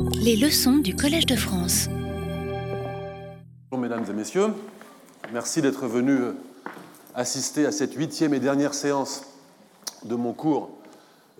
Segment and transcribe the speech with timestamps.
[0.00, 1.88] Les leçons du Collège de France.
[3.70, 4.48] Bonjour mesdames et messieurs,
[5.32, 6.20] merci d'être venus
[7.14, 9.24] assister à cette huitième et dernière séance
[10.04, 10.70] de mon cours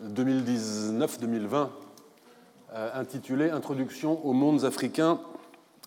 [0.04, 1.68] 2019-2020
[2.74, 5.21] euh, intitulé Introduction aux mondes africains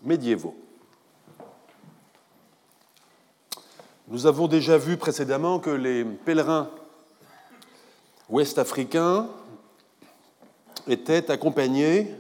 [0.04, 0.56] médiévaux.
[4.08, 6.70] Nous avons déjà vu précédemment que les pèlerins
[8.30, 9.28] ouest-africains
[10.88, 12.12] étaient accompagnés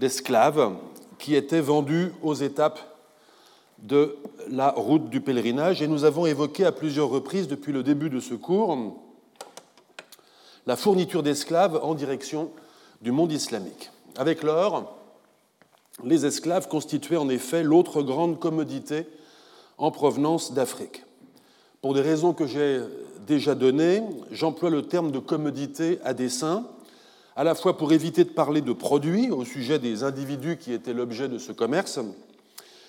[0.00, 0.72] d'esclaves
[1.18, 2.80] qui étaient vendus aux étapes
[3.78, 4.16] de
[4.48, 5.82] la route du pèlerinage.
[5.82, 8.76] Et nous avons évoqué à plusieurs reprises depuis le début de ce cours
[10.66, 12.50] la fourniture d'esclaves en direction
[13.00, 13.90] du monde islamique.
[14.16, 14.96] Avec l'or,
[16.04, 19.06] les esclaves constituaient en effet l'autre grande commodité
[19.78, 21.04] en provenance d'Afrique.
[21.80, 22.80] Pour des raisons que j'ai
[23.26, 26.66] déjà données, j'emploie le terme de commodité à dessein,
[27.36, 30.92] à la fois pour éviter de parler de produits au sujet des individus qui étaient
[30.92, 32.00] l'objet de ce commerce,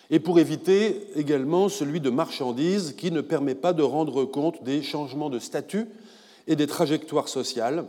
[0.10, 4.84] et pour éviter également celui de marchandises qui ne permet pas de rendre compte des
[4.84, 5.88] changements de statut
[6.48, 7.86] et des trajectoires sociales,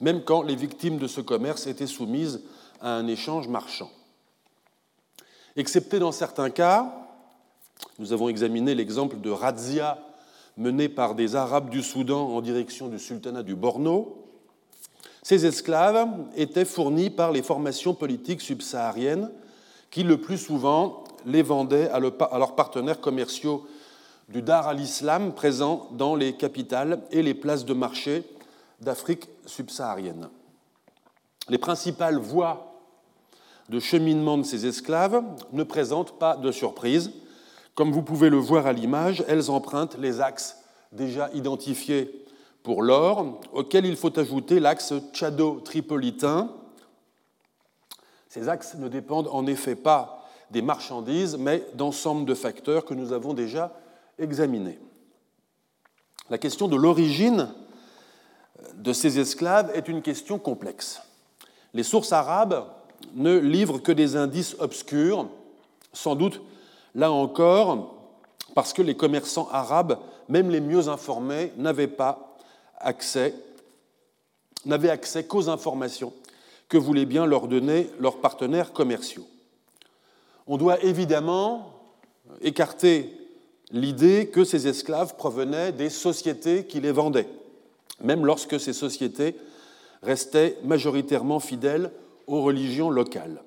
[0.00, 2.42] même quand les victimes de ce commerce étaient soumises
[2.80, 3.90] à un échange marchand.
[5.56, 6.92] Excepté dans certains cas,
[7.98, 9.98] nous avons examiné l'exemple de razzia
[10.56, 14.25] menée par des Arabes du Soudan en direction du sultanat du Borno.
[15.28, 19.32] Ces esclaves étaient fournis par les formations politiques subsahariennes
[19.90, 23.66] qui, le plus souvent, les vendaient à leurs partenaires commerciaux
[24.28, 28.22] du Dar al-Islam présents dans les capitales et les places de marché
[28.80, 30.28] d'Afrique subsaharienne.
[31.48, 32.80] Les principales voies
[33.68, 37.10] de cheminement de ces esclaves ne présentent pas de surprise.
[37.74, 40.58] Comme vous pouvez le voir à l'image, elles empruntent les axes
[40.92, 42.25] déjà identifiés
[42.66, 46.50] pour l'or, auxquels il faut ajouter l'axe tchado-tripolitain.
[48.28, 53.12] Ces axes ne dépendent en effet pas des marchandises, mais d'ensemble de facteurs que nous
[53.12, 53.72] avons déjà
[54.18, 54.80] examinés.
[56.28, 57.54] La question de l'origine
[58.74, 61.00] de ces esclaves est une question complexe.
[61.72, 62.66] Les sources arabes
[63.14, 65.28] ne livrent que des indices obscurs,
[65.92, 66.42] sans doute
[66.96, 67.94] Là encore,
[68.54, 69.98] parce que les commerçants arabes,
[70.28, 72.25] même les mieux informés, n'avaient pas
[72.78, 73.34] accès,
[74.64, 76.12] n'avaient accès qu'aux informations
[76.68, 79.26] que voulaient bien leur donner leurs partenaires commerciaux.
[80.46, 81.72] On doit évidemment
[82.40, 83.12] écarter
[83.70, 87.28] l'idée que ces esclaves provenaient des sociétés qui les vendaient,
[88.00, 89.36] même lorsque ces sociétés
[90.02, 91.90] restaient majoritairement fidèles
[92.26, 93.42] aux religions locales.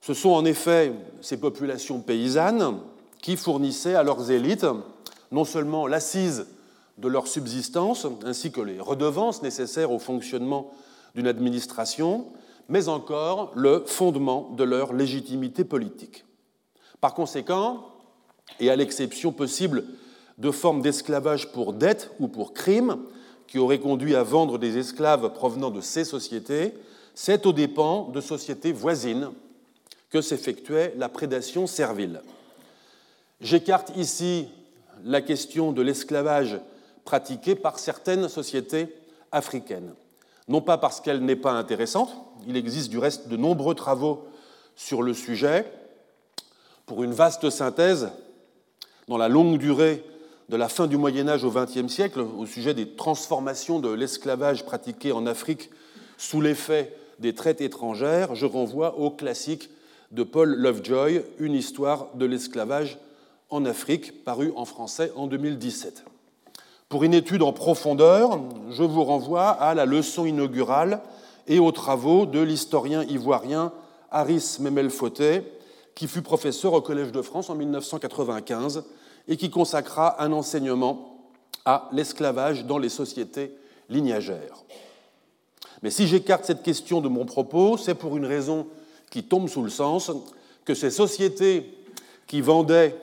[0.00, 2.80] Ce sont en effet ces populations paysannes
[3.20, 4.66] qui fournissaient à leurs élites
[5.30, 6.46] non seulement l'assise
[6.98, 10.70] de leur subsistance, ainsi que les redevances nécessaires au fonctionnement
[11.14, 12.26] d'une administration,
[12.68, 16.24] mais encore le fondement de leur légitimité politique.
[17.00, 17.86] Par conséquent,
[18.60, 19.84] et à l'exception possible
[20.38, 22.98] de formes d'esclavage pour dette ou pour crime,
[23.46, 26.74] qui auraient conduit à vendre des esclaves provenant de ces sociétés,
[27.14, 29.30] c'est aux dépens de sociétés voisines
[30.10, 32.22] que s'effectuait la prédation servile.
[33.40, 34.48] J'écarte ici
[35.04, 36.58] la question de l'esclavage
[37.04, 38.94] pratiqué par certaines sociétés
[39.30, 39.94] africaines.
[40.48, 42.12] Non pas parce qu'elle n'est pas intéressante,
[42.46, 44.26] il existe du reste de nombreux travaux
[44.76, 45.70] sur le sujet.
[46.86, 48.10] Pour une vaste synthèse,
[49.08, 50.04] dans la longue durée
[50.48, 54.64] de la fin du Moyen Âge au XXe siècle, au sujet des transformations de l'esclavage
[54.64, 55.70] pratiqué en Afrique
[56.18, 59.70] sous l'effet des traites étrangères, je renvoie au classique
[60.10, 62.98] de Paul Lovejoy, Une histoire de l'esclavage
[63.48, 66.04] en Afrique, paru en français en 2017.
[66.92, 68.38] Pour une étude en profondeur,
[68.68, 71.00] je vous renvoie à la leçon inaugurale
[71.48, 73.72] et aux travaux de l'historien ivoirien
[74.10, 75.42] Harris Memel-Fauté,
[75.94, 78.84] qui fut professeur au Collège de France en 1995
[79.26, 81.16] et qui consacra un enseignement
[81.64, 83.56] à l'esclavage dans les sociétés
[83.88, 84.62] lignagères.
[85.82, 88.66] Mais si j'écarte cette question de mon propos, c'est pour une raison
[89.10, 90.12] qui tombe sous le sens
[90.66, 91.74] que ces sociétés
[92.26, 92.94] qui vendaient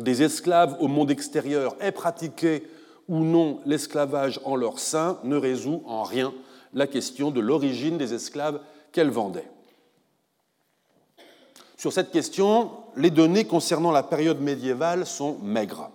[0.00, 2.64] des esclaves au monde extérieur aient pratiqué
[3.08, 6.32] ou non l'esclavage en leur sein ne résout en rien
[6.74, 8.60] la question de l'origine des esclaves
[8.92, 9.50] qu'elles vendaient.
[11.76, 15.90] Sur cette question, les données concernant la période médiévale sont maigres.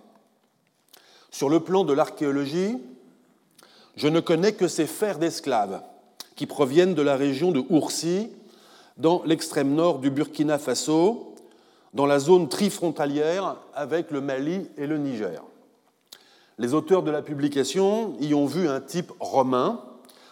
[1.30, 2.78] Sur le plan de l'archéologie,
[3.96, 5.82] je ne connais que ces fers d'esclaves
[6.36, 8.30] qui proviennent de la région de Oursi
[8.96, 11.34] dans l'extrême nord du Burkina Faso,
[11.92, 15.42] dans la zone trifrontalière avec le Mali et le Niger.
[16.58, 19.80] Les auteurs de la publication y ont vu un type romain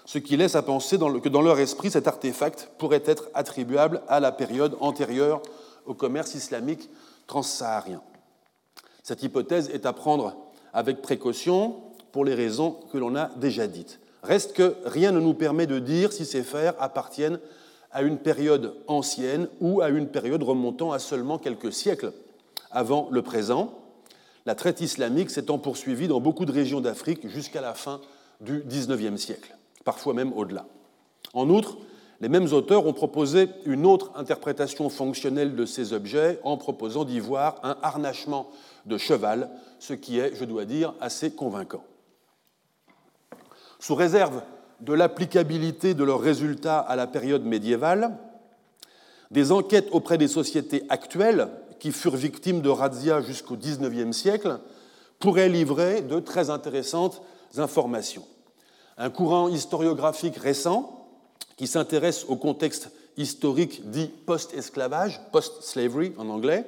[0.04, 4.20] ce qui laisse à penser que dans leur esprit, cet artefact pourrait être attribuable à
[4.20, 5.42] la période antérieure
[5.86, 6.90] au commerce islamique
[7.26, 8.02] transsaharien.
[9.02, 10.36] Cette hypothèse est à prendre
[10.72, 11.76] avec précaution
[12.10, 14.00] pour les raisons que l'on a déjà dites.
[14.22, 17.40] Reste que rien ne nous permet de dire si ces fers appartiennent
[17.90, 22.12] à une période ancienne ou à une période remontant à seulement quelques siècles
[22.70, 23.81] avant le présent,
[24.46, 28.00] la traite islamique s'étant poursuivie dans beaucoup de régions d'Afrique jusqu'à la fin
[28.40, 30.66] du XIXe siècle, parfois même au-delà.
[31.34, 31.78] En outre,
[32.20, 37.20] les mêmes auteurs ont proposé une autre interprétation fonctionnelle de ces objets en proposant d'y
[37.20, 38.50] voir un harnachement
[38.86, 41.82] de cheval, ce qui est, je dois dire, assez convaincant.
[43.80, 44.42] Sous réserve
[44.80, 48.16] de l'applicabilité de leurs résultats à la période médiévale,
[49.32, 51.48] des enquêtes auprès des sociétés actuelles
[51.82, 54.60] qui furent victimes de razzia jusqu'au XIXe siècle
[55.18, 57.22] pourraient livrer de très intéressantes
[57.56, 58.24] informations.
[58.98, 61.08] Un courant historiographique récent
[61.56, 66.64] qui s'intéresse au contexte historique dit post-esclavage, post-slavery en anglais,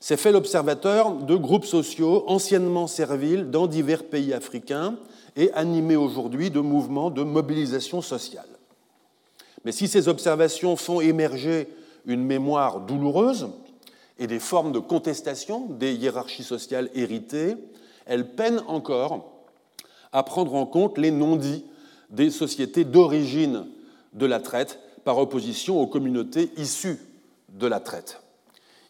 [0.00, 4.96] s'est fait l'observateur de groupes sociaux anciennement serviles dans divers pays africains
[5.36, 8.48] et animés aujourd'hui de mouvements de mobilisation sociale.
[9.66, 11.68] Mais si ces observations font émerger
[12.06, 13.48] une mémoire douloureuse
[14.18, 17.56] et des formes de contestation des hiérarchies sociales héritées,
[18.06, 19.44] elles peinent encore
[20.12, 21.64] à prendre en compte les non-dits
[22.10, 23.66] des sociétés d'origine
[24.12, 26.98] de la traite par opposition aux communautés issues
[27.48, 28.20] de la traite.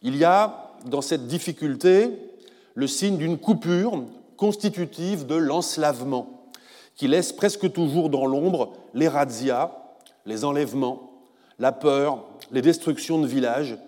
[0.03, 2.11] Il y a dans cette difficulté
[2.75, 4.05] le signe d'une coupure
[4.37, 6.49] constitutive de l'enslavement,
[6.97, 9.71] qui laisse presque toujours dans l'ombre les razzias,
[10.27, 11.12] les enlèvements,
[11.63, 13.79] la peur, les destructions de villages,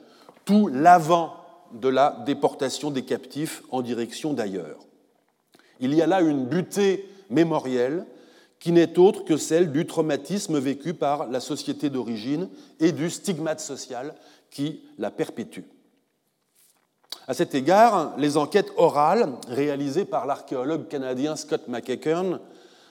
[0.44, 1.34] tout l'avant
[1.72, 4.78] de la déportation des captifs en direction d'ailleurs.
[5.80, 8.06] Il y a là une butée mémorielle
[8.60, 12.48] qui n'est autre que celle du traumatisme vécu par la société d'origine
[12.78, 14.14] et du stigmate social
[14.52, 15.64] qui la perpétue.
[17.26, 22.38] À cet égard, les enquêtes orales réalisées par l'archéologue canadien Scott McEachern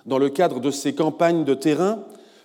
[0.06, 2.03] dans le cadre de ses campagnes de terrain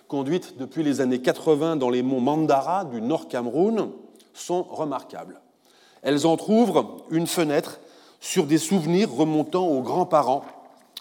[0.09, 3.91] conduites depuis les années 80 dans les monts Mandara du Nord Cameroun
[4.33, 5.39] sont remarquables.
[6.01, 7.79] Elles entr'ouvrent une fenêtre
[8.19, 10.43] sur des souvenirs remontant aux grands-parents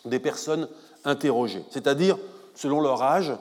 [0.05, 0.69] des personnes
[1.05, 2.19] interrogées, c'est-à-dire,
[2.55, 3.33] selon leur âge,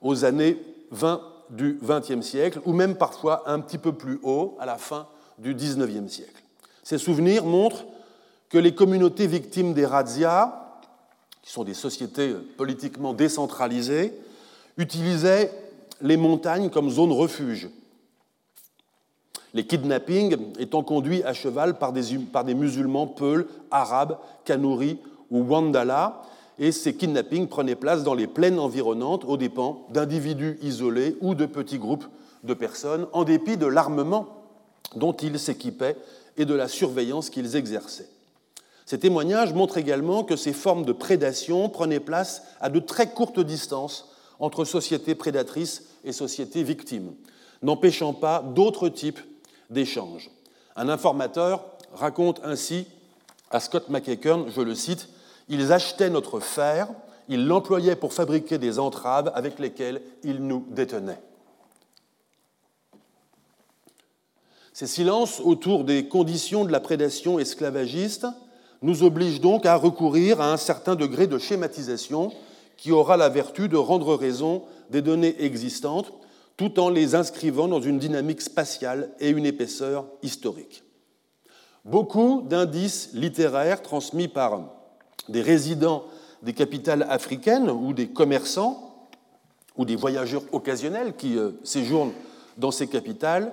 [0.00, 0.58] aux années
[0.92, 1.20] 20
[1.50, 5.08] du XXe siècle, ou même parfois un petit peu plus haut, à la fin
[5.38, 6.42] du XIXe siècle.
[6.84, 7.84] Ces souvenirs montrent
[8.48, 10.52] que les communautés victimes des razzias,
[11.42, 14.12] qui sont des sociétés politiquement décentralisées,
[14.76, 15.52] utilisaient
[16.00, 17.68] les montagnes comme zone refuge.
[19.54, 24.98] Les kidnappings étant conduits à cheval par des, par des musulmans peuls, arabes, kanouris
[25.30, 26.22] ou wandala,
[26.58, 31.46] et ces kidnappings prenaient place dans les plaines environnantes aux dépens d'individus isolés ou de
[31.46, 32.06] petits groupes
[32.44, 34.28] de personnes, en dépit de l'armement
[34.94, 35.96] dont ils s'équipaient
[36.36, 38.08] et de la surveillance qu'ils exerçaient.
[38.84, 43.40] Ces témoignages montrent également que ces formes de prédation prenaient place à de très courtes
[43.40, 47.14] distances entre sociétés prédatrices et sociétés victimes,
[47.62, 49.20] n'empêchant pas d'autres types
[49.70, 50.30] d'échanges.
[50.76, 52.86] Un informateur raconte ainsi
[53.50, 55.08] à Scott McEachern, je le cite,
[55.48, 56.88] Ils achetaient notre fer,
[57.28, 61.20] ils l'employaient pour fabriquer des entraves avec lesquelles ils nous détenaient.
[64.72, 68.26] Ces silences autour des conditions de la prédation esclavagiste
[68.82, 72.30] nous obligent donc à recourir à un certain degré de schématisation
[72.76, 76.12] qui aura la vertu de rendre raison des données existantes
[76.56, 80.84] tout en les inscrivant dans une dynamique spatiale et une épaisseur historique.
[81.84, 84.60] Beaucoup d'indices littéraires transmis par
[85.28, 86.04] des résidents
[86.42, 89.06] des capitales africaines ou des commerçants
[89.76, 92.12] ou des voyageurs occasionnels qui euh, séjournent
[92.56, 93.52] dans ces capitales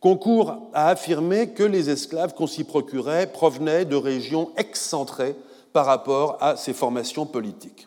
[0.00, 5.36] concourt à affirmer que les esclaves qu'on s'y procurait provenaient de régions excentrées
[5.72, 7.86] par rapport à ces formations politiques.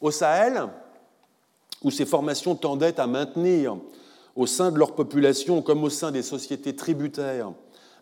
[0.00, 0.68] Au Sahel,
[1.82, 3.76] où ces formations tendaient à maintenir
[4.36, 7.52] au sein de leur population comme au sein des sociétés tributaires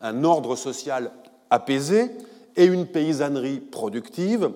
[0.02, 1.10] un ordre social
[1.50, 2.10] apaisé
[2.56, 4.50] et une paysannerie productive,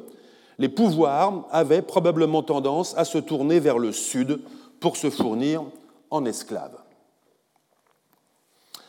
[0.59, 4.41] les pouvoirs avaient probablement tendance à se tourner vers le sud
[4.79, 5.65] pour se fournir
[6.11, 6.77] en esclaves.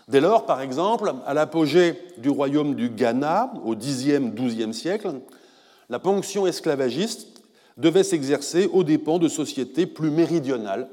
[0.07, 5.21] Dès lors, par exemple, à l'apogée du royaume du Ghana, au Xe, XIIe siècle,
[5.89, 7.30] la ponction esclavagiste
[7.77, 10.89] devait s'exercer aux dépens de sociétés plus méridionales,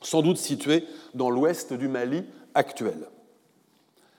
[0.00, 3.08] sans doute situées dans l'ouest du Mali actuel.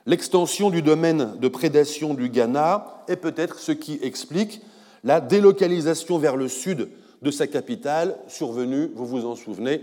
[0.06, 4.62] L'extension du domaine de prédation du Ghana est peut-être ce qui explique
[5.04, 6.90] la délocalisation vers le sud
[7.22, 9.82] de sa capitale, survenu, vous vous en souvenez,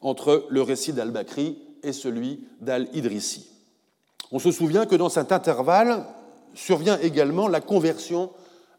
[0.00, 3.48] entre le récit d'Al-Bakri et celui d'Al-Idrissi.
[4.30, 6.04] On se souvient que dans cet intervalle
[6.54, 8.30] survient également la conversion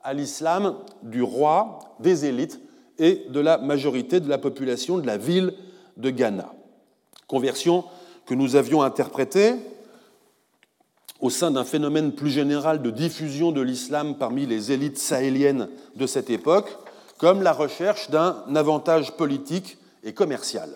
[0.04, 2.60] à l'islam du roi, des élites
[3.00, 5.54] et de la majorité de la population de la ville
[5.98, 6.54] de Ghana.
[7.28, 7.86] Conversion
[8.26, 9.56] que nous avions interprétée
[11.20, 16.08] au sein d'un phénomène plus général de diffusion de l'islam parmi les élites sahéliennes de
[16.08, 16.78] cette époque,
[17.18, 20.70] comme la recherche d'un avantage politique et commercial.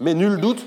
[0.00, 0.64] Mais nul doute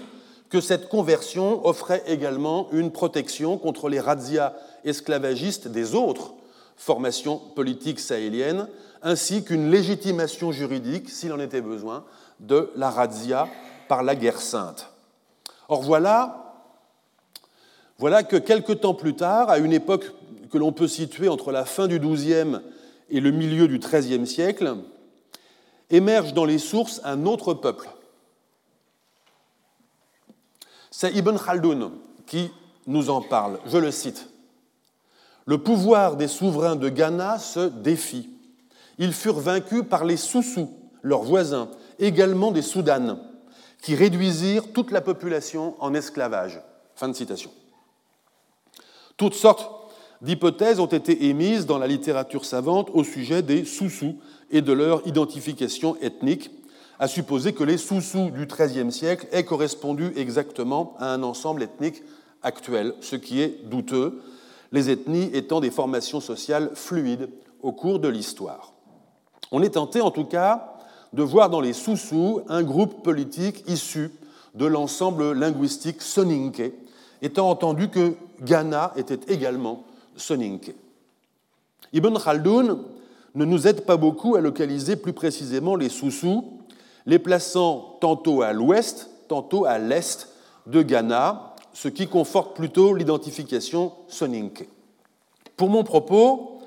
[0.50, 4.54] que cette conversion offrait également une protection contre les razzias
[4.86, 6.34] esclavagistes des autres
[6.76, 8.68] formations politiques sahéliennes,
[9.02, 12.06] ainsi qu'une légitimation juridique, s'il en était besoin,
[12.40, 13.48] de la razzia
[13.88, 14.90] par la guerre sainte.
[15.70, 16.56] Or voilà,
[17.98, 20.12] voilà que quelque temps plus tard, à une époque
[20.52, 22.60] que l'on peut situer entre la fin du XIIe
[23.10, 24.78] et le milieu du XIIIe siècle,
[25.90, 27.90] émerge dans les sources un autre peuple,
[30.92, 31.92] c'est Ibn Khaldoun
[32.26, 32.52] qui
[32.88, 33.60] nous en parle.
[33.66, 34.33] Je le cite.
[35.46, 38.30] Le pouvoir des souverains de Ghana se défie.
[38.98, 40.70] Ils furent vaincus par les Soussous,
[41.02, 41.70] leurs voisins,
[42.00, 43.20] également des Soudanes,
[43.82, 46.62] qui réduisirent toute la population en esclavage.
[46.96, 47.52] Fin de citation.
[49.18, 49.70] Toutes sortes
[50.22, 54.20] d'hypothèses ont été émises dans la littérature savante au sujet des Soussous
[54.52, 56.52] et de leur identification ethnique,
[57.00, 62.04] à supposer que les sous-sous du XIIIe siècle aient correspondu exactement à un ensemble ethnique
[62.44, 64.22] actuel, ce qui est douteux,
[64.74, 67.30] les ethnies étant des formations sociales fluides
[67.62, 68.74] au cours de l'histoire.
[69.52, 70.74] On est tenté en tout cas
[71.14, 74.12] de voir dans les sous-sous un groupe politique issu
[74.56, 76.74] de l'ensemble linguistique soninké,
[77.22, 79.84] étant entendu que Ghana était également
[80.16, 80.76] soninké.
[81.94, 82.80] Ibn Khaldoun
[83.36, 86.46] ne nous aide pas beaucoup à localiser plus précisément les sous-sous,
[87.06, 90.30] les plaçant tantôt à l'ouest, tantôt à l'est
[90.66, 94.70] de Ghana, ce qui conforte plutôt l'identification soninké.
[95.58, 96.60] Pour mon propos,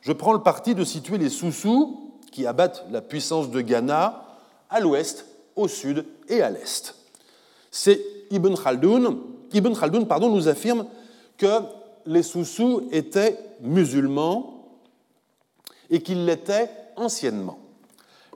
[0.00, 4.24] je prends le parti de situer les Soussous, qui abattent la puissance de Ghana,
[4.70, 6.94] à l'ouest, au sud et à l'est.
[7.70, 8.00] C'est
[8.30, 9.20] Ibn Khaldoun,
[9.52, 9.72] Ibn
[10.20, 10.86] nous affirme
[11.36, 11.60] que
[12.06, 14.68] les Soussous étaient musulmans
[15.90, 17.58] et qu'ils l'étaient anciennement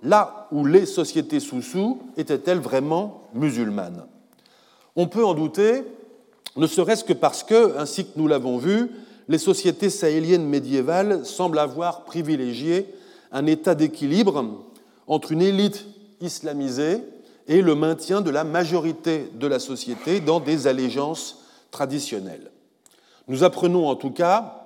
[0.02, 4.06] là où les sociétés sous-sous étaient-elles vraiment musulmanes?
[4.94, 5.84] On peut en douter,
[6.56, 8.90] ne serait-ce que parce que, ainsi que nous l'avons vu,
[9.28, 12.86] les sociétés sahéliennes médiévales semblent avoir privilégié
[13.32, 14.64] un état d'équilibre
[15.06, 15.84] entre une élite
[16.20, 17.00] islamisée
[17.48, 22.50] et le maintien de la majorité de la société dans des allégeances traditionnelles.
[23.28, 24.62] Nous apprenons en tout cas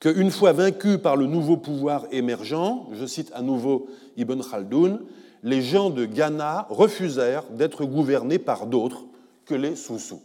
[0.00, 5.00] qu'une fois vaincus par le nouveau pouvoir émergent, je cite à nouveau Ibn Khaldoun,
[5.42, 9.04] les gens de Ghana refusèrent d'être gouvernés par d'autres
[9.46, 10.22] que les Soussous.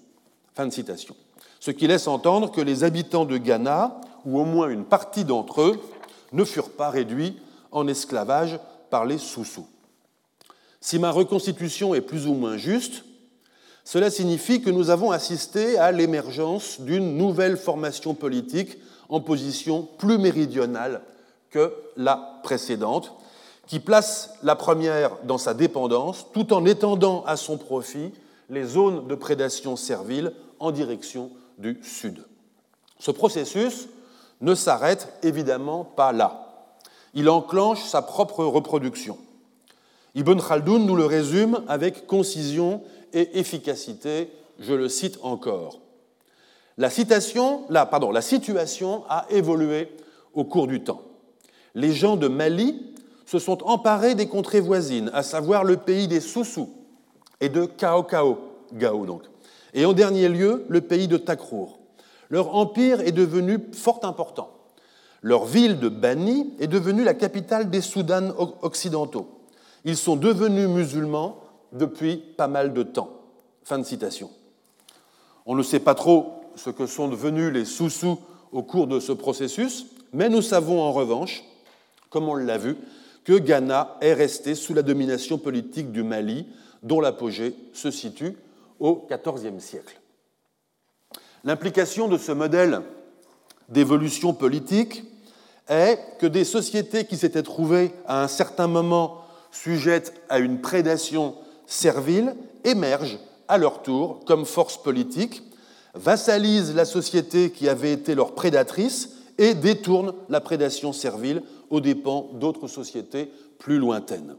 [0.55, 1.15] Fin de citation.
[1.59, 5.61] Ce qui laisse entendre que les habitants de Ghana, ou au moins une partie d'entre
[5.61, 5.79] eux,
[6.31, 7.39] ne furent pas réduits
[7.71, 9.67] en esclavage par les Soussous.
[10.79, 13.03] Si ma reconstitution est plus ou moins juste,
[13.83, 18.77] cela signifie que nous avons assisté à l'émergence d'une nouvelle formation politique
[19.09, 21.01] en position plus méridionale
[21.49, 23.13] que la précédente,
[23.67, 28.11] qui place la première dans sa dépendance tout en étendant à son profit
[28.49, 30.33] les zones de prédation servile
[30.63, 32.23] en direction du sud.
[32.99, 33.87] Ce processus
[34.41, 36.39] ne s'arrête évidemment pas là.
[37.13, 39.17] Il enclenche sa propre reproduction.
[40.15, 42.81] Ibn Khaldoun nous le résume avec concision
[43.13, 44.29] et efficacité,
[44.59, 45.79] je le cite encore.
[46.77, 47.65] La, situation
[49.09, 49.89] a évolué
[50.33, 51.01] au cours du temps.
[51.75, 56.21] Les gens de Mali se sont emparés des contrées voisines, à savoir le pays des
[56.21, 56.69] Soussous
[57.41, 58.39] et de Kaokao,
[58.73, 59.23] Gao donc,
[59.73, 61.79] et en dernier lieu le pays de Takrour.
[62.29, 64.51] Leur empire est devenu fort important.
[65.21, 69.39] Leur ville de Bani est devenue la capitale des Soudans occidentaux.
[69.85, 71.39] Ils sont devenus musulmans
[71.71, 73.21] depuis pas mal de temps.
[73.63, 74.29] Fin de citation.
[75.45, 78.19] On ne sait pas trop ce que sont devenus les Soussous
[78.51, 81.43] au cours de ce processus, mais nous savons en revanche,
[82.09, 82.77] comme on l'a vu,
[83.23, 86.45] que Ghana est resté sous la domination politique du Mali,
[86.83, 88.35] dont l'apogée se situe
[88.79, 89.99] au XIVe siècle.
[91.43, 92.81] L'implication de ce modèle
[93.69, 95.03] d'évolution politique
[95.67, 101.35] est que des sociétés qui s'étaient trouvées à un certain moment sujettes à une prédation
[101.65, 105.43] servile émergent à leur tour comme force politique,
[105.93, 112.29] vassalisent la société qui avait été leur prédatrice et détournent la prédation servile aux dépens
[112.33, 114.35] d'autres sociétés plus lointaines.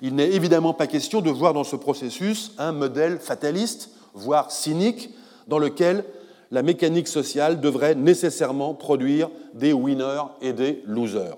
[0.00, 5.10] Il n'est évidemment pas question de voir dans ce processus un modèle fataliste, voire cynique,
[5.48, 6.04] dans lequel
[6.50, 11.36] la mécanique sociale devrait nécessairement produire des winners et des losers.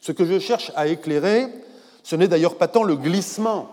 [0.00, 1.46] Ce que je cherche à éclairer,
[2.02, 3.68] ce n'est d'ailleurs pas tant le glissement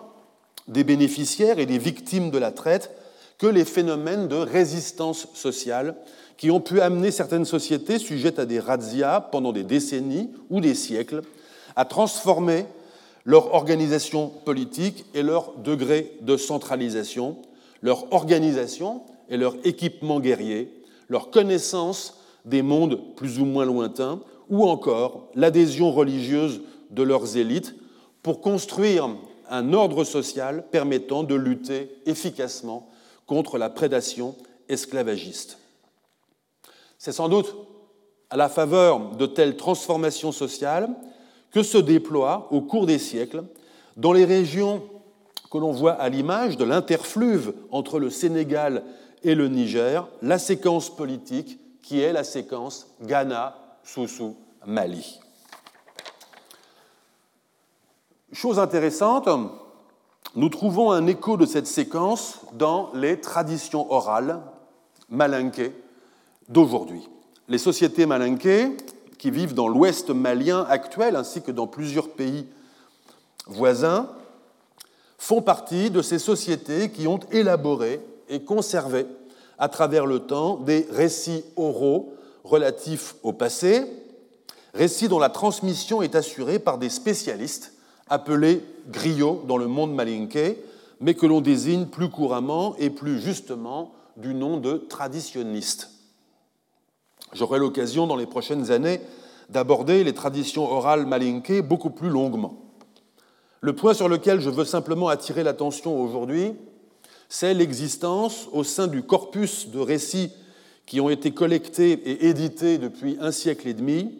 [0.67, 2.91] des bénéficiaires et des victimes de la traite
[3.37, 5.95] que les phénomènes de résistance sociale
[6.37, 10.75] qui ont pu amener certaines sociétés sujettes à des razzias pendant des décennies ou des
[10.75, 11.21] siècles
[11.75, 12.65] à transformer
[13.25, 17.37] leur organisation politique et leur degré de centralisation,
[17.81, 20.71] leur organisation et leur équipement guerrier,
[21.09, 27.75] leur connaissance des mondes plus ou moins lointains, ou encore l'adhésion religieuse de leurs élites
[28.23, 29.09] pour construire
[29.49, 32.89] un ordre social permettant de lutter efficacement
[33.27, 34.35] contre la prédation
[34.69, 35.57] esclavagiste.
[36.97, 37.55] C'est sans doute
[38.29, 40.89] à la faveur de telles transformations sociales
[41.51, 43.43] que se déploie au cours des siècles,
[43.97, 44.83] dans les régions
[45.51, 48.83] que l'on voit à l'image de l'interfluve entre le Sénégal
[49.23, 55.19] et le Niger, la séquence politique qui est la séquence Ghana, Soussou, Mali.
[58.31, 59.27] Chose intéressante,
[60.35, 64.39] nous trouvons un écho de cette séquence dans les traditions orales
[65.09, 65.73] malinquées
[66.47, 67.07] d'aujourd'hui.
[67.49, 68.77] Les sociétés malinquées
[69.21, 72.47] qui vivent dans l'ouest malien actuel ainsi que dans plusieurs pays
[73.45, 74.09] voisins
[75.19, 79.05] font partie de ces sociétés qui ont élaboré et conservé
[79.59, 83.85] à travers le temps des récits oraux relatifs au passé,
[84.73, 87.73] récits dont la transmission est assurée par des spécialistes
[88.09, 90.57] appelés griots dans le monde malinké,
[90.99, 95.91] mais que l'on désigne plus couramment et plus justement du nom de traditionnistes.
[97.33, 99.01] J'aurai l'occasion dans les prochaines années
[99.49, 102.61] d'aborder les traditions orales malinké beaucoup plus longuement.
[103.59, 106.53] Le point sur lequel je veux simplement attirer l'attention aujourd'hui,
[107.29, 110.31] c'est l'existence au sein du corpus de récits
[110.85, 114.17] qui ont été collectés et édités depuis un siècle et demi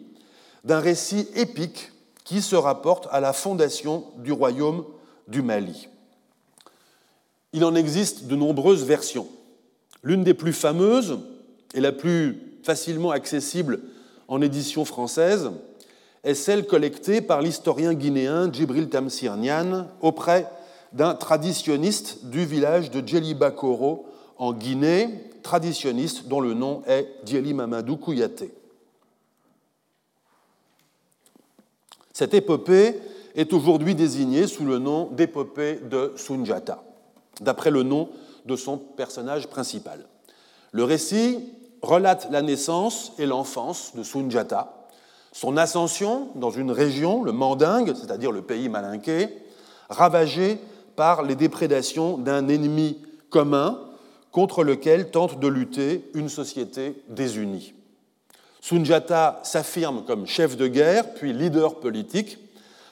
[0.64, 1.90] d'un récit épique
[2.24, 4.84] qui se rapporte à la fondation du royaume
[5.28, 5.88] du Mali.
[7.52, 9.28] Il en existe de nombreuses versions.
[10.02, 11.18] L'une des plus fameuses
[11.74, 13.80] et la plus facilement accessible
[14.28, 15.50] en édition française
[16.24, 20.48] est celle collectée par l'historien guinéen Djibril Tamsir Niane auprès
[20.92, 25.08] d'un traditionniste du village de Djelibakoro en Guinée,
[25.42, 28.52] traditionniste dont le nom est Djeli Mamadou Kouyaté.
[32.12, 32.98] Cette épopée
[33.34, 36.82] est aujourd'hui désignée sous le nom d'épopée de Sunjata,
[37.40, 38.10] d'après le nom
[38.44, 40.06] de son personnage principal.
[40.72, 41.40] Le récit
[41.82, 44.86] relate la naissance et l'enfance de Sunjata,
[45.32, 49.28] son ascension dans une région, le Mandingue, c'est-à-dire le pays malinqué,
[49.90, 50.58] ravagé
[50.96, 52.98] par les déprédations d'un ennemi
[53.30, 53.80] commun
[54.30, 57.74] contre lequel tente de lutter une société désunie.
[58.60, 62.38] Sunjata s'affirme comme chef de guerre, puis leader politique,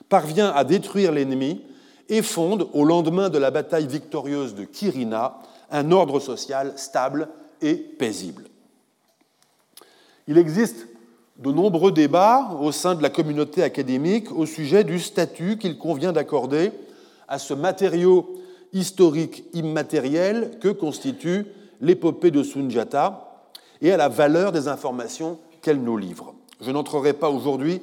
[0.09, 1.65] parvient à détruire l'ennemi
[2.09, 5.39] et fonde, au lendemain de la bataille victorieuse de Kirina,
[5.71, 7.29] un ordre social stable
[7.63, 8.50] et paisible.
[10.31, 10.87] Il existe
[11.39, 16.13] de nombreux débats au sein de la communauté académique au sujet du statut qu'il convient
[16.13, 16.71] d'accorder
[17.27, 18.39] à ce matériau
[18.73, 21.47] historique immatériel que constitue
[21.81, 23.43] l'épopée de Sunjata
[23.83, 26.33] et à la valeur des informations qu'elle nous livre.
[26.61, 27.83] Je n'entrerai pas aujourd'hui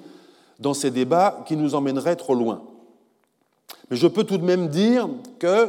[0.61, 2.61] dans ces débats qui nous emmèneraient trop loin.
[3.91, 5.67] Mais je peux tout de même dire que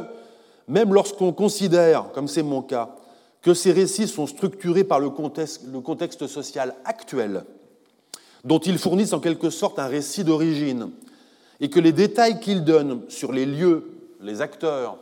[0.69, 2.95] même lorsqu'on considère, comme c'est mon cas,
[3.41, 7.43] que ces récits sont structurés par le contexte, social actuel,
[8.43, 10.91] dont ils fournissent en quelque sorte un récit d'origine,
[11.61, 14.97] et que les détails qu'ils donnent sur les lieux, les acteurs,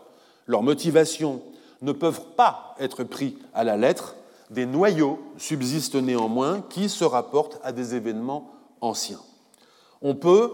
[0.46, 1.42] leurs motivations
[1.82, 4.16] ne peuvent pas être pris à la lettre,
[4.50, 9.22] des noyaux subsistent néanmoins qui se rapportent à des événements anciens.
[10.02, 10.52] On peut,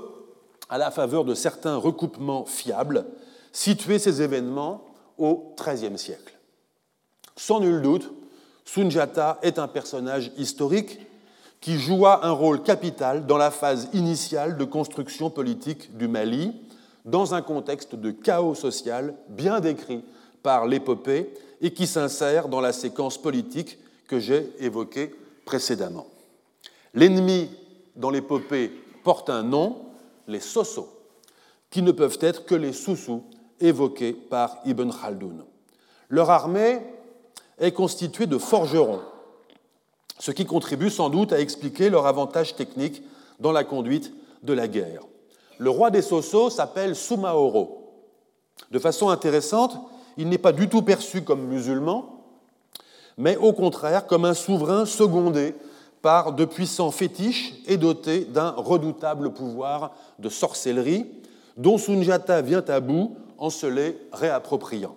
[0.70, 3.06] à la faveur de certains recoupements fiables,
[3.52, 4.84] situer ces événements
[5.18, 6.33] au XIIIe siècle.
[7.36, 8.12] Sans nul doute,
[8.66, 11.00] Sunjata est un personnage historique
[11.60, 16.54] qui joua un rôle capital dans la phase initiale de construction politique du Mali,
[17.06, 20.04] dans un contexte de chaos social bien décrit
[20.42, 25.16] par l'épopée et qui s'insère dans la séquence politique que j'ai évoquée
[25.46, 26.08] précédemment.
[26.94, 27.50] L'ennemi
[27.96, 28.72] dans l'épopée
[29.04, 29.78] porte un nom,
[30.28, 30.90] les Soso,
[31.70, 33.24] qui ne peuvent être que les Soussous
[33.60, 35.44] évoqués par Ibn Khaldoun.
[36.10, 36.82] Leur armée
[37.64, 39.00] est constitué de forgerons,
[40.20, 43.02] ce qui contribue sans doute à expliquer leur avantage technique
[43.40, 45.04] dans la conduite de la guerre.
[45.58, 47.94] le roi des Sosos s'appelle Sumaoro.
[48.72, 49.78] De façon intéressante,
[50.18, 52.26] il n'est pas du tout perçu comme musulman,
[53.18, 55.56] mais au contraire comme un souverain secondé
[56.02, 61.06] par de puissants fétiches et doté d'un redoutable pouvoir de sorcellerie
[61.56, 64.96] dont Sunjata vient à bout en se les réappropriant.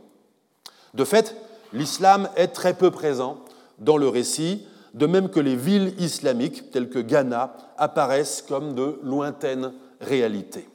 [0.94, 1.36] De fait,
[1.72, 3.38] l'islam est très peu présent
[3.78, 4.62] dans le récit,
[4.94, 10.68] de même que les villes islamiques telles que Ghana apparaissent comme de lointaines réalités.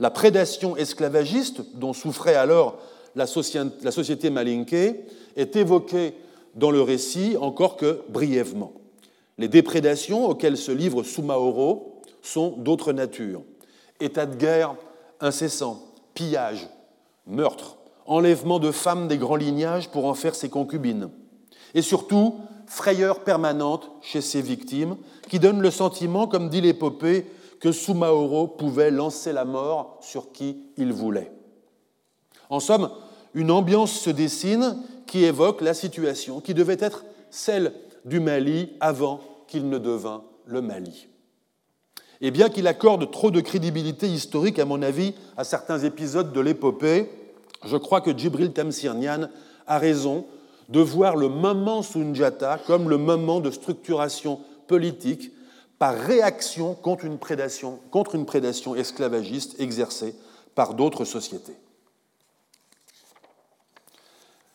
[0.00, 2.78] La prédation esclavagiste dont souffrait alors
[3.16, 5.04] la société malinké
[5.36, 6.14] est évoquée
[6.54, 8.72] dans le récit encore que brièvement.
[9.38, 13.42] Les déprédations auxquelles se livre Sumaoro sont d'autre nature.
[14.00, 14.74] État de guerre
[15.20, 15.82] incessant,
[16.14, 16.68] pillage,
[17.26, 17.77] meurtre,
[18.08, 21.10] enlèvement de femmes des grands lignages pour en faire ses concubines.
[21.74, 24.96] Et surtout, frayeur permanente chez ses victimes,
[25.28, 27.26] qui donne le sentiment, comme dit l'épopée,
[27.60, 31.32] que Sumaoro pouvait lancer la mort sur qui il voulait.
[32.50, 32.90] En somme,
[33.34, 37.72] une ambiance se dessine qui évoque la situation qui devait être celle
[38.04, 41.08] du Mali avant qu'il ne devint le Mali.
[42.20, 46.40] Et bien qu'il accorde trop de crédibilité historique, à mon avis, à certains épisodes de
[46.40, 47.10] l'épopée,
[47.64, 49.28] je crois que Djibril Tamsirnian
[49.66, 50.26] a raison
[50.68, 55.32] de voir le moment Sunjata comme le moment de structuration politique
[55.78, 60.14] par réaction contre une prédation, contre une prédation esclavagiste exercée
[60.54, 61.56] par d'autres sociétés.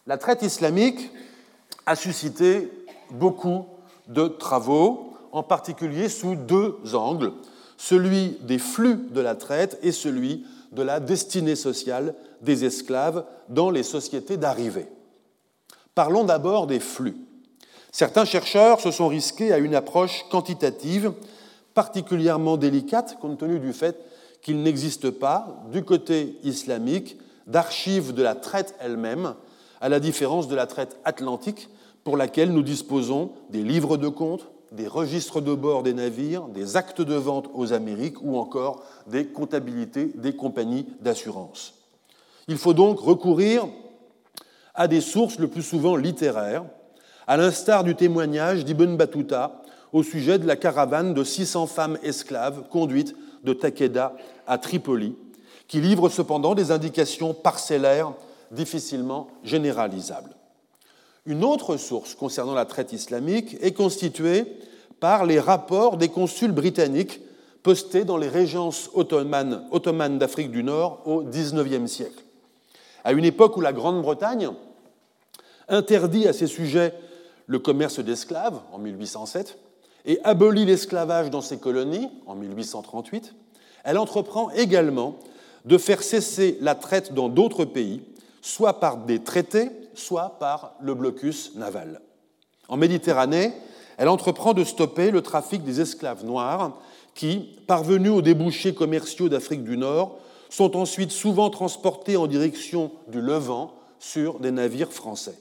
[0.05, 1.11] La traite islamique
[1.85, 2.69] a suscité
[3.09, 3.65] beaucoup
[4.07, 7.31] de travaux, en particulier sous deux angles,
[7.77, 13.69] celui des flux de la traite et celui de la destinée sociale des esclaves dans
[13.69, 14.87] les sociétés d'arrivée.
[15.95, 17.15] Parlons d'abord des flux.
[17.91, 21.13] Certains chercheurs se sont risqués à une approche quantitative
[21.73, 23.97] particulièrement délicate compte tenu du fait
[24.41, 29.35] qu'il n'existe pas, du côté islamique, d'archives de la traite elle-même,
[29.81, 31.69] à la différence de la traite atlantique,
[32.03, 36.75] pour laquelle nous disposons des livres de comptes, des registres de bord des navires, des
[36.75, 41.75] actes de vente aux Amériques ou encore des comptabilités des compagnies d'assurance.
[42.47, 43.67] Il faut donc recourir
[44.73, 46.65] à des sources le plus souvent littéraires,
[47.27, 49.61] à l'instar du témoignage d'Ibn Battuta
[49.93, 54.15] au sujet de la caravane de 600 femmes esclaves conduites de Takeda
[54.47, 55.15] à Tripoli,
[55.67, 58.13] qui livre cependant des indications parcellaires
[58.51, 60.35] difficilement généralisables.
[61.25, 64.45] Une autre source concernant la traite islamique est constituée
[64.99, 67.21] par les rapports des consuls britanniques
[67.63, 72.21] postés dans les régences ottomanes, ottomanes d'Afrique du Nord au XIXe siècle.
[73.05, 74.49] À une époque où la Grande-Bretagne
[75.69, 76.93] interdit à ses sujets
[77.47, 79.57] le commerce d'esclaves en 1807
[80.05, 83.33] et abolit l'esclavage dans ses colonies en 1838,
[83.85, 85.15] elle entreprend également
[85.63, 88.01] de faire cesser la traite dans d'autres pays,
[88.41, 92.01] soit par des traités, soit par le blocus naval.
[92.67, 93.53] En Méditerranée,
[93.97, 96.77] elle entreprend de stopper le trafic des esclaves noirs
[97.13, 100.17] qui, parvenus aux débouchés commerciaux d'Afrique du Nord,
[100.49, 105.37] sont ensuite souvent transportés en direction du Levant sur des navires français.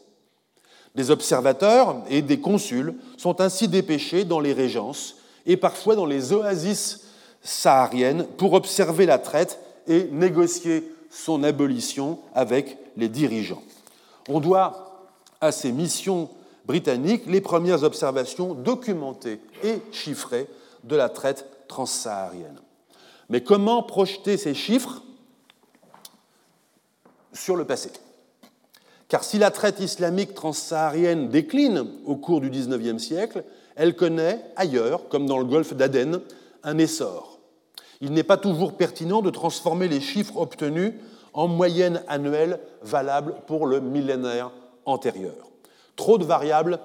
[0.94, 6.32] Des observateurs et des consuls sont ainsi dépêchés dans les régences et parfois dans les
[6.32, 7.04] oasis
[7.42, 13.62] sahariennes pour observer la traite et négocier son abolition avec les dirigeants.
[14.28, 15.08] On doit
[15.40, 16.30] à ces missions
[16.66, 20.48] britanniques les premières observations documentées et chiffrées
[20.84, 22.60] de la traite transsaharienne.
[23.28, 25.02] Mais comment projeter ces chiffres
[27.32, 27.90] sur le passé?
[29.08, 33.44] Car si la traite islamique transsaharienne décline au cours du XIXe siècle,
[33.76, 36.20] elle connaît ailleurs, comme dans le golfe d'Aden,
[36.62, 37.38] un essor.
[38.00, 40.92] Il n'est pas toujours pertinent de transformer les chiffres obtenus
[41.32, 44.50] en moyenne annuelle valable pour le millénaire
[44.84, 45.50] antérieur.
[45.96, 46.78] Trop de variables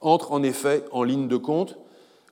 [0.00, 1.76] entrent en effet en ligne de compte,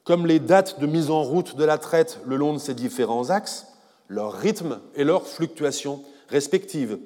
[0.04, 3.30] comme les dates de mise en route de la traite le long de ces différents
[3.30, 3.66] axes,
[4.08, 6.98] leur rythme et leurs fluctuations respectives,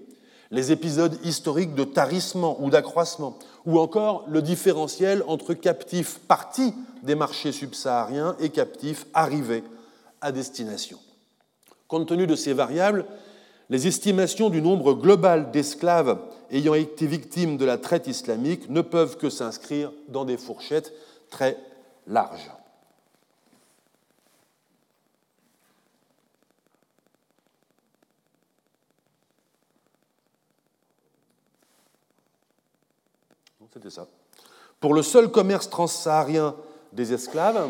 [0.50, 7.14] les épisodes historiques de tarissement ou d'accroissement, ou encore le différentiel entre captifs partis des
[7.14, 9.64] marchés subsahariens et captifs arrivés
[10.20, 10.98] à destination.
[11.88, 13.04] Compte tenu de ces variables,
[13.68, 16.18] les estimations du nombre global d'esclaves
[16.50, 20.92] ayant été victimes de la traite islamique ne peuvent que s'inscrire dans des fourchettes
[21.30, 21.58] très
[22.06, 22.50] larges.
[34.80, 36.56] Pour le seul commerce transsaharien
[36.92, 37.68] des esclaves,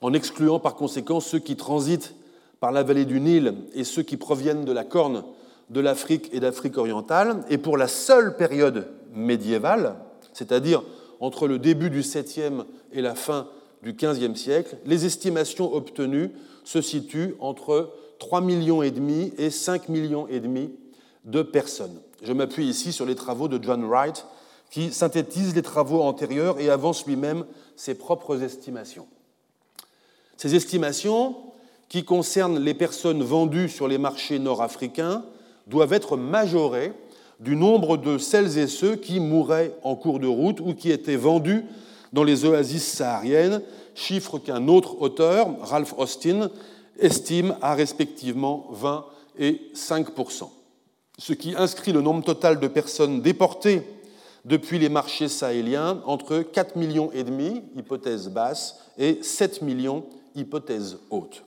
[0.00, 2.14] en excluant par conséquent ceux qui transitent
[2.60, 5.24] par la vallée du Nil et ceux qui proviennent de la corne
[5.70, 9.96] de l'Afrique et d'Afrique orientale, et pour la seule période médiévale,
[10.32, 10.82] c'est-à-dire
[11.20, 13.48] entre le début du 7e et la fin
[13.82, 16.30] du XVe siècle, les estimations obtenues
[16.64, 20.70] se situent entre 3 millions et demi et 5 millions et demi
[21.24, 22.00] de personnes.
[22.22, 24.26] Je m'appuie ici sur les travaux de John Wright,
[24.70, 27.44] qui synthétise les travaux antérieurs et avance lui-même
[27.76, 29.06] ses propres estimations.
[30.36, 31.36] Ces estimations,
[31.88, 35.24] qui concernent les personnes vendues sur les marchés nord-africains,
[35.66, 36.92] doivent être majorées
[37.40, 41.16] du nombre de celles et ceux qui mouraient en cours de route ou qui étaient
[41.16, 41.64] vendus
[42.12, 43.62] dans les oasis sahariennes,
[43.94, 46.50] chiffre qu'un autre auteur, Ralph Austin,
[46.98, 49.04] estime à respectivement 20
[49.38, 50.48] et 5%
[51.18, 53.82] ce qui inscrit le nombre total de personnes déportées
[54.44, 60.98] depuis les marchés sahéliens entre 4 millions et demi, hypothèse basse, et 7 millions, hypothèse
[61.10, 61.42] haute.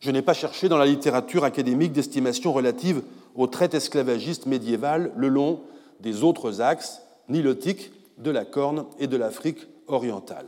[0.00, 3.02] Je n'ai pas cherché dans la littérature académique d'estimation relative
[3.34, 5.60] aux traites esclavagistes médiévales le long
[6.00, 10.46] des autres axes nilotiques de la Corne et de l'Afrique orientale.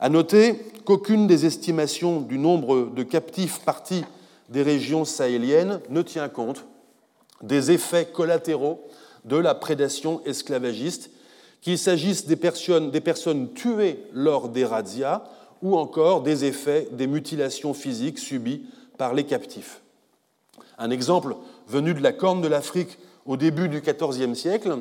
[0.00, 4.04] À noter qu'aucune des estimations du nombre de captifs partis
[4.50, 6.66] des régions sahéliennes ne tient compte
[7.42, 8.86] des effets collatéraux
[9.24, 11.10] de la prédation esclavagiste,
[11.62, 15.22] qu'il s'agisse des personnes, des personnes tuées lors des razzias
[15.64, 18.62] ou encore des effets des mutilations physiques subies
[18.98, 19.80] par les captifs.
[20.76, 24.76] Un exemple venu de la Corne de l'Afrique au début du XIVe siècle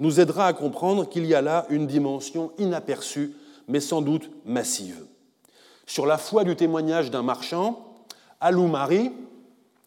[0.00, 3.32] nous aidera à comprendre qu'il y a là une dimension inaperçue,
[3.68, 5.06] mais sans doute massive.
[5.86, 7.94] Sur la foi du témoignage d'un marchand,
[8.40, 9.12] Alou-Mari,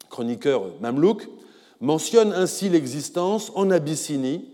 [0.09, 1.27] chroniqueur mamelouk,
[1.81, 4.47] mentionne ainsi l'existence en Abyssinie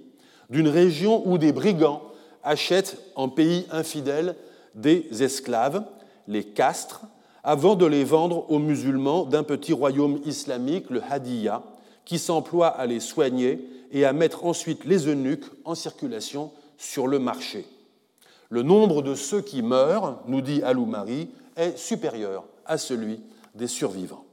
[0.49, 2.01] d'une région où des brigands
[2.43, 4.35] achètent en pays infidèle
[4.77, 5.83] des esclaves,
[6.27, 7.01] les castres,
[7.43, 11.63] avant de les vendre aux musulmans d'un petit royaume islamique, le Hadiya,
[12.05, 17.19] qui s'emploie à les soigner et à mettre ensuite les eunuques en circulation sur le
[17.19, 17.65] marché.
[18.49, 23.19] Le nombre de ceux qui meurent, nous dit Alou-Marie, est supérieur à celui
[23.55, 24.23] des survivants.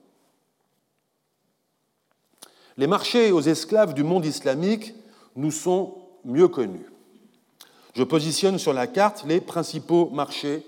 [2.77, 4.95] Les marchés aux esclaves du monde islamique
[5.37, 6.87] nous sont mieux connus.
[7.95, 10.67] Je positionne sur la carte les principaux marchés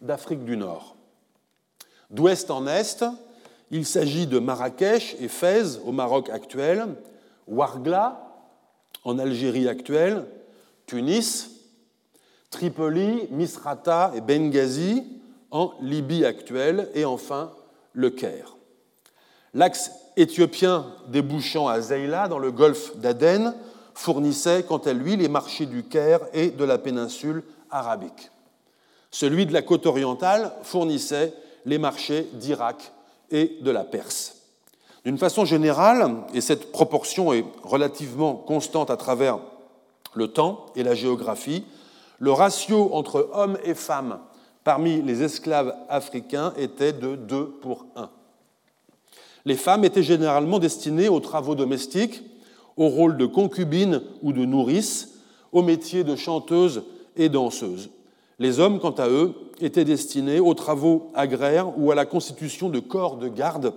[0.00, 0.94] d'Afrique du Nord.
[2.10, 3.04] D'ouest en est,
[3.72, 6.86] il s'agit de Marrakech et Fès au Maroc actuel,
[7.48, 8.20] Ouargla
[9.04, 10.24] en Algérie actuelle,
[10.86, 11.50] Tunis,
[12.50, 15.04] Tripoli, Misrata et Benghazi
[15.50, 17.52] en Libye actuelle et enfin
[17.92, 18.56] le Caire.
[19.54, 23.54] L'axe éthiopien débouchant à Zeila dans le golfe d'Aden
[23.94, 28.30] fournissait quant à lui les marchés du Caire et de la péninsule arabique.
[29.10, 31.34] Celui de la côte orientale fournissait
[31.66, 32.92] les marchés d'Irak
[33.30, 34.36] et de la Perse.
[35.04, 39.38] D'une façon générale, et cette proportion est relativement constante à travers
[40.14, 41.64] le temps et la géographie,
[42.18, 44.20] le ratio entre hommes et femmes
[44.64, 48.10] parmi les esclaves africains était de 2 pour 1.
[49.46, 52.22] Les femmes étaient généralement destinées aux travaux domestiques,
[52.76, 55.20] au rôle de concubines ou de nourrices,
[55.52, 56.82] au métier de chanteuse
[57.16, 57.90] et danseuse.
[58.38, 62.80] Les hommes, quant à eux, étaient destinés aux travaux agraires ou à la constitution de
[62.80, 63.74] corps de garde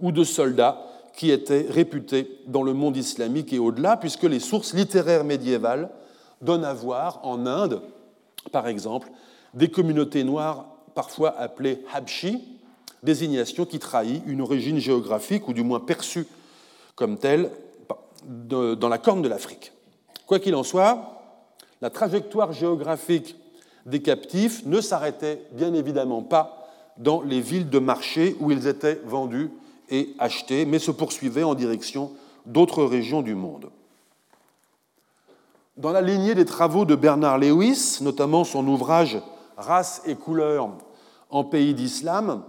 [0.00, 4.74] ou de soldats qui étaient réputés dans le monde islamique et au-delà, puisque les sources
[4.74, 5.90] littéraires médiévales
[6.40, 7.82] donnent à voir en Inde,
[8.50, 9.10] par exemple,
[9.54, 12.42] des communautés noires parfois appelées Habshi,
[13.02, 16.26] désignation qui trahit une origine géographique, ou du moins perçue
[16.94, 17.50] comme telle,
[18.24, 19.72] dans la corne de l'Afrique.
[20.26, 21.22] Quoi qu'il en soit,
[21.80, 23.36] la trajectoire géographique
[23.86, 29.00] des captifs ne s'arrêtait bien évidemment pas dans les villes de marché où ils étaient
[29.04, 29.50] vendus
[29.90, 32.12] et achetés, mais se poursuivait en direction
[32.46, 33.70] d'autres régions du monde.
[35.76, 39.18] Dans la lignée des travaux de Bernard Lewis, notamment son ouvrage
[39.56, 40.70] Race et couleurs
[41.30, 42.42] en pays d'islam,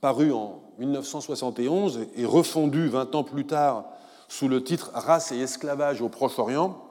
[0.00, 3.84] paru en 1971 et refondu 20 ans plus tard
[4.32, 6.82] sous le titre Race et esclavage au Proche-Orient,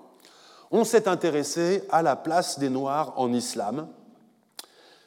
[0.69, 3.87] on s'est intéressé à la place des Noirs en islam,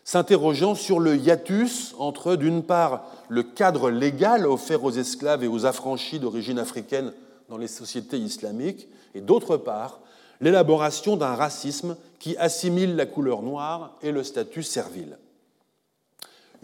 [0.02, 5.64] s'interrogeant sur le hiatus entre, d'une part, le cadre légal offert aux esclaves et aux
[5.64, 7.12] affranchis d'origine africaine
[7.48, 10.00] dans les sociétés islamiques, et d'autre part,
[10.40, 15.18] l'élaboration d'un racisme qui assimile la couleur noire et le statut servile.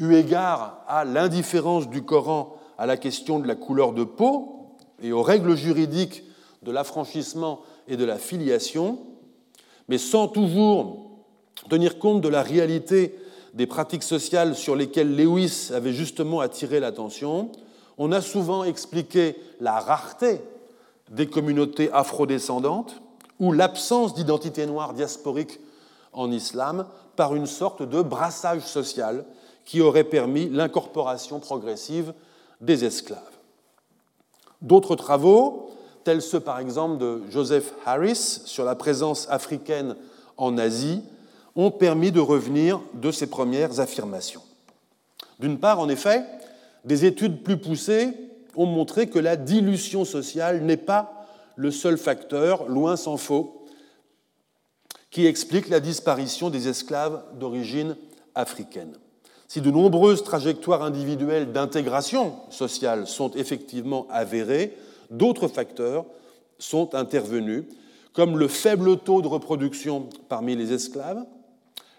[0.01, 4.60] Eu égard à l'indifférence du Coran à la question de la couleur de peau
[5.03, 6.25] et aux règles juridiques
[6.63, 8.99] de l'affranchissement et de la filiation,
[9.89, 11.11] mais sans toujours
[11.69, 13.15] tenir compte de la réalité
[13.55, 17.51] des pratiques sociales sur lesquelles Lewis avait justement attiré l'attention,
[17.99, 20.41] on a souvent expliqué la rareté
[21.11, 23.01] des communautés afrodescendantes
[23.41, 25.59] ou l'absence d'identité noire diasporique
[26.13, 26.87] en islam
[27.17, 29.25] par une sorte de brassage social
[29.65, 32.15] qui aurait permis l'incorporation progressive
[32.61, 33.40] des esclaves.
[34.63, 35.71] D'autres travaux,
[36.05, 39.97] tels ceux par exemple de Joseph Harris sur la présence africaine
[40.37, 41.03] en Asie,
[41.57, 44.43] ont permis de revenir de ces premières affirmations.
[45.39, 46.25] D'une part, en effet,
[46.85, 48.13] des études plus poussées
[48.57, 53.67] ont montré que la dilution sociale n'est pas le seul facteur, loin s'en faut,
[55.11, 57.97] qui explique la disparition des esclaves d'origine
[58.35, 58.95] africaine.
[59.51, 64.77] Si de nombreuses trajectoires individuelles d'intégration sociale sont effectivement avérées,
[65.11, 66.05] d'autres facteurs
[66.61, 67.65] sont intervenus,
[68.13, 71.25] comme le faible taux de reproduction parmi les esclaves,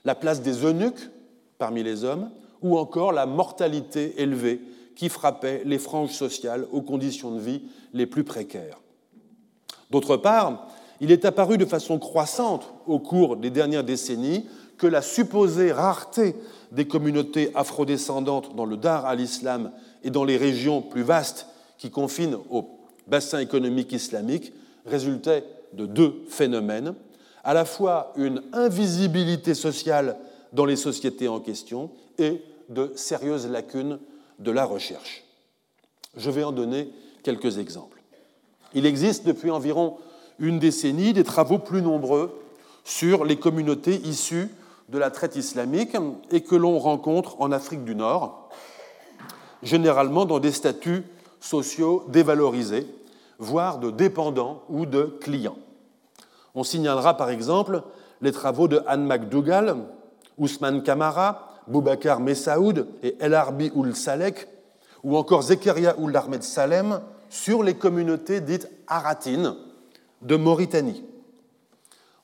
[0.05, 1.09] la place des eunuques
[1.57, 4.61] parmi les hommes, ou encore la mortalité élevée
[4.95, 8.79] qui frappait les franges sociales aux conditions de vie les plus précaires.
[9.89, 10.69] D'autre part,
[11.01, 14.45] il est apparu de façon croissante au cours des dernières décennies
[14.77, 16.33] que la supposée rareté
[16.71, 19.71] des communautés afrodescendantes dans le Dar al-Islam
[20.03, 22.69] et dans les régions plus vastes qui confinent au
[23.07, 24.53] bassin économique islamique
[24.85, 26.95] résultait de deux phénomènes,
[27.43, 30.17] à la fois une invisibilité sociale
[30.53, 33.99] dans les sociétés en question et de sérieuses lacunes
[34.39, 35.23] de la recherche.
[36.15, 36.89] Je vais en donner
[37.23, 38.01] quelques exemples.
[38.73, 39.97] Il existe depuis environ
[40.39, 42.31] une décennie des travaux plus nombreux
[42.83, 44.49] sur les communautés issues
[44.91, 45.95] de la traite islamique
[46.31, 48.49] et que l'on rencontre en Afrique du Nord,
[49.63, 51.03] généralement dans des statuts
[51.39, 52.85] sociaux dévalorisés,
[53.39, 55.57] voire de dépendants ou de clients.
[56.55, 57.83] On signalera par exemple
[58.21, 59.77] les travaux de Anne McDougall,
[60.37, 64.47] Ousmane Kamara, Boubacar Messaoud et El Arbi Oul Salek,
[65.03, 69.55] ou encore Zekaria Oul Ahmed Salem sur les communautés dites aratines
[70.21, 71.03] de Mauritanie.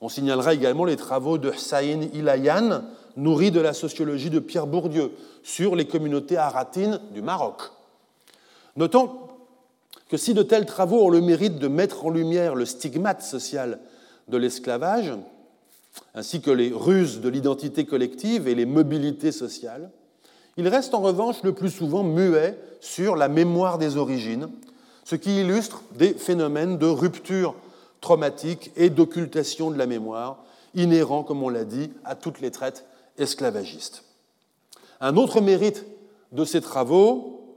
[0.00, 2.82] On signalera également les travaux de Saïn Ilayan,
[3.16, 7.62] nourri de la sociologie de Pierre Bourdieu, sur les communautés aratines du Maroc.
[8.76, 9.10] Notons
[10.08, 13.80] que si de tels travaux ont le mérite de mettre en lumière le stigmate social
[14.28, 15.12] de l'esclavage,
[16.14, 19.90] ainsi que les ruses de l'identité collective et les mobilités sociales,
[20.56, 24.48] il reste en revanche le plus souvent muet sur la mémoire des origines,
[25.04, 27.54] ce qui illustre des phénomènes de rupture
[28.00, 32.84] traumatique et d'occultation de la mémoire, inhérents, comme on l'a dit, à toutes les traites
[33.16, 34.04] esclavagistes.
[35.00, 35.84] Un autre mérite
[36.32, 37.56] de ces travaux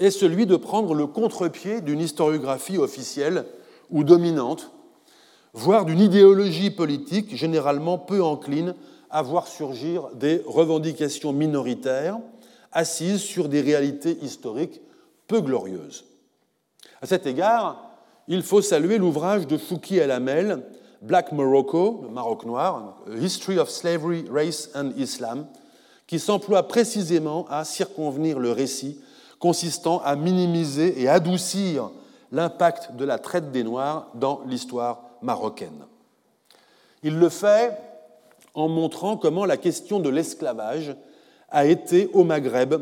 [0.00, 3.44] est celui de prendre le contre-pied d'une historiographie officielle
[3.90, 4.70] ou dominante,
[5.52, 8.74] voire d'une idéologie politique généralement peu encline
[9.10, 12.18] à voir surgir des revendications minoritaires
[12.72, 14.80] assises sur des réalités historiques
[15.28, 16.04] peu glorieuses.
[17.00, 17.83] À cet égard,
[18.28, 20.62] il faut saluer l'ouvrage de Fouki El Amel,
[21.02, 25.46] Black Morocco, le Maroc noir, History of Slavery, Race and Islam,
[26.06, 29.00] qui s'emploie précisément à circonvenir le récit
[29.38, 31.90] consistant à minimiser et adoucir
[32.32, 35.84] l'impact de la traite des Noirs dans l'histoire marocaine.
[37.02, 37.76] Il le fait
[38.54, 40.96] en montrant comment la question de l'esclavage
[41.50, 42.74] a été au Maghreb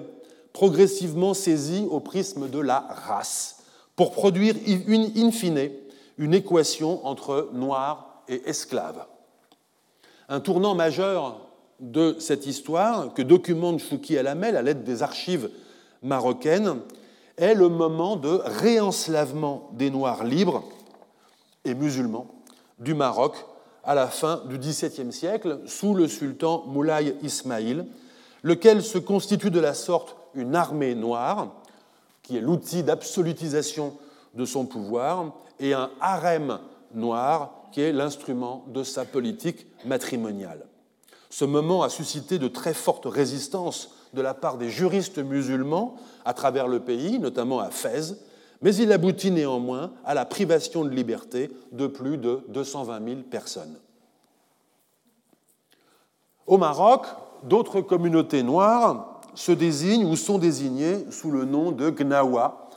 [0.53, 3.52] progressivement saisie au prisme de la race
[3.97, 5.71] pour produire in fine
[6.19, 9.07] une équation entre noir et esclave.
[10.29, 11.49] Un tournant majeur
[11.81, 15.51] de cette histoire que documente Fouki Alamel à l'aide des archives
[16.03, 16.81] marocaines
[17.37, 20.65] est le moment de réenslavement des Noirs libres
[21.65, 22.29] et musulmans
[22.79, 23.37] du Maroc
[23.85, 27.85] à la fin du XVIIe siècle sous le sultan Moulay Ismail,
[28.43, 31.62] lequel se constitue de la sorte une armée noire
[32.33, 33.93] qui est l'outil d'absolutisation
[34.33, 36.61] de son pouvoir, et un harem
[36.95, 40.65] noir, qui est l'instrument de sa politique matrimoniale.
[41.29, 46.33] Ce moment a suscité de très fortes résistances de la part des juristes musulmans à
[46.33, 48.17] travers le pays, notamment à Fès,
[48.63, 53.77] mais il aboutit néanmoins à la privation de liberté de plus de 220 000 personnes.
[56.47, 57.05] Au Maroc,
[57.43, 62.69] d'autres communautés noires se désignent ou sont désignées sous le nom de Gnawa,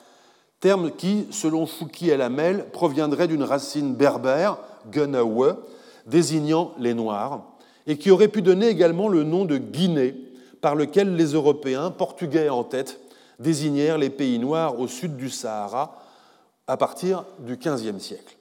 [0.59, 4.57] terme qui, selon Fouki El Amel, proviendrait d'une racine berbère,
[4.91, 5.57] Gnawa,
[6.05, 7.43] désignant les Noirs,
[7.87, 10.15] et qui aurait pu donner également le nom de Guinée,
[10.61, 12.99] par lequel les Européens, portugais en tête,
[13.39, 16.01] désignèrent les pays noirs au sud du Sahara
[16.67, 18.35] à partir du XVe siècle.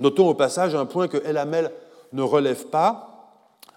[0.00, 1.70] Notons au passage un point que El Amel
[2.12, 3.32] ne relève pas.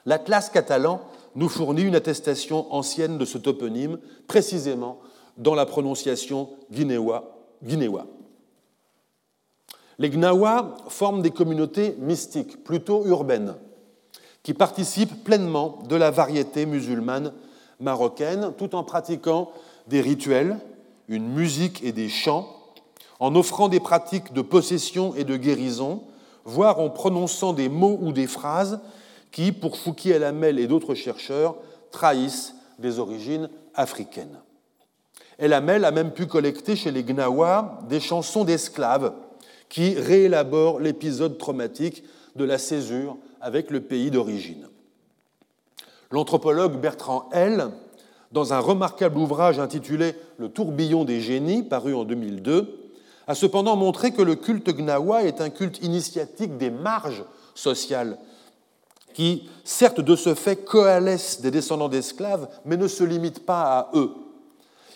[0.05, 1.01] L'Atlas catalan
[1.39, 4.99] nous fournit une attestation ancienne de ce toponyme, précisément
[5.37, 7.37] dans la prononciation guinéwa.
[7.63, 8.07] guinéwa.
[9.99, 13.55] Les Gnawa forment des communautés mystiques, plutôt urbaines,
[14.43, 17.31] qui participent pleinement de la variété musulmane
[17.79, 19.49] marocaine, tout en pratiquant
[19.87, 20.57] des rituels,
[21.07, 22.49] une musique et des chants,
[23.21, 26.03] en offrant des pratiques de possession et de guérison,
[26.43, 28.81] voire en prononçant des mots ou des phrases
[29.31, 31.55] qui, pour Fouki El-Amel et d'autres chercheurs,
[31.91, 34.39] trahissent des origines africaines.
[35.37, 39.13] El-Amel a même pu collecter chez les Gnawa des chansons d'esclaves
[39.69, 42.03] qui réélabore l'épisode traumatique
[42.35, 44.67] de la césure avec le pays d'origine.
[46.11, 47.69] L'anthropologue Bertrand L.,
[48.31, 52.91] dans un remarquable ouvrage intitulé Le tourbillon des génies, paru en 2002,
[53.27, 57.23] a cependant montré que le culte gnawa est un culte initiatique des marges
[57.55, 58.17] sociales,
[59.13, 63.91] qui, certes, de ce fait, coalescent des descendants d'esclaves, mais ne se limite pas à
[63.95, 64.11] eux.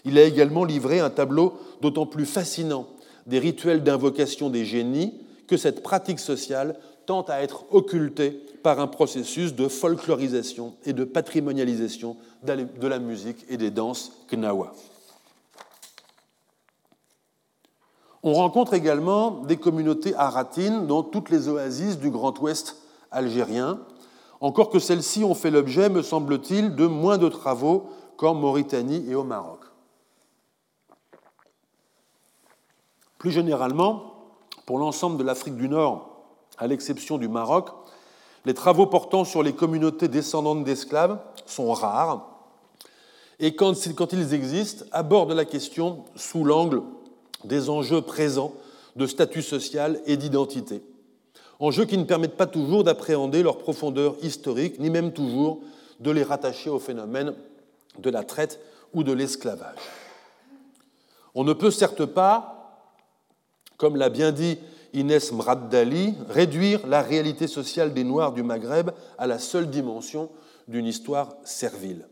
[0.05, 2.87] Il a également livré un tableau d'autant plus fascinant
[3.25, 5.13] des rituels d'invocation des génies
[5.47, 11.03] que cette pratique sociale tente à être occultée par un processus de folklorisation et de
[11.03, 14.73] patrimonialisation de la musique et des danses gnawa.
[18.25, 22.77] On rencontre également des communautés aratines dans toutes les oasis du Grand Ouest
[23.11, 23.81] algérien,
[24.43, 29.15] encore que celles-ci ont fait l'objet, me semble-t-il, de moins de travaux qu'en Mauritanie et
[29.15, 29.61] au Maroc.
[33.17, 34.13] Plus généralement,
[34.65, 36.25] pour l'ensemble de l'Afrique du Nord,
[36.57, 37.69] à l'exception du Maroc,
[38.43, 42.29] les travaux portant sur les communautés descendantes d'esclaves sont rares
[43.39, 43.73] et quand,
[44.11, 46.81] ils existent, abordent la question sous l'angle
[47.45, 48.53] des enjeux présents
[48.97, 50.83] de statut social et d'identité.
[51.59, 55.61] Enjeux qui ne permettent pas toujours d'appréhender leur profondeur historique, ni même toujours
[55.99, 57.33] de les rattacher au phénomène
[57.99, 58.59] de la traite
[58.93, 59.77] ou de l'esclavage.
[61.35, 62.63] On ne peut certes pas
[63.83, 64.57] comme l'a bien dit
[64.93, 70.29] Inès Mraddali, réduire la réalité sociale des Noirs du Maghreb à la seule dimension
[70.69, 72.07] d'une histoire servile.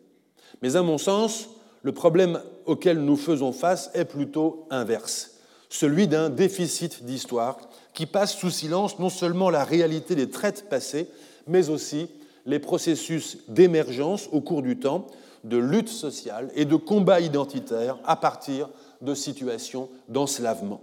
[0.62, 1.48] Mais à mon sens,
[1.84, 5.38] le problème auquel nous faisons face est plutôt inverse,
[5.70, 7.58] celui d'un déficit d'histoire
[7.94, 11.08] qui passe sous silence non seulement la réalité des traites passées,
[11.48, 12.08] mais aussi
[12.46, 15.08] les processus d'émergence au cours du temps,
[15.44, 18.70] de lutte sociale et de combat identitaire à partir
[19.02, 20.82] de situations d'enslavement.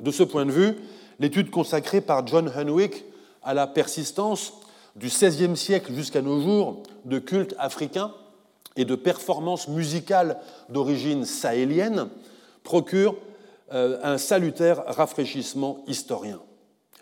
[0.00, 0.76] De ce point de vue,
[1.18, 3.04] l'étude consacrée par John Hunwick
[3.42, 4.54] à la persistance
[4.96, 8.12] du XVIe siècle jusqu'à nos jours de cultes africains
[8.76, 12.08] et de performances musicales d'origine sahélienne
[12.62, 13.16] procure
[13.72, 16.40] un salutaire rafraîchissement historien.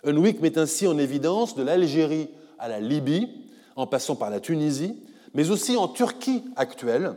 [0.04, 3.28] Hunwick met ainsi en évidence de l'Algérie à la Libye,
[3.76, 5.02] en passant par la Tunisie,
[5.34, 7.14] mais aussi en Turquie actuelle,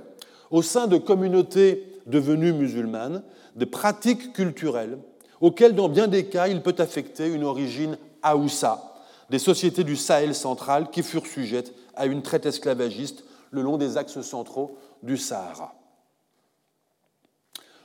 [0.52, 3.24] au sein de communautés devenues musulmanes,
[3.56, 4.98] des pratiques culturelles
[5.42, 8.96] auquel, dans bien des cas, il peut affecter une origine haoussa,
[9.30, 13.98] des sociétés du Sahel central qui furent sujettes à une traite esclavagiste le long des
[13.98, 15.76] axes centraux du Sahara.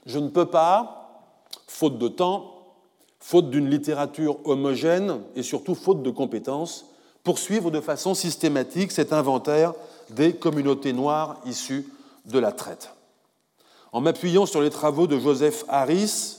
[0.07, 1.08] Je ne peux pas,
[1.79, 2.57] faute de temps,
[3.21, 6.87] faute d'une littérature homogène et surtout faute de compétences,
[7.23, 9.75] poursuivre de façon systématique cet inventaire
[10.11, 11.87] des communautés noires issues
[12.25, 12.91] de la traite.
[13.93, 16.39] En m'appuyant sur les travaux de Joseph Harris,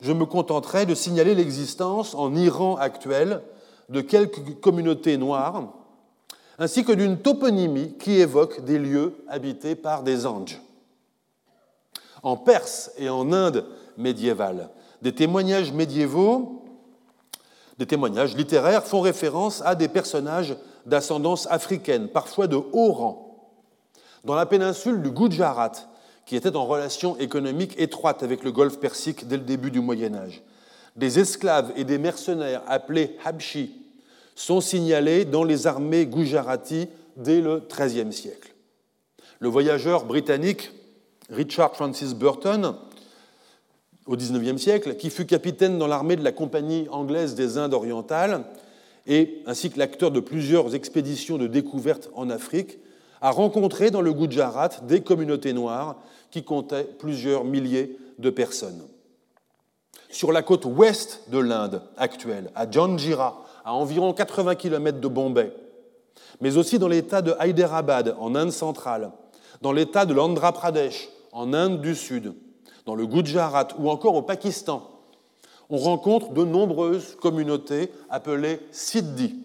[0.00, 3.42] je me contenterai de signaler l'existence en Iran actuel
[3.88, 5.64] de quelques communautés noires,
[6.60, 10.60] ainsi que d'une toponymie qui évoque des lieux habités par des anges.
[12.22, 13.64] En Perse et en Inde
[13.98, 14.70] médiévale,
[15.02, 16.64] des témoignages médiévaux,
[17.78, 23.52] des témoignages littéraires font référence à des personnages d'ascendance africaine, parfois de haut rang.
[24.24, 25.72] Dans la péninsule du Gujarat,
[26.26, 30.14] qui était en relation économique étroite avec le golfe Persique dès le début du Moyen
[30.14, 30.42] Âge.
[30.96, 33.86] Des esclaves et des mercenaires appelés Habshi
[34.34, 38.54] sont signalés dans les armées gujarati dès le XIIIe siècle.
[39.38, 40.70] Le voyageur britannique
[41.30, 42.74] Richard Francis Burton,
[44.08, 48.44] au XIXe siècle, qui fut capitaine dans l'armée de la Compagnie anglaise des Indes orientales,
[49.06, 52.78] et ainsi que l'acteur de plusieurs expéditions de découverte en Afrique,
[53.20, 55.96] a rencontré dans le Gujarat des communautés noires
[56.30, 58.82] qui comptaient plusieurs milliers de personnes.
[60.10, 65.52] Sur la côte ouest de l'Inde actuelle, à Janjira, à environ 80 km de Bombay,
[66.40, 69.10] mais aussi dans l'État de Hyderabad, en Inde centrale,
[69.60, 72.32] dans l'État de l'Andhra Pradesh, en Inde du Sud,
[72.88, 74.90] dans le Gujarat ou encore au Pakistan,
[75.68, 79.36] on rencontre de nombreuses communautés appelées Siddhi,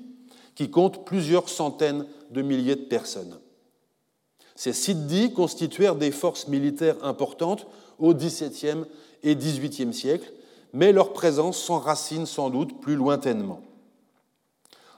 [0.56, 3.38] qui comptent plusieurs centaines de milliers de personnes.
[4.56, 7.68] Ces Siddi constituèrent des forces militaires importantes
[8.00, 8.86] au XVIIe
[9.24, 10.32] et XVIIIe siècle,
[10.72, 13.60] mais leur présence s'enracine sans doute plus lointainement.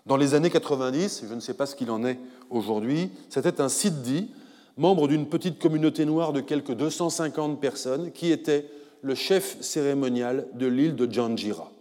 [0.06, 2.20] Dans les années 90, je ne sais pas ce qu'il en est
[2.52, 4.30] aujourd'hui, c'était un Siddi,
[4.78, 8.70] membre d'une petite communauté noire de quelques 250 personnes, qui était
[9.02, 11.72] le chef cérémonial de l'île de Janjira.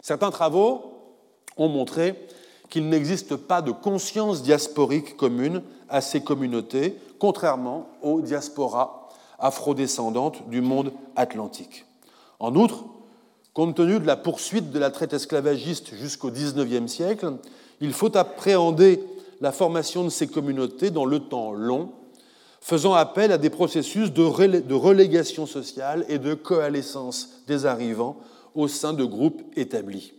[0.00, 0.92] Certains travaux
[1.56, 2.14] ont montré
[2.70, 10.60] qu'il n'existe pas de conscience diasporique commune à ces communautés, contrairement aux diasporas afrodescendantes du
[10.60, 11.86] monde atlantique.
[12.38, 12.84] En outre,
[13.54, 17.32] compte tenu de la poursuite de la traite esclavagiste jusqu'au XIXe siècle,
[17.80, 19.02] il faut appréhender
[19.40, 21.92] la formation de ces communautés dans le temps long,
[22.60, 28.18] faisant appel à des processus de relégation sociale et de coalescence des arrivants
[28.54, 30.12] au sein de groupes établis.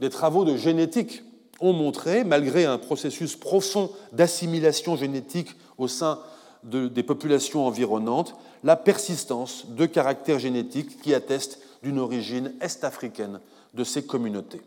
[0.00, 1.22] Des travaux de génétique
[1.60, 6.20] ont montré, malgré un processus profond d'assimilation génétique au sein
[6.64, 8.34] des populations environnantes,
[8.64, 13.40] la persistance de caractères génétiques qui attestent d'une origine est-africaine
[13.74, 14.60] de ces communautés.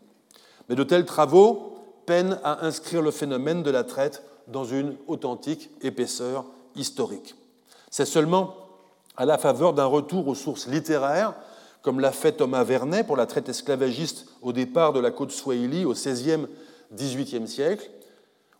[0.69, 1.70] Mais de tels travaux
[2.05, 6.45] peinent à inscrire le phénomène de la traite dans une authentique épaisseur
[6.75, 7.35] historique.
[7.89, 8.55] C'est seulement
[9.17, 11.35] à la faveur d'un retour aux sources littéraires,
[11.81, 15.85] comme l'a fait Thomas Vernet pour la traite esclavagiste au départ de la côte Swahili
[15.85, 16.47] au XVIe
[16.93, 17.89] XVIIIe siècle,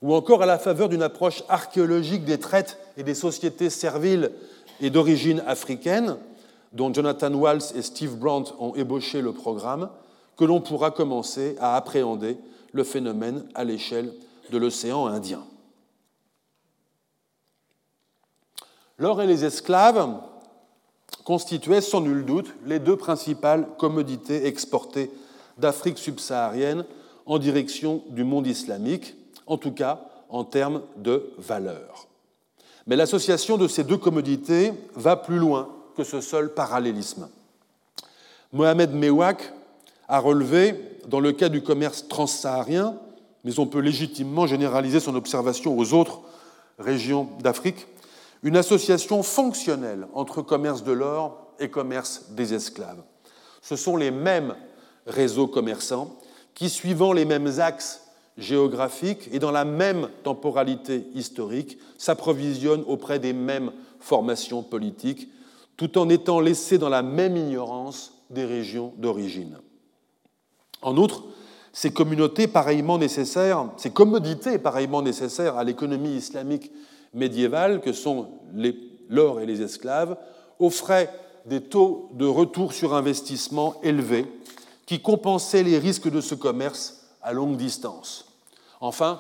[0.02, 4.32] ou encore à la faveur d'une approche archéologique des traites et des sociétés serviles
[4.80, 6.18] et d'origine africaine,
[6.74, 9.89] dont Jonathan Walls et Steve Brandt ont ébauché le programme,
[10.38, 12.38] que l'on pourra commencer à appréhender
[12.72, 14.13] le phénomène à l'échelle
[14.51, 15.43] de l'océan Indien.
[18.97, 20.19] L'or et les esclaves
[21.26, 25.11] constituaient sans nul doute les deux principales commodités exportées
[25.57, 26.86] d'Afrique subsaharienne
[27.26, 29.15] en direction du monde islamique,
[29.47, 32.07] en tout cas en termes de valeur.
[32.88, 37.30] Mais l'association de ces deux commodités va plus loin que ce seul parallélisme.
[38.53, 39.53] Mohamed Mewak
[40.07, 40.76] a relevé,
[41.08, 42.97] dans le cas du commerce transsaharien,
[43.43, 46.22] mais on peut légitimement généraliser son observation aux autres
[46.80, 47.88] régions d'Afrique,
[48.43, 53.04] une association fonctionnelle entre commerce de l'or et commerce des esclaves.
[53.62, 54.56] Ce sont les mêmes
[55.06, 56.18] réseaux commerçants
[56.56, 63.34] qui, suivant les mêmes axes géographiques et dans la même temporalité historique, s'approvisionnent auprès des
[63.34, 65.30] mêmes formations politiques,
[65.78, 69.58] tout en étant laissés dans la même ignorance des régions d'origine.
[70.82, 71.24] En outre,
[71.74, 76.72] ces communautés pareillement nécessaires, ces commodités pareillement nécessaires à l'économie islamique
[77.14, 78.30] médiévale, que sont
[79.10, 80.18] l'or et les esclaves,
[80.60, 81.10] offraient
[81.46, 84.26] des taux de retour sur investissement élevés
[84.86, 88.26] qui compensait les risques de ce commerce à longue distance.
[88.82, 89.20] Enfin,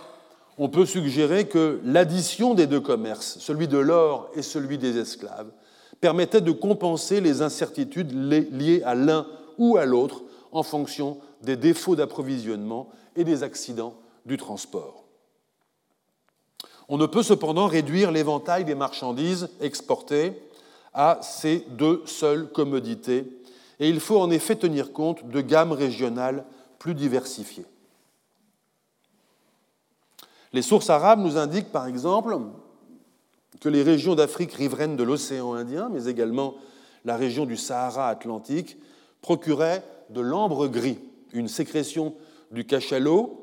[0.57, 5.51] on peut suggérer que l'addition des deux commerces, celui de l'or et celui des esclaves,
[6.01, 9.25] permettait de compenser les incertitudes liées à l'un
[9.57, 15.03] ou à l'autre en fonction des défauts d'approvisionnement et des accidents du transport.
[16.87, 20.33] On ne peut cependant réduire l'éventail des marchandises exportées
[20.93, 23.41] à ces deux seules commodités
[23.79, 26.45] et il faut en effet tenir compte de gammes régionales
[26.79, 27.65] plus diversifiées.
[30.53, 32.37] Les sources arabes nous indiquent par exemple
[33.61, 36.55] que les régions d'Afrique riveraine de l'océan Indien, mais également
[37.05, 38.77] la région du Sahara atlantique,
[39.21, 40.99] procuraient de l'ambre gris,
[41.33, 42.13] une sécrétion
[42.51, 43.41] du cachalot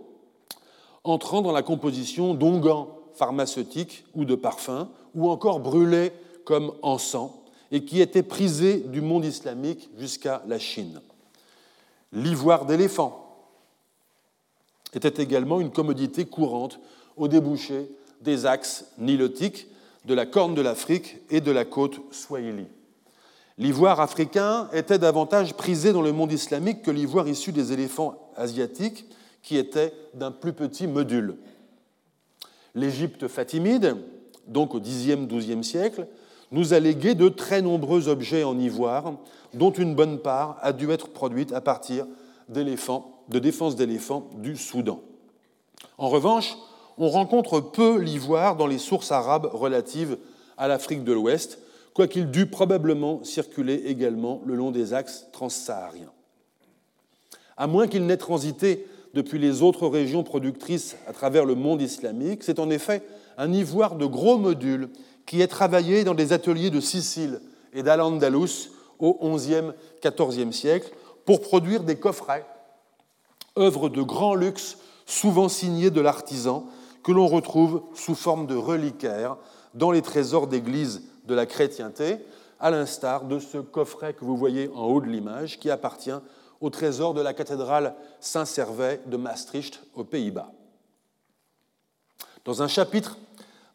[1.04, 6.12] entrant dans la composition d'onguents pharmaceutiques ou de parfums, ou encore brûlés
[6.44, 7.30] comme encens,
[7.72, 11.00] et qui était prisé du monde islamique jusqu'à la Chine.
[12.12, 13.36] L'ivoire d'éléphant
[14.94, 16.80] était également une commodité courante
[17.16, 17.90] au débouché
[18.22, 19.66] des axes nilotiques
[20.04, 22.66] de la Corne de l'Afrique et de la côte Swahili.
[23.58, 29.04] L'ivoire africain était davantage prisé dans le monde islamique que l'ivoire issu des éléphants asiatiques,
[29.42, 31.36] qui était d'un plus petit module.
[32.74, 33.96] L'Égypte fatimide,
[34.46, 36.06] donc au Xe-XIIe siècle,
[36.52, 39.14] nous a légué de très nombreux objets en ivoire,
[39.54, 42.06] dont une bonne part a dû être produite à partir
[42.48, 45.00] d'éléphants, de défense d'éléphants du Soudan.
[45.98, 46.56] En revanche,
[46.96, 50.16] on rencontre peu l'ivoire dans les sources arabes relatives
[50.56, 51.58] à l'Afrique de l'Ouest,
[51.98, 56.12] quoiqu'il dût probablement circuler également le long des axes transsahariens.
[57.56, 62.44] À moins qu'il n'ait transité depuis les autres régions productrices à travers le monde islamique,
[62.44, 63.02] c'est en effet
[63.36, 64.90] un ivoire de gros modules
[65.26, 67.40] qui est travaillé dans des ateliers de Sicile
[67.72, 68.70] et d'Al-Andalus
[69.00, 70.92] au XIe, XIVe siècle
[71.24, 72.46] pour produire des coffrets,
[73.58, 76.64] œuvres de grand luxe, souvent signées de l'artisan,
[77.02, 79.36] que l'on retrouve sous forme de reliquaires
[79.74, 82.18] dans les trésors d'église de la chrétienté,
[82.58, 86.10] à l'instar de ce coffret que vous voyez en haut de l'image qui appartient
[86.60, 90.50] au trésor de la cathédrale Saint-Servais de Maastricht aux Pays-Bas.
[92.44, 93.16] Dans un chapitre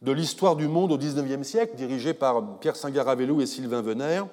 [0.02, 4.28] de l'histoire du monde au XIXe siècle, dirigé par Pierre Singaravelou et Sylvain Venère,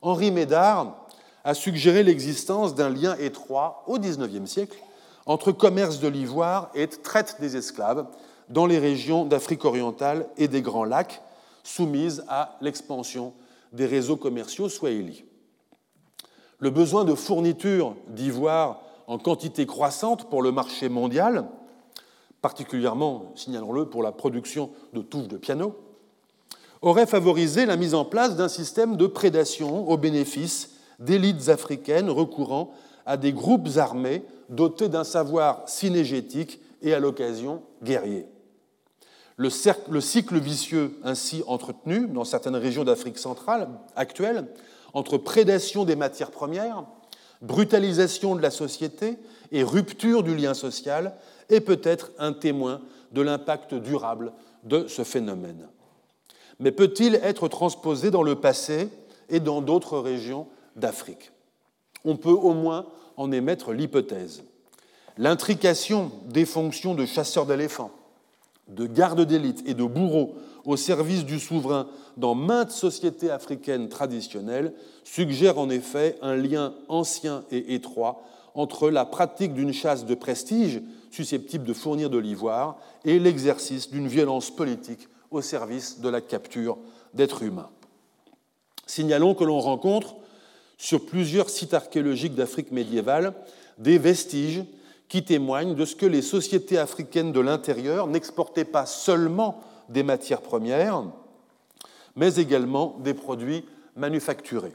[0.00, 1.06] Henri Médard
[1.44, 4.78] a suggéré l'existence d'un lien étroit au XIXe siècle
[5.26, 8.06] entre commerce de l'ivoire et traite des esclaves
[8.48, 11.20] dans les régions d'Afrique orientale et des Grands Lacs,
[11.66, 13.32] soumises à l'expansion
[13.72, 15.24] des réseaux commerciaux swahili.
[16.58, 21.46] Le besoin de fourniture d'ivoire en quantité croissante pour le marché mondial,
[22.40, 25.76] particulièrement, signalons-le, pour la production de touches de piano,
[26.82, 32.70] aurait favorisé la mise en place d'un système de prédation au bénéfice d'élites africaines recourant
[33.04, 38.26] à des groupes armés dotés d'un savoir synégétique et à l'occasion guerrier.
[39.36, 44.46] Le, cycle vicieux ainsi entretenu dans certaines régions d'Afrique centrale actuelle,
[44.94, 46.84] entre prédation des matières premières,
[47.42, 49.18] brutalisation de la société
[49.52, 51.16] et rupture du lien social,
[51.50, 52.80] est peut-être un témoin
[53.12, 54.32] de l'impact durable
[54.64, 55.68] de ce phénomène.
[56.58, 58.88] Mais peut-il être transposé dans le passé
[59.28, 61.32] et dans d'autres régions d'Afrique?
[62.06, 62.86] On peut au moins
[63.18, 64.44] en émettre l'hypothèse.
[65.18, 67.90] L'intrication des fonctions de chasseur d'éléphants,
[68.68, 74.72] de garde d'élite et de bourreau au service du souverain dans maintes sociétés africaines traditionnelles
[75.04, 78.22] suggère en effet un lien ancien et étroit
[78.54, 84.08] entre la pratique d'une chasse de prestige susceptible de fournir de l'ivoire et l'exercice d'une
[84.08, 86.78] violence politique au service de la capture
[87.14, 87.70] d'êtres humains.
[88.86, 90.16] Signalons que l'on rencontre
[90.78, 93.34] sur plusieurs sites archéologiques d'Afrique médiévale
[93.78, 94.64] des vestiges
[95.08, 100.42] qui témoignent de ce que les sociétés africaines de l'intérieur n'exportaient pas seulement des matières
[100.42, 101.04] premières,
[102.16, 104.74] mais également des produits manufacturés.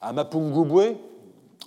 [0.00, 0.96] À Mapungubwe,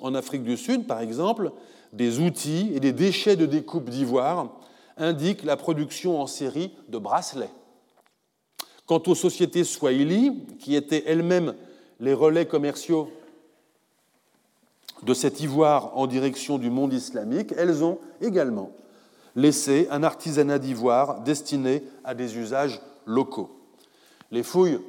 [0.02, 1.52] en Afrique du Sud, par exemple,
[1.94, 4.50] des outils et des déchets de découpe d'ivoire
[4.98, 7.50] indiquent la production en série de bracelets.
[8.86, 11.56] Quant aux sociétés swahili, qui étaient elles-mêmes
[12.00, 13.10] les relais commerciaux
[15.04, 18.72] de cet ivoire en direction du monde islamique, elles ont également
[19.36, 23.52] laissé un artisanat d'ivoire destiné à des usages locaux.
[24.32, 24.80] Les fouilles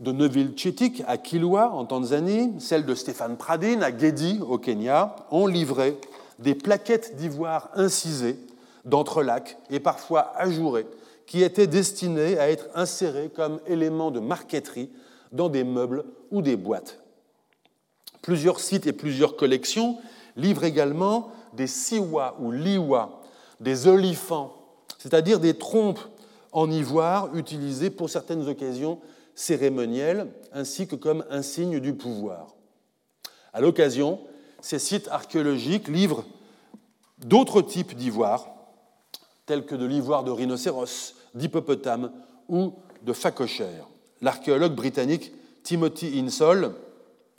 [0.00, 5.16] de Neville Chitik à Kilwa en Tanzanie, celles de Stéphane Pradine à Gedi au Kenya,
[5.30, 5.98] ont livré
[6.38, 8.38] des plaquettes d'ivoire incisées
[8.84, 10.86] d'entrelacs et parfois ajourées
[11.26, 14.90] qui étaient destinées à être insérées comme éléments de marqueterie
[15.32, 17.00] dans des meubles ou des boîtes.
[18.26, 19.98] Plusieurs sites et plusieurs collections
[20.34, 23.20] livrent également des siwa ou liwa,
[23.60, 24.52] des olifants,
[24.98, 26.00] c'est-à-dire des trompes
[26.50, 28.98] en ivoire utilisées pour certaines occasions
[29.36, 32.56] cérémonielles ainsi que comme insigne du pouvoir.
[33.52, 34.18] À l'occasion,
[34.60, 36.24] ces sites archéologiques livrent
[37.18, 38.48] d'autres types d'ivoire,
[39.46, 42.10] tels que de l'ivoire de rhinocéros, d'hippopotame
[42.48, 42.72] ou
[43.02, 43.86] de phacochère.
[44.20, 45.30] L'archéologue britannique
[45.62, 46.74] Timothy Insole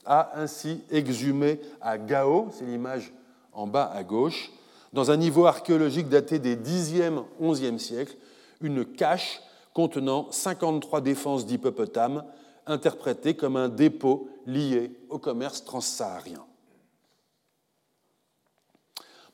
[0.08, 3.14] a ainsi exhumé à Gao, c'est l'image
[3.54, 4.52] en bas à gauche,
[4.94, 8.16] dans un niveau archéologique daté des 10e, 11e siècles,
[8.62, 9.42] une cache
[9.74, 12.24] contenant 53 défenses d'hippopotames
[12.66, 16.44] interprétées comme un dépôt lié au commerce transsaharien.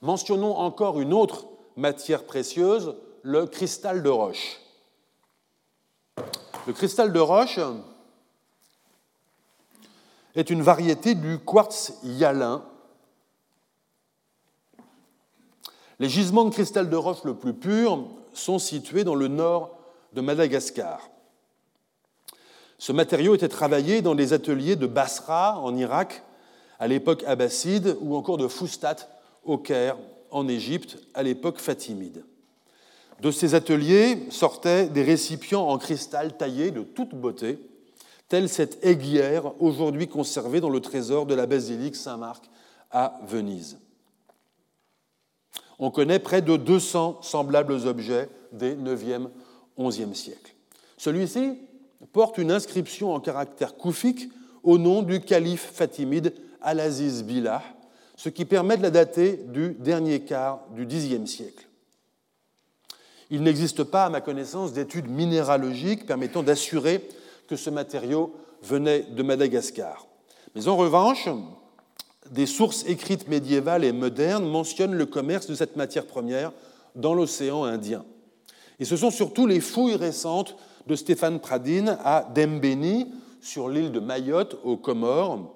[0.02, 1.48] Mentionnons encore une autre
[1.78, 4.60] matière précieuse, le cristal de roche.
[6.68, 7.60] Le cristal de roche
[10.36, 12.64] est une variété du quartz hyalin.
[16.00, 19.78] Les gisements de cristal de roche le plus pur sont situés dans le nord
[20.14, 21.10] de Madagascar.
[22.78, 26.24] Ce matériau était travaillé dans les ateliers de Basra en Irak
[26.80, 29.08] à l'époque abbasside ou encore de Fustat
[29.46, 29.98] au Caire
[30.32, 32.26] en Égypte à l'époque fatimide.
[33.22, 37.60] De ces ateliers sortaient des récipients en cristal taillé de toute beauté
[38.34, 42.50] telle cette aiguière aujourd'hui conservée dans le trésor de la basilique Saint-Marc
[42.90, 43.78] à Venise.
[45.78, 49.28] On connaît près de 200 semblables objets des 9e,
[49.78, 50.56] 11e siècles.
[50.98, 51.60] Celui-ci
[52.12, 54.32] porte une inscription en caractère koufique
[54.64, 57.62] au nom du calife fatimide Al-Aziz Billah,
[58.16, 61.68] ce qui permet de la dater du dernier quart du Xe siècle.
[63.30, 67.08] Il n'existe pas, à ma connaissance, d'études minéralogiques permettant d'assurer
[67.48, 70.08] que ce matériau venait de Madagascar.
[70.56, 71.28] Mais en revanche,
[72.32, 76.52] des sources écrites médiévales et modernes mentionnent le commerce de cette matière première
[76.96, 78.06] dans l'océan Indien.
[78.80, 80.56] Et ce sont surtout les fouilles récentes
[80.88, 83.08] de Stéphane Pradine à Dembéni,
[83.42, 85.54] sur l'île de Mayotte, aux Comores,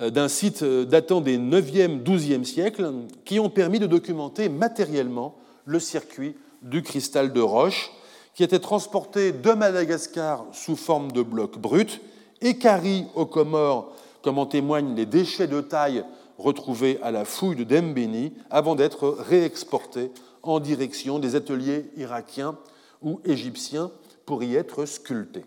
[0.00, 2.92] euh, d'un site euh, datant des 9e, 12e siècles,
[3.24, 5.36] qui ont permis de documenter matériellement
[5.66, 7.92] le circuit du cristal de roche,
[8.38, 12.00] qui était transporté de Madagascar sous forme de blocs bruts,
[12.40, 16.04] écarri aux Comores, comme en témoignent les déchets de taille
[16.38, 20.12] retrouvés à la fouille de Dembéni, avant d'être réexporté
[20.44, 22.56] en direction des ateliers irakiens
[23.02, 23.90] ou égyptiens
[24.24, 25.44] pour y être sculptés.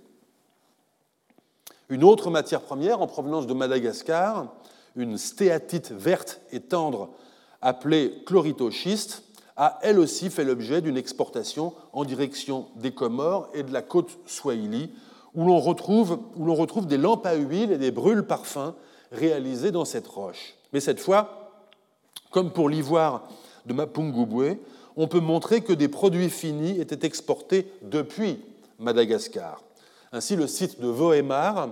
[1.88, 4.54] Une autre matière première en provenance de Madagascar,
[4.98, 7.12] une stéatite verte et tendre
[7.62, 9.24] appelée chlorithoschiste,
[9.62, 14.18] a elle aussi fait l'objet d'une exportation en direction des Comores et de la côte
[14.26, 14.90] Swahili,
[15.36, 18.74] où l'on retrouve, des lampes à huile et des brûles parfums
[19.12, 20.56] réalisés dans cette roche.
[20.74, 21.52] Mais cette fois,
[22.32, 23.30] comme pour l'ivoire
[23.68, 24.58] de Mapungubwe,
[24.98, 28.40] on peut montrer que des produits finis étaient exportés depuis
[28.80, 29.62] Madagascar.
[30.12, 31.70] Ainsi, le site de Vohemar,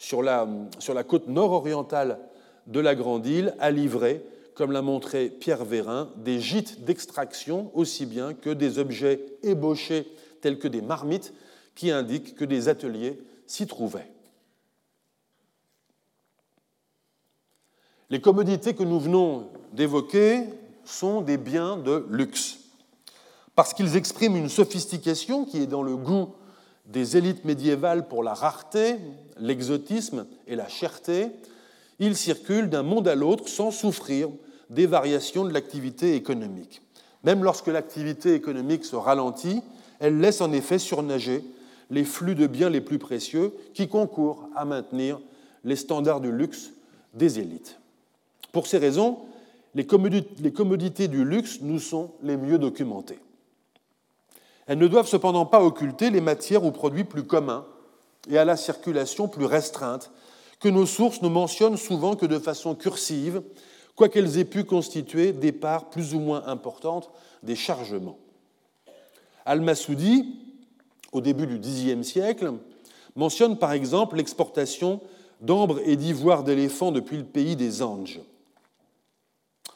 [0.00, 0.48] sur la,
[0.80, 2.18] sur la côte nord-orientale
[2.66, 4.24] de la Grande Île, a livré,
[4.54, 10.06] comme l'a montré Pierre Vérin, des gîtes d'extraction aussi bien que des objets ébauchés
[10.40, 11.32] tels que des marmites
[11.74, 14.10] qui indiquent que des ateliers s'y trouvaient.
[18.10, 20.44] Les commodités que nous venons d'évoquer
[20.84, 22.58] sont des biens de luxe,
[23.54, 26.34] parce qu'ils expriment une sophistication qui est dans le goût
[26.86, 28.96] des élites médiévales pour la rareté,
[29.38, 31.28] l'exotisme et la cherté,
[31.98, 34.28] ils circulent d'un monde à l'autre sans souffrir
[34.72, 36.82] des variations de l'activité économique.
[37.24, 39.62] Même lorsque l'activité économique se ralentit,
[40.00, 41.44] elle laisse en effet surnager
[41.90, 45.20] les flux de biens les plus précieux qui concourent à maintenir
[45.62, 46.70] les standards de luxe
[47.14, 47.78] des élites.
[48.50, 49.18] Pour ces raisons,
[49.74, 53.20] les commodités du luxe nous sont les mieux documentées.
[54.66, 57.66] Elles ne doivent cependant pas occulter les matières ou produits plus communs
[58.30, 60.10] et à la circulation plus restreinte,
[60.60, 63.42] que nos sources ne mentionnent souvent que de façon cursive,
[63.96, 67.10] quoiqu'elles aient pu constituer des parts plus ou moins importantes
[67.42, 68.18] des chargements.
[69.44, 70.36] Al-Massoudi,
[71.12, 72.52] au début du Xe siècle,
[73.16, 75.00] mentionne par exemple l'exportation
[75.40, 78.20] d'ambre et d'ivoire d'éléphant depuis le pays des Anges.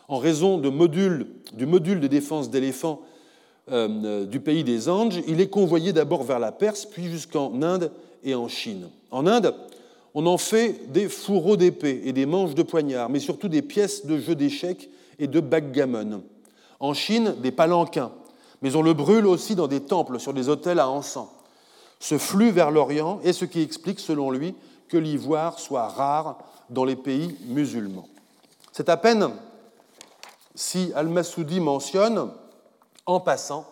[0.08, 1.26] En raison du module
[2.00, 3.02] de défense d'éléphants
[3.72, 7.90] euh, du pays des Anges, il est convoyé d'abord vers la Perse, puis jusqu'en Inde
[8.22, 8.88] et en Chine.
[9.10, 9.52] En Inde,
[10.18, 14.06] on en fait des fourreaux d'épée et des manches de poignard, mais surtout des pièces
[14.06, 14.88] de jeux d'échecs
[15.18, 16.22] et de backgammon.
[16.80, 18.10] En Chine, des palanquins,
[18.62, 21.28] mais on le brûle aussi dans des temples, sur des autels à encens.
[22.00, 24.54] Ce flux vers l'Orient est ce qui explique, selon lui,
[24.88, 26.38] que l'ivoire soit rare
[26.70, 28.08] dans les pays musulmans.
[28.72, 29.28] C'est à peine
[30.54, 32.30] si Al-Massoudi mentionne
[33.04, 33.66] en passant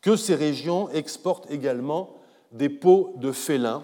[0.00, 2.10] que ces régions exportent également
[2.52, 3.82] des peaux de félins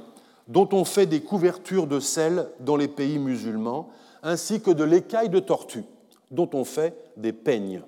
[0.49, 3.91] dont on fait des couvertures de sel dans les pays musulmans,
[4.23, 5.85] ainsi que de l'écaille de tortue
[6.31, 7.83] dont on fait des peignes.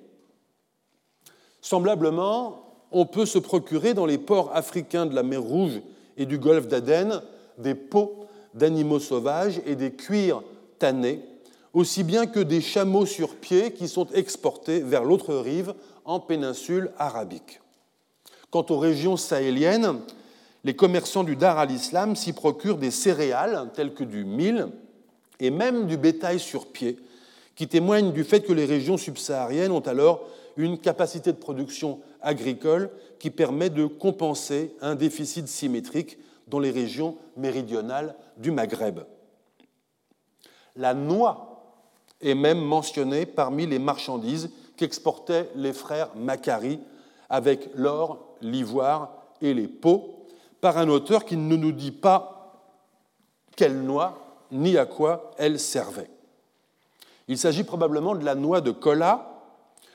[1.61, 5.81] Semblablement, on peut se procurer dans les ports africains de la mer Rouge
[6.17, 7.23] et du golfe d'Aden
[7.59, 10.43] des peaux d'animaux sauvages et des cuirs
[10.79, 11.21] tannés,
[11.73, 16.91] aussi bien que des chameaux sur pied qui sont exportés vers l'autre rive en péninsule
[16.99, 17.61] arabique.
[18.51, 20.01] Quant aux régions sahéliennes,
[20.65, 24.69] les commerçants du Dar al-Islam s'y procurent des céréales telles que du mil
[25.39, 26.99] et même du bétail sur pied,
[27.57, 30.23] qui témoignent du fait que les régions subsahariennes ont alors
[30.57, 37.17] une capacité de production agricole qui permet de compenser un déficit symétrique dans les régions
[37.37, 39.01] méridionales du Maghreb.
[40.77, 41.51] La noix
[42.21, 46.81] est même mentionnée parmi les marchandises qu'exportaient les frères Macquarie
[47.29, 50.20] avec l'or, l'ivoire et les peaux,
[50.61, 52.41] par un auteur qui ne nous dit pas
[53.57, 56.11] quelle noix ni à quoi elle servait.
[57.29, 59.43] Il s'agit probablement de la noix de cola,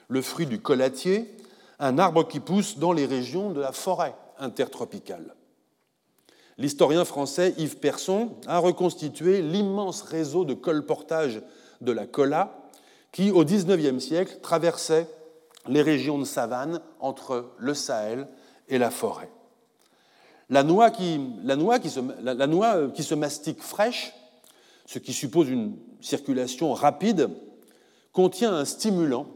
[0.08, 1.36] le fruit du colatier,
[1.80, 5.36] un arbre qui pousse dans les régions de la forêt intertropicale.
[6.58, 11.42] L'historien français Yves Persson a reconstitué l'immense réseau de colportage
[11.82, 12.56] de la cola
[13.12, 15.08] qui, au XIXe siècle, traversait
[15.68, 18.28] les régions de savane entre le Sahel
[18.70, 19.30] et la forêt.
[20.50, 21.20] La noix qui,
[21.90, 24.14] se, euh, se mastique fraîche,
[24.86, 27.30] ce qui suppose une circulation rapide,
[28.14, 29.28] contient un stimulant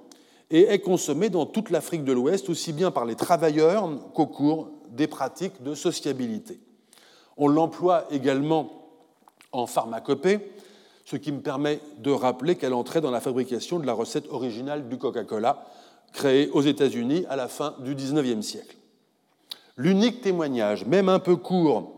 [0.51, 4.71] et est consommée dans toute l'Afrique de l'Ouest, aussi bien par les travailleurs qu'au cours
[4.91, 6.59] des pratiques de sociabilité.
[7.37, 8.71] On l'emploie également
[9.51, 10.39] en pharmacopée,
[11.05, 14.89] ce qui me permet de rappeler qu'elle entrait dans la fabrication de la recette originale
[14.89, 15.65] du Coca-Cola,
[16.13, 18.75] créé aux États-Unis à la fin du XIXe siècle.
[19.79, 21.93] L'unique témoignage, même un peu court,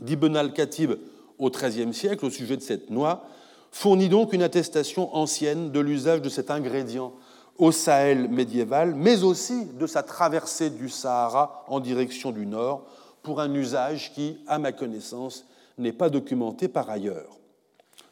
[0.00, 0.92] d'Ibn al-Khatib
[1.38, 3.26] au XIIIe siècle au sujet de cette noix
[3.70, 7.12] fournit donc une attestation ancienne de l'usage de cet ingrédient
[7.58, 12.86] au Sahel médiéval, mais aussi de sa traversée du Sahara en direction du nord,
[13.22, 15.44] pour un usage qui, à ma connaissance,
[15.76, 17.38] n'est pas documenté par ailleurs.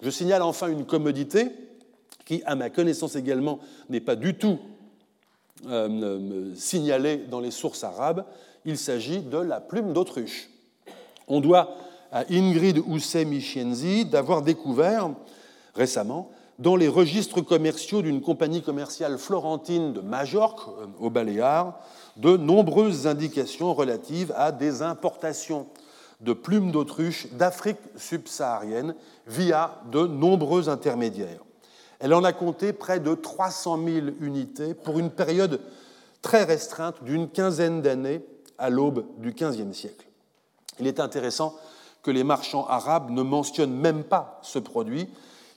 [0.02, 1.46] Je signale enfin une commodité
[2.26, 4.58] qui, à ma connaissance également, n'est pas du tout
[5.66, 8.26] euh, euh, signalée dans les sources arabes.
[8.64, 10.50] Il s'agit de la plume d'autruche.
[11.28, 11.74] On doit
[12.12, 15.10] à Ingrid Houssem-Ishienzi d'avoir découvert
[15.74, 21.78] récemment dans les registres commerciaux d'une compagnie commerciale florentine de Majorque, euh, au Baléares,
[22.16, 25.66] de nombreuses indications relatives à des importations
[26.20, 28.94] de plumes d'autruche d'Afrique subsaharienne
[29.26, 31.40] via de nombreux intermédiaires.
[31.98, 35.60] Elle en a compté près de 300 000 unités pour une période
[36.20, 38.20] très restreinte d'une quinzaine d'années
[38.58, 40.06] à l'aube du XVe siècle.
[40.80, 41.54] Il est intéressant
[42.02, 45.08] que les marchands arabes ne mentionnent même pas ce produit,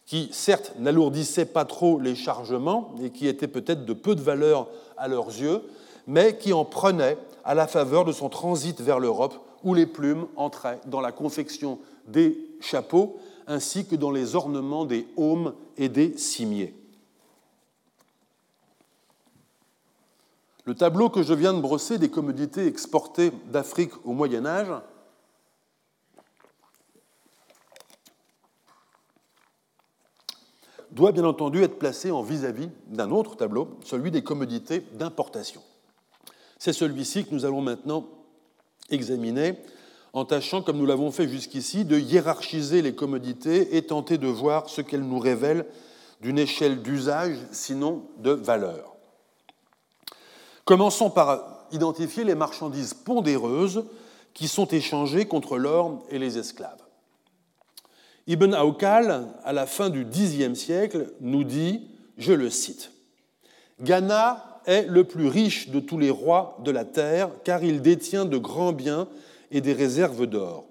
[0.06, 4.68] qui certes n'alourdissait pas trop les chargements et qui était peut-être de peu de valeur
[4.98, 5.64] à leurs yeux,
[6.06, 10.28] mais qui en prenait à la faveur de son transit vers l'Europe, où les plumes
[10.36, 13.18] entraient dans la confection des chapeaux
[13.48, 16.76] ainsi que dans les ornements des aumes et des cimiers.
[20.66, 24.72] Le tableau que je viens de brosser des commodités exportées d'Afrique au Moyen Âge
[30.92, 35.62] doit bien entendu être placé en vis-à-vis d'un autre tableau, celui des commodités d'importation.
[36.58, 38.08] C'est celui-ci que nous allons maintenant
[38.90, 39.60] examiner
[40.14, 44.70] en tâchant, comme nous l'avons fait jusqu'ici, de hiérarchiser les commodités et tenter de voir
[44.70, 45.68] ce qu'elles nous révèlent
[46.22, 48.95] d'une échelle d'usage, sinon de valeur.
[50.66, 53.86] Commençons par identifier les marchandises pondéreuses
[54.34, 56.82] qui sont échangées contre l'or et les esclaves.
[58.28, 61.88] Ibn Aukal, à la fin du Xe siècle, nous dit,
[62.18, 62.92] je le cite,
[63.82, 68.26] Ghana est le plus riche de tous les rois de la terre, car il détient
[68.26, 69.08] de grands biens
[69.52, 70.66] et des réserves d'or.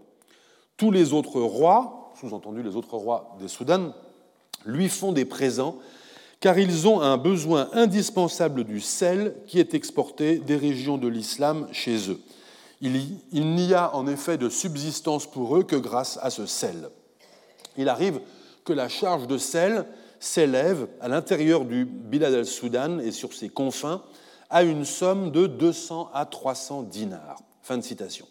[0.76, 3.92] Tous les autres rois, sous-entendu les autres rois des Soudan,
[4.64, 5.76] lui font des présents,
[6.44, 11.66] car ils ont un besoin indispensable du sel qui est exporté des régions de l'islam
[11.72, 12.20] chez eux.
[12.82, 16.90] Il n'y a en effet de subsistance pour eux que grâce à ce sel
[17.78, 18.20] il arrive
[18.66, 19.86] que la charge de sel
[20.20, 24.02] s'élève à l'intérieur du Bilad al-Soudan et sur ses confins
[24.50, 27.40] à une somme de 200 à 300 dinars.
[27.62, 28.26] Fin de citation.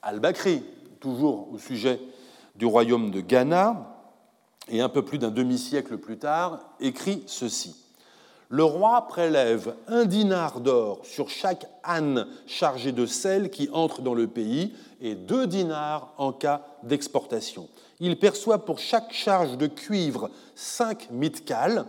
[0.00, 0.62] Al-Bakri,
[1.00, 1.98] toujours au sujet
[2.54, 3.89] du royaume de Ghana,
[4.70, 7.76] et un peu plus d'un demi-siècle plus tard, écrit ceci.
[8.48, 14.14] Le roi prélève un dinar d'or sur chaque âne chargé de sel qui entre dans
[14.14, 17.68] le pays et deux dinars en cas d'exportation
[18.00, 21.86] il perçoit pour chaque charge de cuivre 5 mitkal,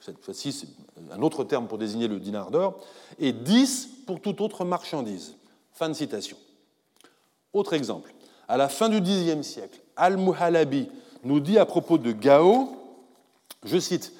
[0.00, 0.68] cette fois-ci c'est
[1.10, 2.78] un autre terme pour désigner le dinar d'or,
[3.18, 5.34] et 10 pour toute autre marchandise.
[5.72, 6.36] Fin de citation.
[7.52, 8.14] Autre exemple.
[8.46, 10.88] À la fin du Xe siècle, Al-Muhalabi
[11.24, 12.68] nous dit à propos de Gao,
[13.64, 14.12] je cite,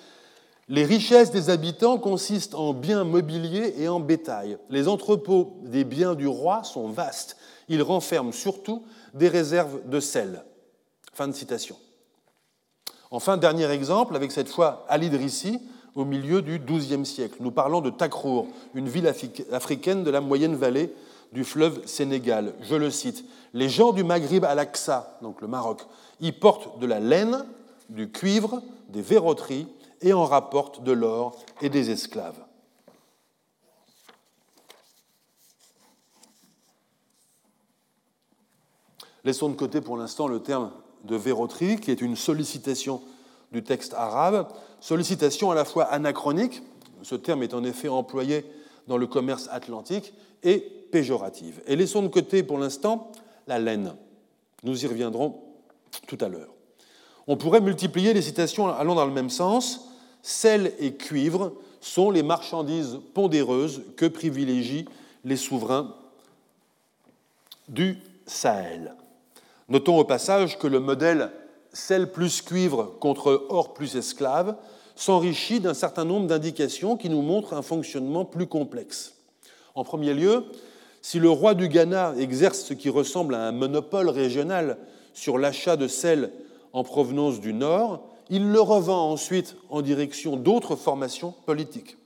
[0.69, 4.59] Les richesses des habitants consistent en biens mobiliers et en bétail.
[4.71, 7.37] Les entrepôts des biens du roi sont vastes.
[7.69, 10.45] Ils renferment surtout des réserves de sel.
[11.13, 11.77] Fin de citation.
[13.11, 15.61] Enfin, dernier exemple, avec cette fois al Idrissi,
[15.95, 17.37] au milieu du XIIe siècle.
[17.41, 19.11] Nous parlons de Takrour, une ville
[19.53, 20.93] africaine de la moyenne vallée
[21.33, 22.55] du fleuve Sénégal.
[22.63, 25.83] Je le cite Les gens du Maghrib à l'Aqsa, donc le Maroc,
[26.21, 27.45] y portent de la laine,
[27.89, 29.67] du cuivre, des verroteries
[30.01, 32.39] et en rapportent de l'or et des esclaves.
[39.25, 40.71] Laissons de côté pour l'instant le terme
[41.05, 43.01] de verroterie, qui est une sollicitation
[43.53, 44.49] du texte arabe,
[44.81, 46.63] sollicitation à la fois anachronique,
[47.03, 48.45] ce terme est en effet employé
[48.87, 50.13] dans le commerce atlantique,
[50.43, 50.59] et
[50.93, 51.63] péjorative.
[51.67, 53.11] Et laissons de côté pour l'instant
[53.47, 53.95] la laine.
[54.63, 55.44] Nous y reviendrons
[56.07, 56.53] tout à l'heure.
[57.27, 59.89] On pourrait multiplier les citations allant dans le même sens.
[60.23, 64.87] Sel et cuivre sont les marchandises pondéreuses que privilégient
[65.25, 65.95] les souverains
[67.69, 68.95] du Sahel.
[69.69, 71.31] Notons au passage que le modèle
[71.73, 74.57] sel plus cuivre contre or plus esclave
[74.97, 79.15] s'enrichit d'un certain nombre d'indications qui nous montrent un fonctionnement plus complexe.
[79.75, 80.45] En premier lieu,
[81.03, 84.79] si le roi du Ghana exerce ce qui ressemble à un monopole régional
[85.15, 86.33] sur l'achat de sel
[86.73, 91.97] en provenance du Nord, il le revend ensuite en direction d'autres formations politiques.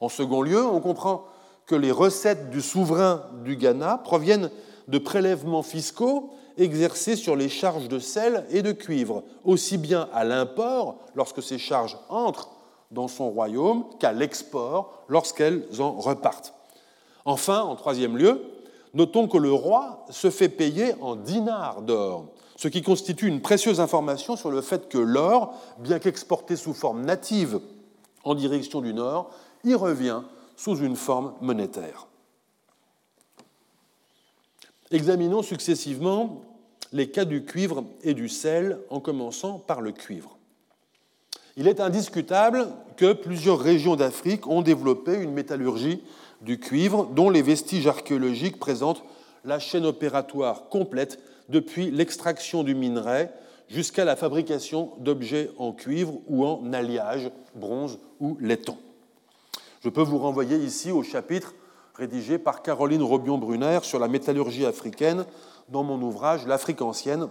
[0.00, 1.24] En second lieu, on comprend
[1.66, 4.50] que les recettes du souverain du Ghana proviennent
[4.88, 10.24] de prélèvements fiscaux exercés sur les charges de sel et de cuivre, aussi bien à
[10.24, 12.50] l'import, lorsque ces charges entrent
[12.90, 16.54] dans son royaume, qu'à l'export, lorsqu'elles en repartent.
[17.24, 18.40] Enfin, en troisième lieu,
[18.96, 23.78] notons que le roi se fait payer en dinars d'or, ce qui constitue une précieuse
[23.78, 27.60] information sur le fait que l'or, bien qu'exporté sous forme native
[28.24, 29.30] en direction du nord,
[29.64, 30.22] y revient
[30.56, 32.06] sous une forme monétaire.
[34.90, 36.42] Examinons successivement
[36.92, 40.38] les cas du cuivre et du sel, en commençant par le cuivre.
[41.58, 46.02] Il est indiscutable que plusieurs régions d'Afrique ont développé une métallurgie
[46.46, 49.02] du cuivre dont les vestiges archéologiques présentent
[49.44, 51.18] la chaîne opératoire complète
[51.48, 53.28] depuis l'extraction du minerai
[53.68, 58.78] jusqu'à la fabrication d'objets en cuivre ou en alliage, bronze ou laiton.
[59.80, 61.52] Je peux vous renvoyer ici au chapitre
[61.96, 65.26] rédigé par Caroline Robion-Brunner sur la métallurgie africaine
[65.68, 67.28] dans mon ouvrage L'Afrique ancienne,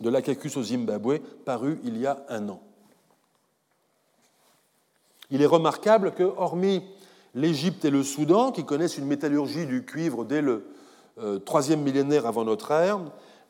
[0.00, 2.60] de l'Akakus au Zimbabwe, paru il y a un an.
[5.30, 6.84] Il est remarquable que, hormis
[7.36, 10.64] l'Égypte et le Soudan, qui connaissent une métallurgie du cuivre dès le
[11.22, 12.98] euh, troisième millénaire avant notre ère,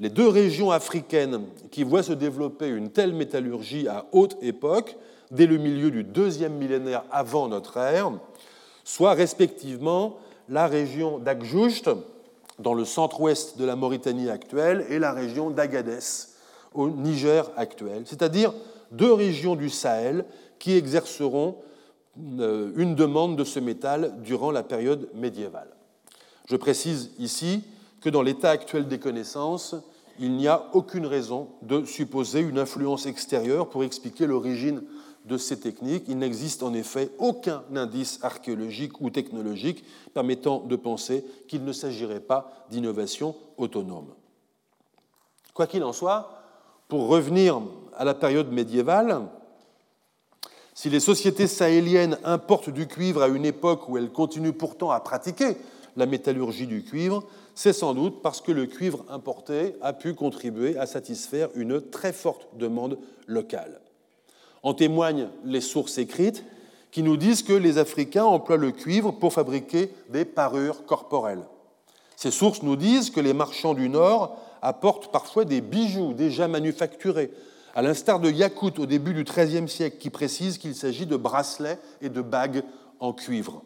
[0.01, 4.97] les deux régions africaines qui voient se développer une telle métallurgie à haute époque,
[5.31, 8.13] dès le milieu du deuxième millénaire avant notre ère,
[8.85, 10.19] soit respectivement
[10.49, 11.89] la région d'Akjoujt,
[12.59, 15.99] dans le centre-ouest de la Mauritanie actuelle, et la région d'Agadez,
[16.75, 18.53] au Niger actuel, c'est-à-dire
[18.91, 20.25] deux régions du Sahel
[20.59, 21.57] qui exerceront
[22.19, 25.69] une demande de ce métal durant la période médiévale.
[26.47, 27.65] Je précise ici
[28.01, 29.75] que dans l'état actuel des connaissances,
[30.19, 34.83] il n'y a aucune raison de supposer une influence extérieure pour expliquer l'origine
[35.27, 36.05] de ces techniques.
[36.09, 42.21] Il n'existe en effet aucun indice archéologique ou technologique permettant de penser qu'il ne s'agirait
[42.21, 44.15] pas d'innovation autonome.
[45.53, 46.31] Quoi qu'il en soit,
[46.89, 47.61] pour revenir
[47.97, 49.23] à la période médiévale,
[50.77, 55.01] si les sociétés sahéliennes importent du cuivre à une époque où elles continuent pourtant à
[55.01, 55.57] pratiquer
[55.97, 57.25] la métallurgie du cuivre,
[57.55, 62.13] c'est sans doute parce que le cuivre importé a pu contribuer à satisfaire une très
[62.13, 63.81] forte demande locale.
[64.63, 66.45] En témoignent les sources écrites
[66.91, 71.47] qui nous disent que les Africains emploient le cuivre pour fabriquer des parures corporelles.
[72.17, 77.31] Ces sources nous disent que les marchands du Nord apportent parfois des bijoux déjà manufacturés,
[77.77, 81.79] à l'instar de Yakout au début du XIIIe siècle, qui précise qu'il s'agit de bracelets
[82.01, 82.65] et de bagues
[83.01, 83.65] en cuivre.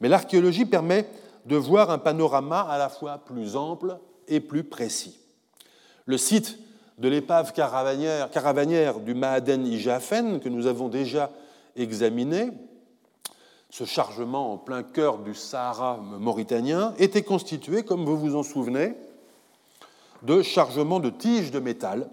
[0.00, 1.06] Mais l'archéologie permet
[1.44, 3.98] de voir un panorama à la fois plus ample
[4.28, 5.18] et plus précis.
[6.06, 6.58] Le site
[6.96, 11.30] de l'épave caravanière, du Mahaden Ijafen, que nous avons déjà
[11.76, 12.50] examiné,
[13.68, 18.94] ce chargement en plein cœur du Sahara mauritanien, était constitué, comme vous vous en souvenez,
[20.22, 22.08] de chargements de tiges de métal.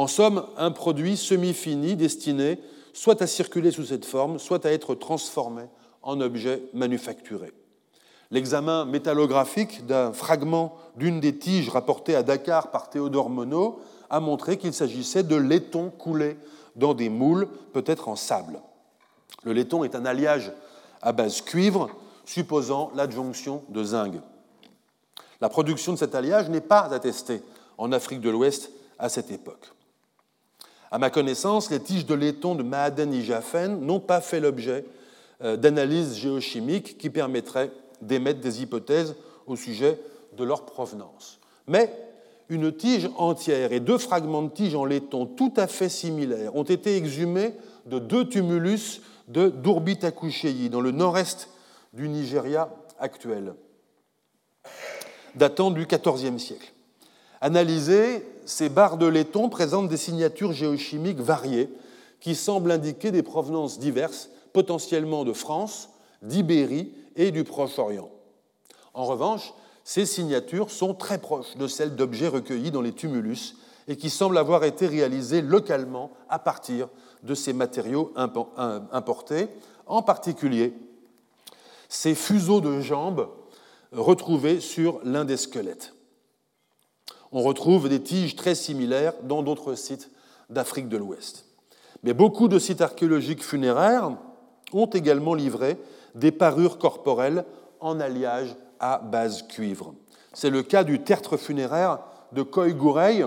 [0.00, 2.58] En somme, un produit semi-fini destiné
[2.94, 5.64] soit à circuler sous cette forme, soit à être transformé
[6.00, 7.52] en objet manufacturé.
[8.30, 13.74] L'examen métallographique d'un fragment d'une des tiges rapportées à Dakar par Théodore Monod
[14.08, 16.38] a montré qu'il s'agissait de laiton coulé
[16.76, 18.58] dans des moules, peut-être en sable.
[19.42, 20.50] Le laiton est un alliage
[21.02, 21.90] à base cuivre,
[22.24, 24.14] supposant l'adjonction de zinc.
[25.42, 27.42] La production de cet alliage n'est pas attestée
[27.76, 29.74] en Afrique de l'Ouest à cette époque.
[30.90, 34.84] À ma connaissance, les tiges de laiton de Maaden Ijafen n'ont pas fait l'objet
[35.42, 37.70] euh, d'analyses géochimiques qui permettraient
[38.02, 39.14] d'émettre des hypothèses
[39.46, 40.00] au sujet
[40.36, 41.38] de leur provenance.
[41.68, 41.94] Mais
[42.48, 46.64] une tige entière et deux fragments de tige en laiton tout à fait similaires ont
[46.64, 47.52] été exhumés
[47.86, 51.48] de deux tumulus de Durbitakusheyi, dans le nord-est
[51.92, 52.68] du Nigeria
[52.98, 53.54] actuel,
[55.36, 56.72] datant du XIVe siècle.
[57.40, 61.68] Analysées, ces barres de laiton présentent des signatures géochimiques variées
[62.20, 65.90] qui semblent indiquer des provenances diverses, potentiellement de France,
[66.22, 68.10] d'Ibérie et du Proche-Orient.
[68.94, 73.56] En revanche, ces signatures sont très proches de celles d'objets recueillis dans les tumulus
[73.88, 76.88] et qui semblent avoir été réalisées localement à partir
[77.22, 79.48] de ces matériaux importés,
[79.86, 80.74] en particulier
[81.88, 83.28] ces fuseaux de jambes
[83.92, 85.94] retrouvés sur l'un des squelettes.
[87.32, 90.10] On retrouve des tiges très similaires dans d'autres sites
[90.48, 91.44] d'Afrique de l'Ouest.
[92.02, 94.16] Mais beaucoup de sites archéologiques funéraires
[94.72, 95.76] ont également livré
[96.14, 97.44] des parures corporelles
[97.78, 99.94] en alliage à base cuivre.
[100.32, 102.00] C'est le cas du tertre funéraire
[102.32, 103.26] de Koigoureil,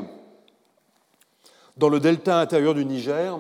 [1.78, 3.40] dans le delta intérieur du Niger,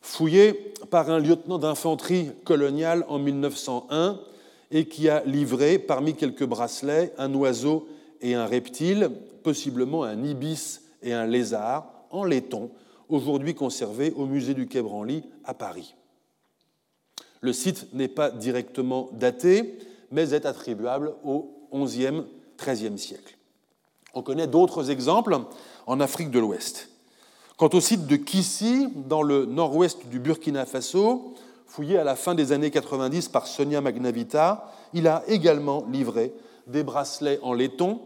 [0.00, 4.18] fouillé par un lieutenant d'infanterie coloniale en 1901
[4.70, 7.88] et qui a livré, parmi quelques bracelets, un oiseau
[8.20, 9.10] et un reptile,
[9.42, 12.70] possiblement un ibis et un lézard, en laiton,
[13.08, 15.94] aujourd'hui conservé au musée du Quai Branly à Paris.
[17.40, 19.78] Le site n'est pas directement daté,
[20.10, 22.22] mais est attribuable au XIe,
[22.58, 23.36] XIIIe siècle.
[24.14, 25.36] On connaît d'autres exemples
[25.86, 26.90] en Afrique de l'Ouest.
[27.56, 31.34] Quant au site de Kissi, dans le nord-ouest du Burkina Faso,
[31.66, 36.32] fouillé à la fin des années 90 par Sonia Magnavita, il a également livré
[36.66, 38.00] des bracelets en laiton,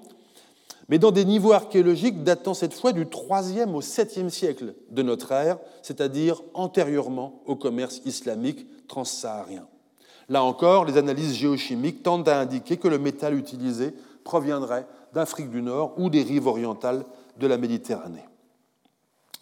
[0.89, 5.33] mais dans des niveaux archéologiques datant cette fois du 3e au 7e siècle de notre
[5.33, 9.67] ère, c'est-à-dire antérieurement au commerce islamique transsaharien.
[10.29, 15.63] Là encore, les analyses géochimiques tendent à indiquer que le métal utilisé proviendrait d'Afrique du
[15.63, 17.05] Nord ou des rives orientales
[17.39, 18.25] de la Méditerranée.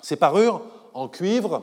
[0.03, 1.63] Ces parures en cuivre,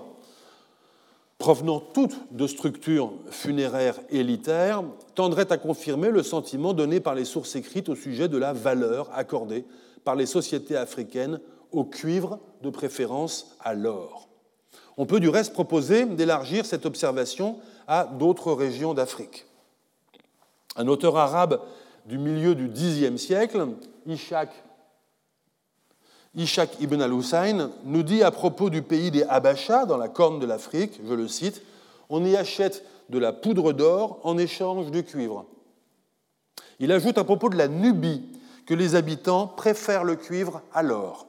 [1.41, 4.83] provenant toutes de structures funéraires élitaires,
[5.15, 9.09] tendraient à confirmer le sentiment donné par les sources écrites au sujet de la valeur
[9.11, 9.65] accordée
[10.03, 11.39] par les sociétés africaines
[11.71, 14.29] au cuivre, de préférence à l'or.
[14.97, 19.47] On peut du reste proposer d'élargir cette observation à d'autres régions d'Afrique.
[20.75, 21.59] Un auteur arabe
[22.05, 23.67] du milieu du Xe siècle,
[26.35, 30.45] Ishaq, ibn al-Hussein, nous dit à propos du pays des Habachas, dans la corne de
[30.45, 31.61] l'Afrique, je le cite,
[32.09, 35.45] on y achète de la poudre d'or en échange de cuivre.
[36.79, 38.23] Il ajoute à propos de la Nubie
[38.65, 41.27] que les habitants préfèrent le cuivre à l'or.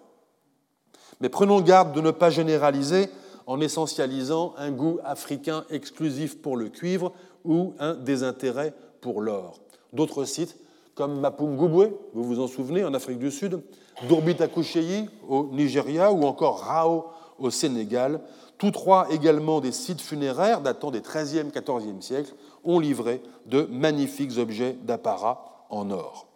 [1.20, 3.08] Mais prenons garde de ne pas généraliser
[3.46, 7.12] en essentialisant un goût africain exclusif pour le cuivre
[7.44, 9.60] ou un désintérêt pour l'or.
[9.92, 10.56] D'autres sites,
[10.94, 13.62] comme Mapungubwe, vous vous en souvenez, en Afrique du Sud,
[14.08, 17.06] Durbitakucheyi au Nigeria ou encore Rao
[17.38, 18.20] au Sénégal,
[18.58, 22.34] tous trois également des sites funéraires datant des XIIIe XIVe siècles,
[22.64, 26.28] ont livré de magnifiques objets d'apparat en or.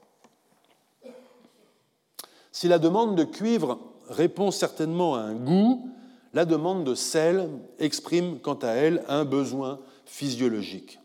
[2.50, 3.78] Si la demande de cuivre
[4.08, 5.90] répond certainement à un goût,
[6.32, 7.48] la demande de sel
[7.78, 10.98] exprime quant à elle un besoin physiologique.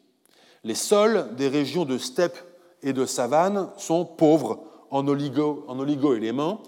[0.63, 2.37] Les sols des régions de steppe
[2.83, 4.59] et de savane sont pauvres
[4.89, 5.65] en, oligo,
[6.15, 6.61] éléments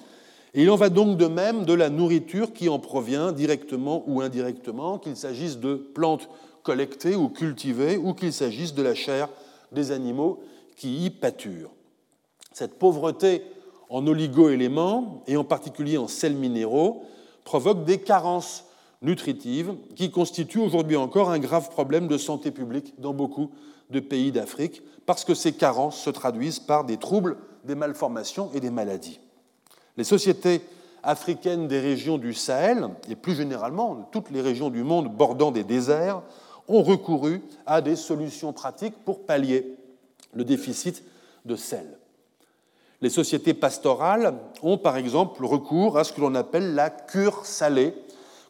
[0.54, 4.22] et il en va donc de même de la nourriture qui en provient directement ou
[4.22, 6.30] indirectement, qu'il s'agisse de plantes
[6.62, 9.30] collectées ou cultivées ou qu'il s'agisse de la chair
[9.72, 10.42] des animaux
[10.76, 11.72] qui y pâturent.
[12.52, 13.42] Cette pauvreté
[13.90, 17.04] en oligo-éléments, et en particulier en sels minéraux,
[17.44, 18.66] provoque des carences
[19.02, 23.52] nutritives qui constituent aujourd'hui encore un grave problème de santé publique dans beaucoup
[23.94, 28.60] de pays d'Afrique, parce que ces carences se traduisent par des troubles, des malformations et
[28.60, 29.22] des maladies.
[29.96, 30.62] Les sociétés
[31.04, 35.64] africaines des régions du Sahel, et plus généralement toutes les régions du monde bordant des
[35.64, 36.22] déserts,
[36.68, 39.78] ont recouru à des solutions pratiques pour pallier
[40.34, 41.04] le déficit
[41.46, 41.98] de sel.
[43.02, 47.94] Les sociétés pastorales ont par exemple recours à ce que l'on appelle la cure salée,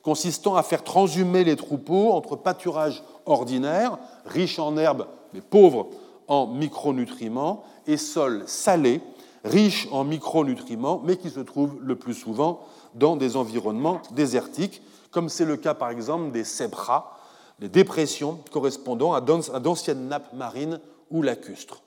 [0.03, 5.89] consistant à faire transhumer les troupeaux entre pâturage ordinaire, riche en herbes mais pauvre
[6.27, 9.01] en micronutriments, et sols salés,
[9.43, 12.61] riches en micronutriments, mais qui se trouvent le plus souvent
[12.95, 14.81] dans des environnements désertiques,
[15.11, 17.17] comme c'est le cas par exemple des sébras,
[17.59, 20.79] des dépressions correspondant à d'anciennes nappes marines
[21.11, 21.83] ou lacustres.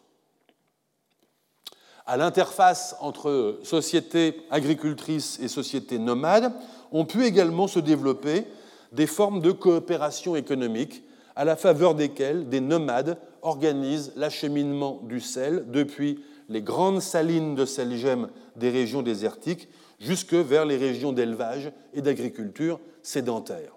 [2.07, 6.53] À l'interface entre sociétés agricultrices et sociétés nomades,
[6.93, 8.47] ont pu également se développer
[8.93, 11.03] des formes de coopération économique
[11.35, 17.65] à la faveur desquelles des nomades organisent l'acheminement du sel depuis les grandes salines de
[17.65, 19.69] sel-gemme des régions désertiques
[19.99, 23.77] jusque vers les régions d'élevage et d'agriculture sédentaires.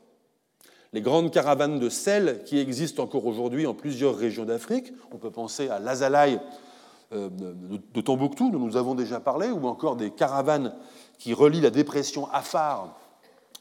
[0.92, 5.32] Les grandes caravanes de sel qui existent encore aujourd'hui en plusieurs régions d'Afrique, on peut
[5.32, 6.40] penser à l'Azalaï
[7.14, 10.74] euh, de Tombouctou, dont nous avons déjà parlé, ou encore des caravanes
[11.20, 13.00] qui relient la dépression Afar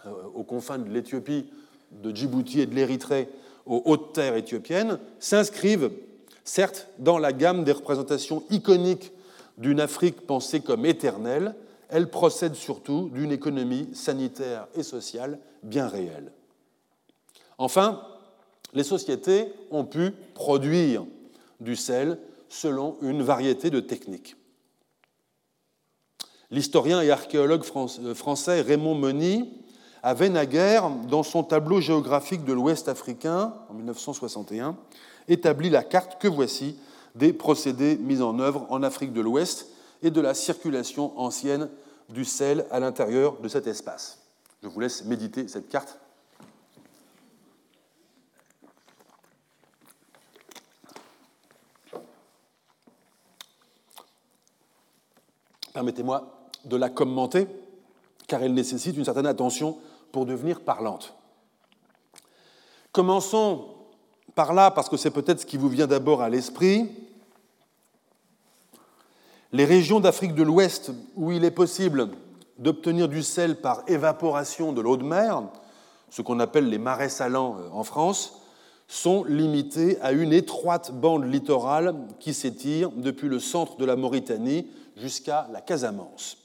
[0.06, 1.50] euh, aux confins de l'Éthiopie,
[1.92, 3.28] de Djibouti et de l'Érythrée
[3.68, 5.92] aux hautes terres éthiopiennes, s'inscrivent
[6.42, 9.12] certes dans la gamme des représentations iconiques
[9.58, 11.54] d'une Afrique pensée comme éternelle,
[11.88, 16.32] elles procèdent surtout d'une économie sanitaire et sociale bien réelle.
[17.58, 18.02] Enfin,
[18.72, 21.04] les sociétés ont pu produire
[21.60, 22.18] du sel
[22.48, 24.36] selon une variété de techniques.
[26.50, 29.52] L'historien et archéologue euh, français Raymond Meny
[30.08, 30.30] avait
[31.06, 34.74] dans son tableau géographique de l'Ouest africain, en 1961,
[35.28, 36.78] établi la carte que voici
[37.14, 39.66] des procédés mis en œuvre en Afrique de l'Ouest
[40.02, 41.68] et de la circulation ancienne
[42.08, 44.20] du sel à l'intérieur de cet espace.
[44.62, 45.98] Je vous laisse méditer cette carte.
[55.74, 57.46] Permettez-moi de la commenter,
[58.26, 59.76] car elle nécessite une certaine attention
[60.12, 61.14] pour devenir parlante.
[62.92, 63.66] Commençons
[64.34, 66.90] par là, parce que c'est peut-être ce qui vous vient d'abord à l'esprit.
[69.52, 72.10] Les régions d'Afrique de l'Ouest où il est possible
[72.58, 75.42] d'obtenir du sel par évaporation de l'eau de mer,
[76.10, 78.40] ce qu'on appelle les marais salants euh, en France,
[78.88, 84.66] sont limitées à une étroite bande littorale qui s'étire depuis le centre de la Mauritanie
[84.96, 86.38] jusqu'à la Casamance.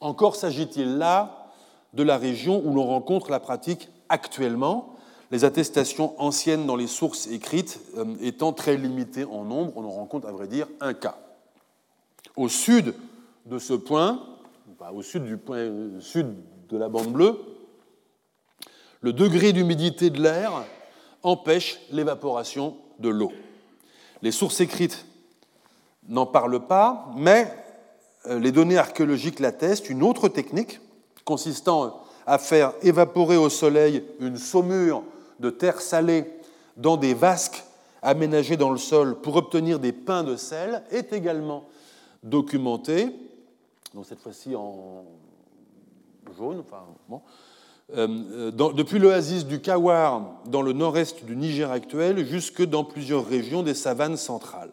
[0.00, 1.47] Encore s'agit-il là
[1.94, 4.94] de la région où l'on rencontre la pratique actuellement,
[5.30, 9.90] les attestations anciennes dans les sources écrites euh, étant très limitées en nombre, on en
[9.90, 11.18] rencontre à vrai dire un cas.
[12.36, 12.94] Au sud
[13.46, 14.22] de ce point,
[14.92, 16.34] au sud du point euh, sud
[16.68, 17.38] de la bande bleue,
[19.00, 20.64] le degré d'humidité de l'air
[21.22, 23.32] empêche l'évaporation de l'eau.
[24.22, 25.06] Les sources écrites
[26.08, 27.52] n'en parlent pas, mais
[28.26, 29.90] euh, les données archéologiques l'attestent.
[29.90, 30.80] Une autre technique
[31.28, 35.02] consistant à faire évaporer au soleil une saumure
[35.40, 36.24] de terre salée
[36.78, 37.64] dans des vasques
[38.00, 41.68] aménagées dans le sol pour obtenir des pains de sel est également
[42.22, 43.14] documentée.
[43.92, 45.04] Donc cette fois-ci en
[46.38, 47.20] jaune, enfin, bon,
[47.94, 48.08] euh,
[48.58, 53.62] euh, depuis l'oasis du Kawar dans le nord-est du Niger actuel jusque dans plusieurs régions
[53.62, 54.72] des savanes centrales.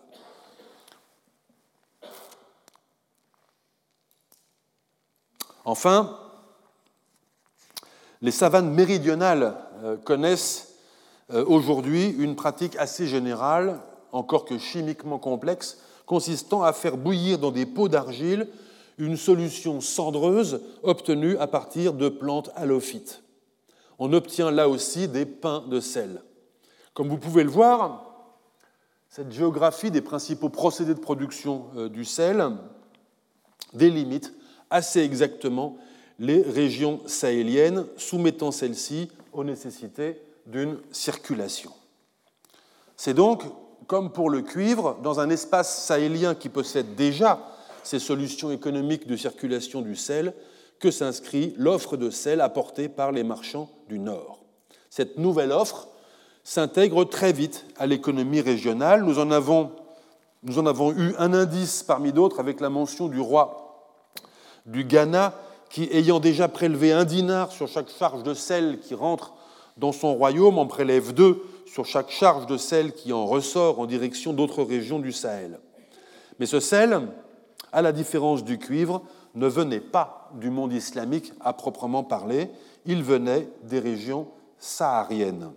[5.66, 6.18] Enfin,
[8.26, 10.74] les savanes méridionales euh, connaissent
[11.48, 13.80] aujourd'hui une pratique assez générale,
[14.12, 18.48] encore que chimiquement complexe, consistant à faire bouillir dans des pots d'argile
[18.98, 23.24] une solution cendreuse obtenue à partir de plantes halophytes.
[23.98, 26.22] On obtient là aussi des pains de sel.
[26.94, 28.06] Comme vous pouvez le voir,
[29.10, 32.52] cette géographie des principaux procédés de production euh, du sel
[33.74, 34.34] délimite
[34.70, 35.78] assez exactement
[36.20, 41.72] les régions sahéliennes, soumettant celles-ci aux nécessités d'une circulation.
[42.96, 43.44] C'est donc,
[43.88, 47.40] comme pour le cuivre, dans un espace sahélien qui possède déjà
[47.84, 50.34] ces solutions économiques de circulation du sel
[50.80, 54.40] que s'inscrit l'offre de sel apportée par les marchands du Nord.
[54.90, 55.90] Cette nouvelle offre
[56.44, 59.04] s'intègre très vite à l'économie régionale.
[59.04, 59.72] Nous en, avons,
[60.44, 63.62] nous en avons eu un indice parmi d'autres avec la mention du roi
[64.66, 65.34] du Ghana
[65.70, 69.34] qui, ayant déjà prélevé un dinar sur chaque charge de sel qui rentre
[69.78, 73.86] dans son royaume, en prélève deux sur chaque charge de sel qui en ressort en
[73.86, 75.60] direction d'autres régions du Sahel.
[76.40, 77.08] Mais ce sel,
[77.72, 79.02] à la différence du cuivre,
[79.34, 82.50] ne venait pas du monde islamique à proprement parler,
[82.86, 84.28] il venait des régions
[84.60, 85.52] sahariennes.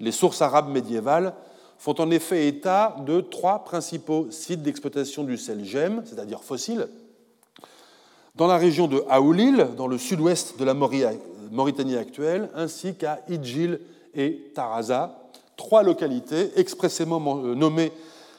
[0.00, 1.34] Les sources arabes médiévales
[1.78, 6.88] font en effet état de trois principaux sites d'exploitation du sel gemme, c'est-à-dire fossile,
[8.34, 13.80] dans la région de Aoulil, dans le sud-ouest de la Mauritanie actuelle, ainsi qu'à Idjil
[14.14, 17.92] et Taraza, trois localités expressément nommées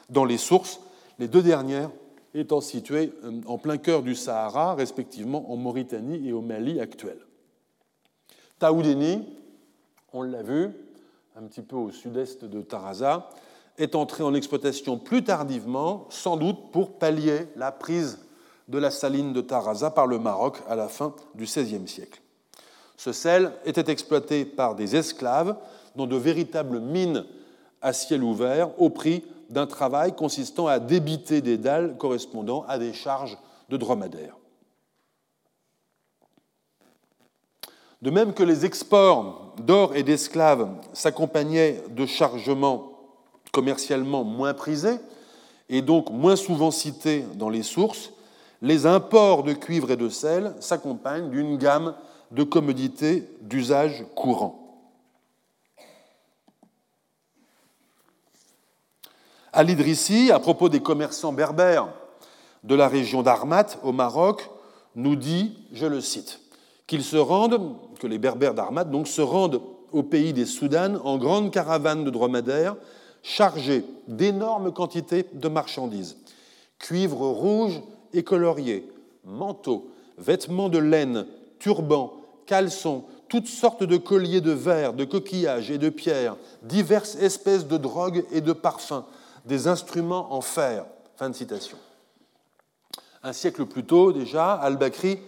[0.09, 0.81] dans les sources,
[1.17, 1.89] les deux dernières
[2.33, 7.17] étant situés euh, en plein cœur du Sahara, respectivement en Mauritanie et au Mali actuel.
[8.59, 9.25] Taoudeni,
[10.11, 10.69] on l'a vu,
[11.37, 13.29] un petit peu au sud-est de Taraza,
[13.77, 18.19] est entré en exploitation plus tardivement, sans doute pour pallier la prise
[18.67, 22.21] de la saline de Taraza par le Maroc à la fin du XVIe siècle.
[22.97, 25.55] Ce sel était exploité par des esclaves
[25.95, 27.25] dans de véritables mines
[27.81, 32.93] à ciel ouvert au prix d'un travail consistant à débiter des dalles correspondant à des
[32.93, 33.37] charges
[33.69, 34.37] de dromadaires.
[38.01, 42.91] De même que les exports d'or et d'esclaves s'accompagnaient de chargements
[43.51, 44.97] commercialement moins prisés
[45.69, 48.11] et donc moins souvent cités dans les sources,
[48.61, 51.95] les imports de cuivre et de sel s'accompagnent d'une gamme
[52.31, 54.61] de commodités d'usage courant.
[59.53, 61.87] Al-Idrissi, à propos des commerçants berbères
[62.63, 64.49] de la région d'Armat au Maroc,
[64.95, 66.41] nous dit, je le cite,
[66.87, 69.61] qu'ils se rendent, que les berbères d'Armat se rendent
[69.91, 72.75] au pays des Soudanes en grande caravane de dromadaires
[73.23, 76.17] chargés d'énormes quantités de marchandises,
[76.77, 77.81] cuivre rouge
[78.15, 78.89] et colorié,
[79.23, 81.27] manteaux, vêtements de laine,
[81.59, 82.13] turbans,
[82.45, 87.77] caleçons, toutes sortes de colliers de verre, de coquillages et de pierres, diverses espèces de
[87.77, 89.03] drogues et de parfums,
[89.45, 90.85] des instruments en fer.
[91.17, 91.77] Fin de citation.
[93.23, 95.19] Un siècle plus tôt, déjà, Al-Bakri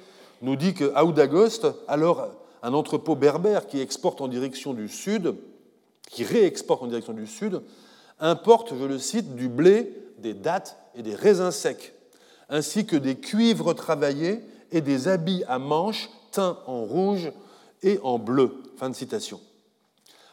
[0.42, 2.30] nous dit que Aoudagost, alors
[2.62, 5.36] un entrepôt berbère qui exporte en direction du sud,
[6.10, 7.62] qui réexporte en direction du sud,
[8.20, 11.94] importe, je le cite, du blé, des dattes et des raisins secs,
[12.50, 14.42] ainsi que des cuivres travaillés
[14.72, 17.32] et des habits à manches teints en rouge
[17.84, 18.64] et en bleu.
[18.78, 19.40] Fin de citation.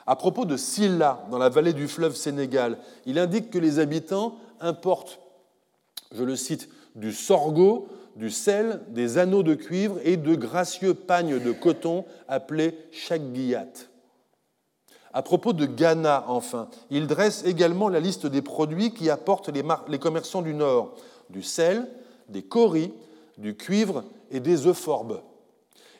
[0.07, 4.37] À propos de Silla, dans la vallée du fleuve Sénégal, il indique que les habitants
[4.61, 5.19] importent,
[6.13, 11.41] je le cite, du sorgho, du sel, des anneaux de cuivre et de gracieux pagnes
[11.41, 13.67] de coton appelés shagiyat.
[15.13, 19.63] À propos de Ghana, enfin, il dresse également la liste des produits qui apportent les,
[19.89, 20.97] les commerçants du Nord
[21.31, 21.89] du sel,
[22.29, 22.93] des coris,
[23.39, 25.23] du cuivre et des euphorbes.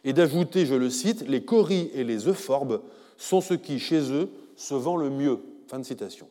[0.05, 2.83] Et d'ajouter, je le cite, les coris et les euphorbes
[3.17, 5.39] sont ceux qui, chez eux, se vend le mieux.
[5.67, 6.29] Fin de citation.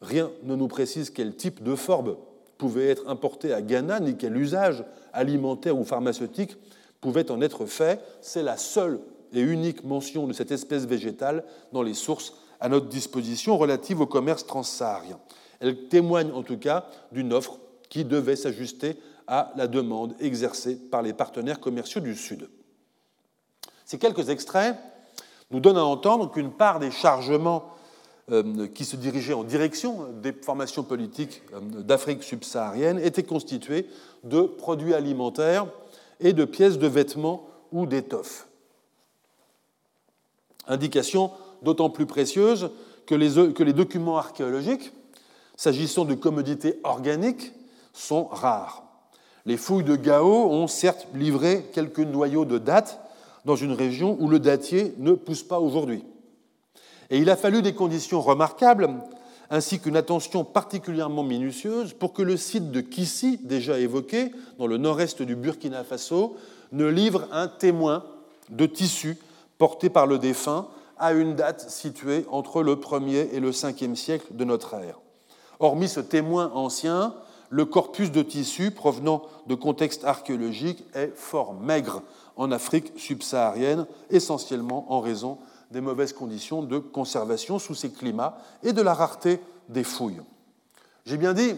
[0.00, 2.18] Rien ne nous précise quel type d'euphorbes
[2.58, 6.56] pouvait être importé à Ghana, ni quel usage alimentaire ou pharmaceutique
[7.00, 8.00] pouvait en être fait.
[8.20, 9.00] C'est la seule
[9.32, 14.06] et unique mention de cette espèce végétale dans les sources à notre disposition relatives au
[14.06, 15.18] commerce transsaharien.
[15.60, 17.58] Elle témoigne en tout cas d'une offre
[17.88, 18.96] qui devait s'ajuster
[19.26, 22.48] à la demande exercée par les partenaires commerciaux du Sud.
[23.84, 24.76] Ces quelques extraits
[25.50, 27.70] nous donnent à entendre qu'une part des chargements
[28.32, 33.86] euh, qui se dirigeaient en direction des formations politiques euh, d'Afrique subsaharienne étaient constitués
[34.24, 35.66] de produits alimentaires
[36.18, 38.48] et de pièces de vêtements ou d'étoffes.
[40.66, 41.30] Indication
[41.62, 42.70] d'autant plus précieuse
[43.06, 44.92] que les documents archéologiques,
[45.56, 47.52] s'agissant de commodités organiques,
[47.96, 48.84] sont rares.
[49.46, 53.00] Les fouilles de Gao ont certes livré quelques noyaux de dattes
[53.44, 56.04] dans une région où le datier ne pousse pas aujourd'hui.
[57.10, 58.88] Et il a fallu des conditions remarquables,
[59.48, 64.76] ainsi qu'une attention particulièrement minutieuse, pour que le site de Kissi, déjà évoqué, dans le
[64.76, 66.36] nord-est du Burkina Faso,
[66.72, 68.04] ne livre un témoin
[68.50, 69.16] de tissu
[69.58, 70.66] porté par le défunt
[70.98, 74.98] à une date située entre le 1er et le 5e siècle de notre ère.
[75.60, 77.14] Hormis ce témoin ancien,
[77.50, 82.02] le corpus de tissu provenant de contextes archéologiques est fort maigre
[82.36, 85.38] en Afrique subsaharienne, essentiellement en raison
[85.70, 90.20] des mauvaises conditions de conservation sous ces climats et de la rareté des fouilles.
[91.04, 91.54] J'ai bien dit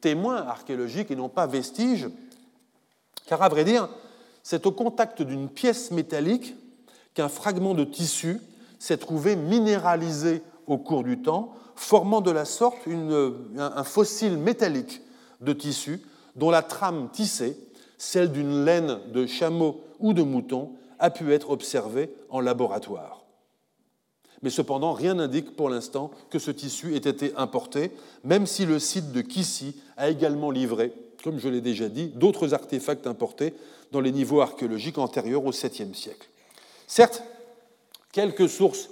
[0.00, 2.08] témoins archéologiques et non pas vestiges,
[3.26, 3.88] car à vrai dire,
[4.42, 6.54] c'est au contact d'une pièce métallique
[7.14, 8.40] qu'un fragment de tissu
[8.78, 12.78] s'est trouvé minéralisé au cours du temps, formant de la sorte
[13.58, 15.02] un fossile métallique
[15.40, 16.00] de tissu
[16.36, 17.56] dont la trame tissée,
[17.98, 23.24] celle d'une laine de chameau ou de mouton, a pu être observée en laboratoire.
[24.42, 27.92] Mais cependant, rien n'indique pour l'instant que ce tissu ait été importé,
[28.24, 30.92] même si le site de Kissi a également livré,
[31.22, 33.54] comme je l'ai déjà dit, d'autres artefacts importés
[33.92, 36.28] dans les niveaux archéologiques antérieurs au 7e siècle.
[36.86, 37.22] Certes,
[38.12, 38.88] quelques sources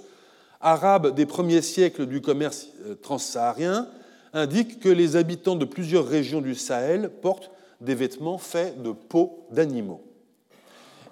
[0.61, 3.87] arabes des premiers siècles du commerce euh, transsaharien
[4.33, 7.51] indiquent que les habitants de plusieurs régions du Sahel portent
[7.81, 10.01] des vêtements faits de peaux d'animaux.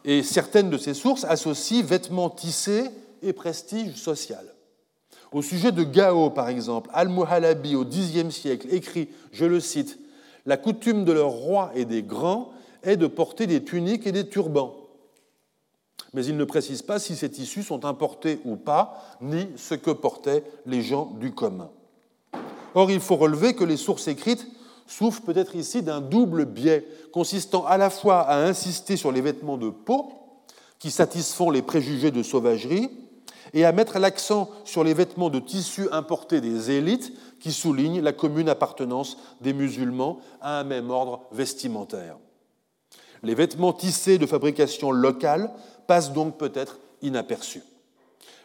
[0.06, 2.90] Et certaines de ces sources associent vêtements tissés
[3.22, 4.46] et prestige social.
[5.32, 10.00] Au sujet de Gao, par exemple, Al-Muhalabi, au Xe siècle, écrit, je le cite,
[10.46, 12.52] La coutume de leurs rois et des grands
[12.84, 14.76] est de porter des tuniques et des turbans.
[16.14, 19.92] Mais il ne précise pas si ces tissus sont importés ou pas, ni ce que
[19.92, 21.70] portaient les gens du commun.
[22.78, 24.46] Or, il faut relever que les sources écrites
[24.86, 29.58] souffrent peut-être ici d'un double biais, consistant à la fois à insister sur les vêtements
[29.58, 30.12] de peau,
[30.78, 32.92] qui satisfont les préjugés de sauvagerie,
[33.56, 38.14] et à mettre l'accent sur les vêtements de tissu importés des élites, qui soulignent la
[38.14, 42.18] commune appartenance des musulmans à un même ordre vestimentaire.
[43.24, 45.52] Les vêtements tissés de fabrication locale
[45.88, 47.64] passent donc peut-être inaperçus.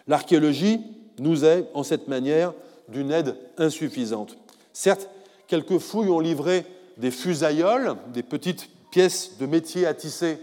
[0.06, 0.80] L'archéologie
[1.18, 2.54] nous est, en cette manière,
[2.88, 4.36] d'une aide insuffisante.
[4.72, 5.08] Certes,
[5.46, 6.64] quelques fouilles ont livré
[6.96, 10.38] des fusailloles, des petites pièces de métier à tisser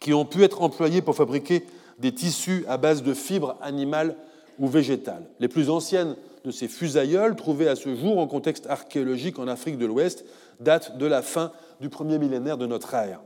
[0.00, 1.64] qui ont pu être employées pour fabriquer
[1.98, 4.16] des tissus à base de fibres animales
[4.58, 5.26] ou végétales.
[5.40, 9.78] Les plus anciennes de ces fusailloles, trouvées à ce jour en contexte archéologique en Afrique
[9.78, 10.24] de l'Ouest,
[10.60, 13.20] datent de la fin du premier millénaire de notre ère.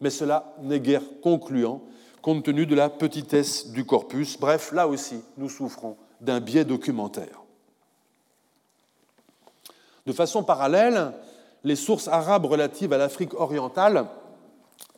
[0.00, 1.82] Mais cela n'est guère concluant
[2.20, 4.38] compte tenu de la petitesse du corpus.
[4.38, 7.42] Bref, là aussi, nous souffrons d'un biais documentaire.
[10.06, 11.12] De façon parallèle,
[11.64, 14.06] les sources arabes relatives à l'Afrique orientale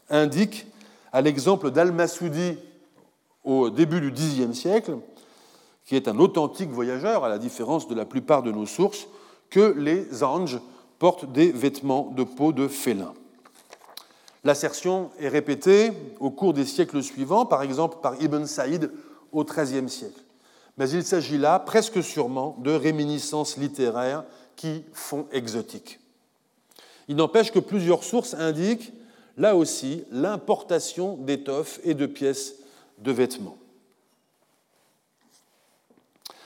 [0.09, 0.66] indiquent,
[1.12, 2.56] à l'exemple d'Al-Masoudi
[3.42, 4.98] au début du Xe siècle,
[5.84, 9.09] qui est un authentique voyageur, à la différence de la plupart de nos sources,
[9.51, 10.60] que les anges
[11.01, 13.12] portent des vêtements de peau de félin.
[14.44, 18.92] L'assertion est répétée au cours des siècles suivants, par exemple par Ibn Saïd
[19.32, 20.20] au XIIIe siècle
[20.81, 24.24] mais il s'agit là presque sûrement de réminiscences littéraires
[24.57, 26.01] qui font exotique.
[27.07, 28.90] Il n'empêche que plusieurs sources indiquent,
[29.36, 32.55] là aussi, l'importation d'étoffes et de pièces
[32.97, 33.59] de vêtements.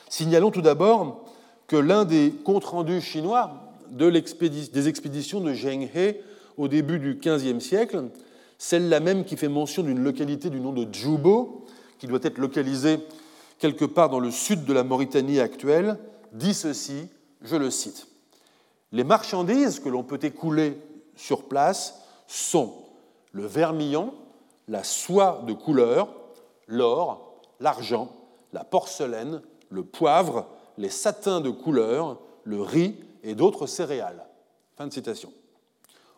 [0.08, 1.26] Signalons tout d'abord
[1.68, 6.16] que l'un des comptes rendus chinois des expéditions de Zheng He
[6.56, 8.06] au début du XVe siècle,
[8.58, 11.66] celle-là même qui fait mention d'une localité du nom de Djubo,
[12.00, 12.98] qui doit être localisée
[13.64, 15.98] quelque part dans le sud de la Mauritanie actuelle,
[16.32, 17.08] dit ceci,
[17.40, 18.08] je le cite.
[18.92, 20.76] Les marchandises que l'on peut écouler
[21.16, 22.74] sur place sont
[23.32, 24.12] le vermillon,
[24.68, 26.08] la soie de couleur,
[26.66, 28.14] l'or, l'argent,
[28.52, 30.46] la porcelaine, le poivre,
[30.76, 34.26] les satins de couleur, le riz et d'autres céréales.
[34.76, 35.32] Fin de citation.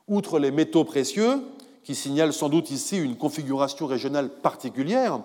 [0.09, 1.45] Outre les métaux précieux,
[1.85, 5.21] qui signalent sans doute ici une configuration régionale particulière,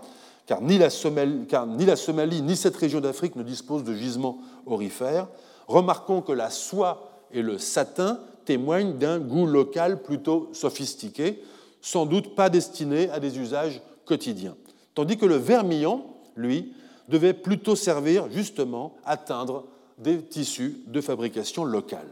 [0.52, 5.30] car ni la Somalie, ni, cette région d'Afrique ne disposent de gisements orifères,
[5.66, 11.42] remarquons que la soie et le satin témoignent d'un goût local plutôt sophistiqué,
[11.80, 14.58] sans doute pas destiné à des usages quotidiens.
[14.94, 16.04] Tandis que le vermillon,
[16.36, 16.74] lui,
[17.08, 19.64] devait plutôt servir justement à teindre
[20.00, 22.10] des tissus de fabrication locale.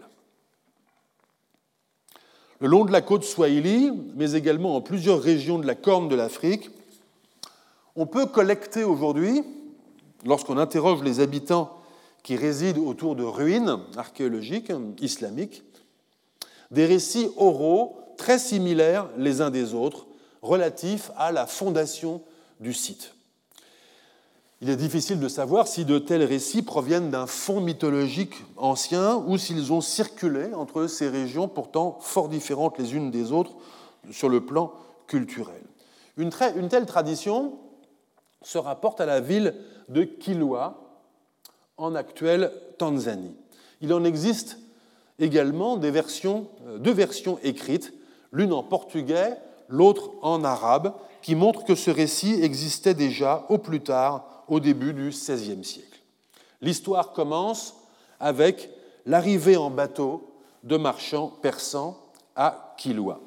[2.61, 6.15] Le long de la côte Swahili, mais également en plusieurs régions de la corne de
[6.15, 6.69] l'Afrique,
[7.99, 9.43] on peut collecter aujourd'hui,
[10.23, 11.81] lorsqu'on interroge les habitants
[12.23, 14.71] qui résident autour de ruines archéologiques
[15.01, 15.63] islamiques,
[16.71, 20.07] des récits oraux très similaires les uns des autres
[20.41, 22.21] relatifs à la fondation
[22.61, 23.15] du site.
[24.61, 29.38] Il est difficile de savoir si de tels récits proviennent d'un fond mythologique ancien ou
[29.38, 33.55] s'ils ont circulé entre ces régions pourtant fort différentes les unes des autres
[34.09, 34.71] sur le plan
[35.07, 35.61] culturel.
[36.15, 36.30] Une,
[36.69, 37.59] telle tradition
[38.41, 39.55] se rapporte à la ville
[39.89, 40.89] de Kilwa,
[41.79, 43.35] en actuelle Tanzanie.
[43.81, 44.59] Il en existe
[45.17, 47.93] également des versions, euh, deux versions écrites,
[48.31, 49.37] l'une en portugais,
[49.69, 54.93] l'autre en arabe, qui montrent que ce récit existait déjà au plus tard au début
[54.93, 55.99] du XVIe siècle.
[56.61, 57.75] L'histoire commence
[58.19, 58.69] avec
[59.05, 60.33] l'arrivée en bateau
[60.63, 61.97] de marchands persans
[62.35, 63.19] à Kilwa.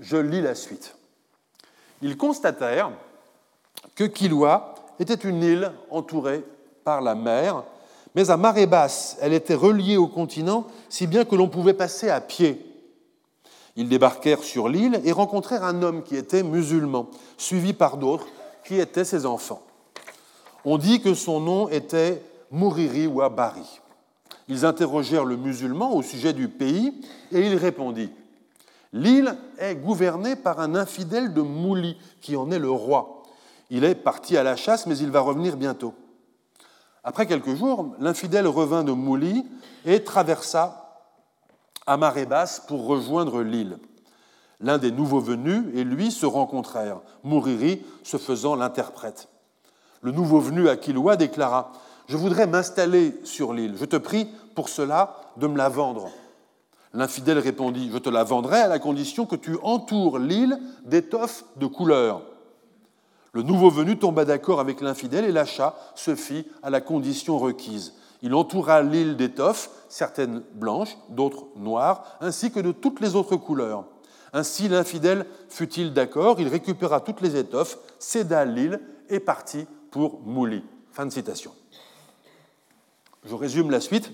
[0.00, 0.96] Je lis la suite.
[2.02, 2.92] Ils constatèrent
[3.94, 6.44] que Kilwa était une île entourée
[6.84, 7.64] par la mer,
[8.14, 12.10] mais à marée basse, elle était reliée au continent si bien que l'on pouvait passer
[12.10, 12.64] à pied.
[13.76, 18.26] Ils débarquèrent sur l'île et rencontrèrent un homme qui était musulman, suivi par d'autres
[18.64, 19.62] qui étaient ses enfants.
[20.64, 23.80] On dit que son nom était Mouriri Wabari.
[24.48, 27.00] Ils interrogèrent le musulman au sujet du pays
[27.32, 28.10] et il répondit
[28.92, 33.17] L'île est gouvernée par un infidèle de Mouli qui en est le roi.
[33.70, 35.94] Il est parti à la chasse, mais il va revenir bientôt.
[37.04, 39.46] Après quelques jours, l'infidèle revint de Mouli
[39.84, 40.88] et traversa
[41.86, 43.78] à marée basse pour rejoindre l'île.
[44.60, 49.28] L'un des nouveaux venus et lui se rencontrèrent, Mouriri se faisant l'interprète.
[50.02, 50.76] Le nouveau venu à
[51.16, 51.72] déclara
[52.08, 53.76] Je voudrais m'installer sur l'île.
[53.78, 56.10] Je te prie pour cela de me la vendre.
[56.92, 61.66] L'infidèle répondit Je te la vendrai à la condition que tu entoures l'île d'étoffes de
[61.66, 62.22] couleur.
[63.32, 67.94] Le nouveau venu tomba d'accord avec l'infidèle et l'achat se fit à la condition requise.
[68.22, 73.84] Il entoura l'île d'étoffes, certaines blanches, d'autres noires, ainsi que de toutes les autres couleurs.
[74.32, 80.64] Ainsi l'infidèle fut-il d'accord, il récupéra toutes les étoffes, céda l'île et partit pour Mouli.
[80.92, 81.52] Fin de citation.
[83.24, 84.10] Je résume la suite.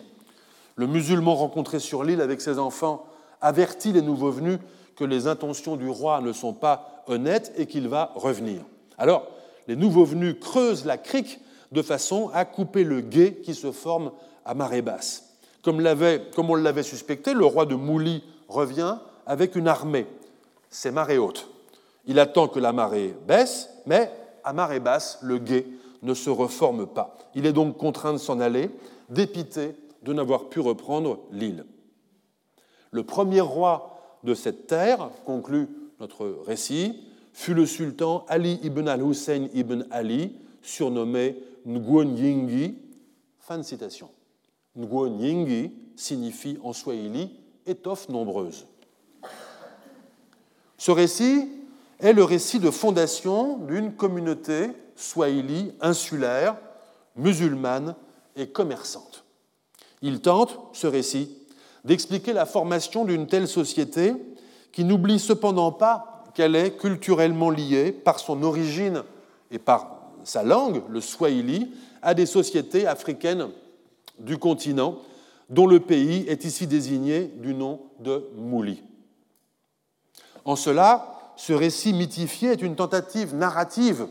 [0.76, 3.06] Le musulman rencontré sur l'île avec ses enfants
[3.40, 4.58] avertit les nouveaux venus
[4.96, 8.62] que les intentions du roi ne sont pas honnêtes et qu'il va revenir.
[8.98, 9.26] Alors,
[9.68, 11.40] les nouveaux venus creusent la crique
[11.72, 14.12] de façon à couper le gué qui se forme
[14.44, 15.36] à marée basse.
[15.62, 15.82] Comme,
[16.34, 20.06] comme on l'avait suspecté, le roi de Mouli revient avec une armée.
[20.70, 21.48] C'est marée haute.
[22.06, 24.10] Il attend que la marée baisse, mais
[24.44, 25.66] à marée basse, le gué
[26.02, 27.16] ne se reforme pas.
[27.34, 28.70] Il est donc contraint de s'en aller,
[29.08, 31.64] dépité de n'avoir pu reprendre l'île.
[32.90, 35.68] Le premier roi de cette terre, conclut
[35.98, 40.32] notre récit, fut le sultan Ali ibn al-Hussein ibn Ali,
[40.62, 41.36] surnommé
[41.66, 42.78] Nguon Yingi.
[43.40, 44.08] Fin de citation.
[44.78, 47.30] Nguon Yingi signifie en swahili
[47.66, 48.66] étoffe nombreuse.
[50.78, 51.48] Ce récit
[52.00, 56.56] est le récit de fondation d'une communauté swahili insulaire,
[57.16, 57.96] musulmane
[58.36, 59.24] et commerçante.
[60.02, 61.36] Il tente, ce récit,
[61.84, 64.14] d'expliquer la formation d'une telle société
[64.72, 69.02] qui n'oublie cependant pas qu'elle est culturellement liée par son origine
[69.50, 69.94] et par
[70.24, 71.70] sa langue, le swahili,
[72.02, 73.48] à des sociétés africaines
[74.18, 74.98] du continent,
[75.50, 78.82] dont le pays est ici désigné du nom de Mouli.
[80.44, 84.06] En cela, ce récit mythifié est une tentative narrative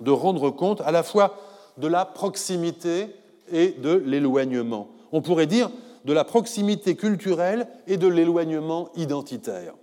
[0.00, 1.36] de rendre compte à la fois
[1.78, 3.08] de la proximité
[3.50, 4.88] et de l'éloignement.
[5.12, 5.70] On pourrait dire
[6.04, 9.74] de la proximité culturelle et de l'éloignement identitaire.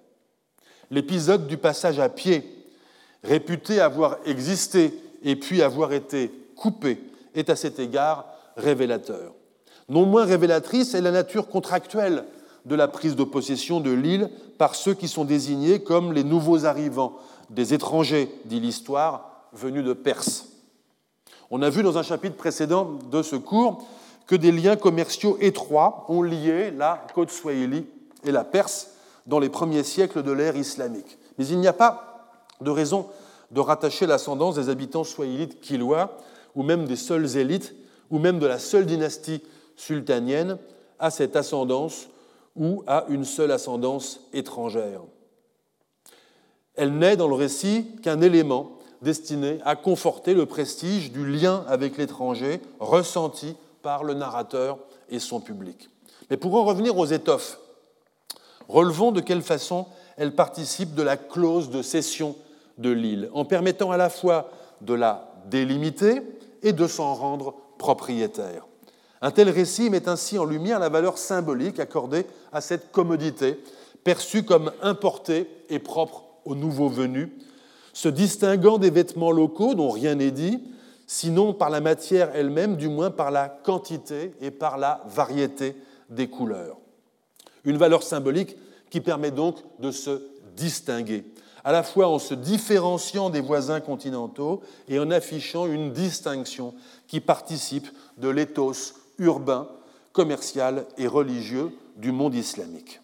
[0.91, 2.43] L'épisode du passage à pied,
[3.23, 4.93] réputé avoir existé
[5.23, 6.99] et puis avoir été coupé,
[7.35, 8.25] est à cet égard
[8.57, 9.33] révélateur.
[9.87, 12.25] Non moins révélatrice est la nature contractuelle
[12.65, 16.65] de la prise de possession de l'île par ceux qui sont désignés comme les nouveaux
[16.65, 17.17] arrivants,
[17.49, 20.47] des étrangers, dit l'histoire, venus de Perse.
[21.49, 23.87] On a vu dans un chapitre précédent de ce cours
[24.27, 27.87] que des liens commerciaux étroits ont lié la côte swahili
[28.23, 28.91] et la Perse
[29.25, 31.17] dans les premiers siècles de l'ère islamique.
[31.37, 32.31] Mais il n'y a pas
[32.61, 33.07] de raison
[33.51, 36.17] de rattacher l'ascendance des habitants swahilites kilois,
[36.55, 37.75] ou même des seules élites,
[38.09, 39.41] ou même de la seule dynastie
[39.75, 40.57] sultanienne,
[40.99, 42.09] à cette ascendance
[42.55, 45.01] ou à une seule ascendance étrangère.
[46.75, 48.71] Elle n'est dans le récit qu'un élément
[49.01, 54.77] destiné à conforter le prestige du lien avec l'étranger ressenti par le narrateur
[55.09, 55.89] et son public.
[56.29, 57.59] Mais pour en revenir aux étoffes,
[58.69, 62.35] relevons de quelle façon elles participent de la clause de cession
[62.77, 64.51] de l'île, en permettant à la fois
[64.81, 66.21] de la délimiter
[66.63, 68.65] et de s'en rendre propriétaire.
[69.21, 73.59] Un tel récit met ainsi en lumière la valeur symbolique accordée à cette commodité,
[74.03, 77.29] perçue comme importée et propre aux nouveaux venus,
[77.91, 80.63] se distinguant des vêtements locaux dont rien n'est dit,
[81.05, 85.75] sinon par la matière elle-même, du moins par la quantité et par la variété
[86.09, 86.78] des couleurs.
[87.65, 88.55] Une valeur symbolique
[88.89, 90.21] qui permet donc de se
[90.55, 91.25] distinguer,
[91.63, 96.73] à la fois en se différenciant des voisins continentaux et en affichant une distinction
[97.07, 97.87] qui participe
[98.17, 99.67] de l'éthos urbain,
[100.11, 103.01] commercial et religieux du monde islamique.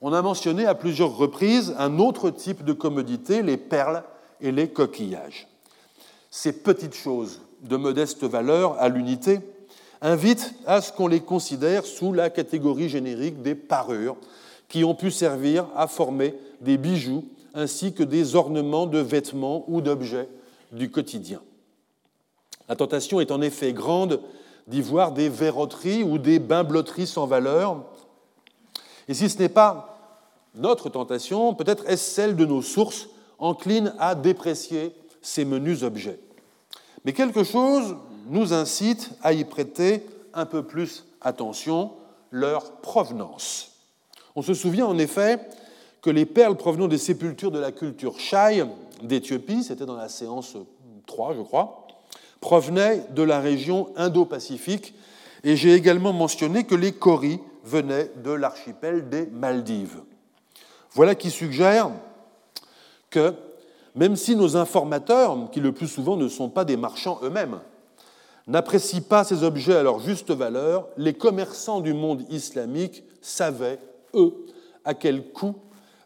[0.00, 4.04] On a mentionné à plusieurs reprises un autre type de commodité, les perles
[4.40, 5.48] et les coquillages.
[6.30, 9.40] Ces petites choses de modeste valeur à l'unité
[10.00, 14.16] invitent à ce qu'on les considère sous la catégorie générique des parures,
[14.68, 19.80] qui ont pu servir à former des bijoux ainsi que des ornements de vêtements ou
[19.80, 20.28] d'objets
[20.72, 21.40] du quotidien.
[22.68, 24.20] La tentation est en effet grande
[24.66, 27.84] d'y voir des verroteries ou des bimblotteries sans valeur.
[29.06, 29.98] Et si ce n'est pas
[30.54, 33.08] notre tentation, peut-être est-ce celle de nos sources
[33.38, 36.18] enclines à déprécier ces menus objets.
[37.04, 37.96] Mais quelque chose
[38.26, 41.92] nous incite à y prêter un peu plus attention,
[42.30, 43.72] leur provenance.
[44.36, 45.40] On se souvient en effet
[46.02, 48.64] que les perles provenant des sépultures de la culture Shai
[49.02, 50.56] d'Éthiopie, c'était dans la séance
[51.06, 51.86] 3, je crois,
[52.40, 54.94] provenaient de la région Indo-Pacifique
[55.44, 60.02] et j'ai également mentionné que les coris venaient de l'archipel des Maldives.
[60.92, 61.90] Voilà qui suggère
[63.10, 63.34] que
[63.94, 67.60] même si nos informateurs, qui le plus souvent ne sont pas des marchands eux-mêmes,
[68.46, 73.78] n'apprécient pas ces objets à leur juste valeur, les commerçants du monde islamique savaient,
[74.14, 74.34] eux,
[74.84, 75.56] à quel coût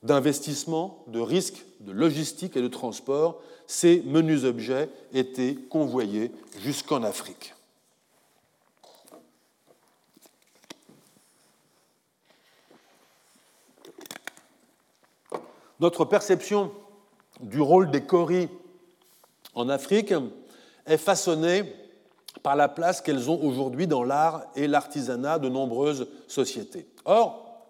[0.02, 7.54] d'investissement, de risque, de logistique et de transport ces menus objets étaient convoyés jusqu'en Afrique.
[15.80, 16.72] Notre perception
[17.40, 18.48] du rôle des coris
[19.54, 20.14] en Afrique
[20.86, 21.62] est façonnée
[22.42, 26.86] par la place qu'elles ont aujourd'hui dans l'art et l'artisanat de nombreuses sociétés.
[27.04, 27.66] Or,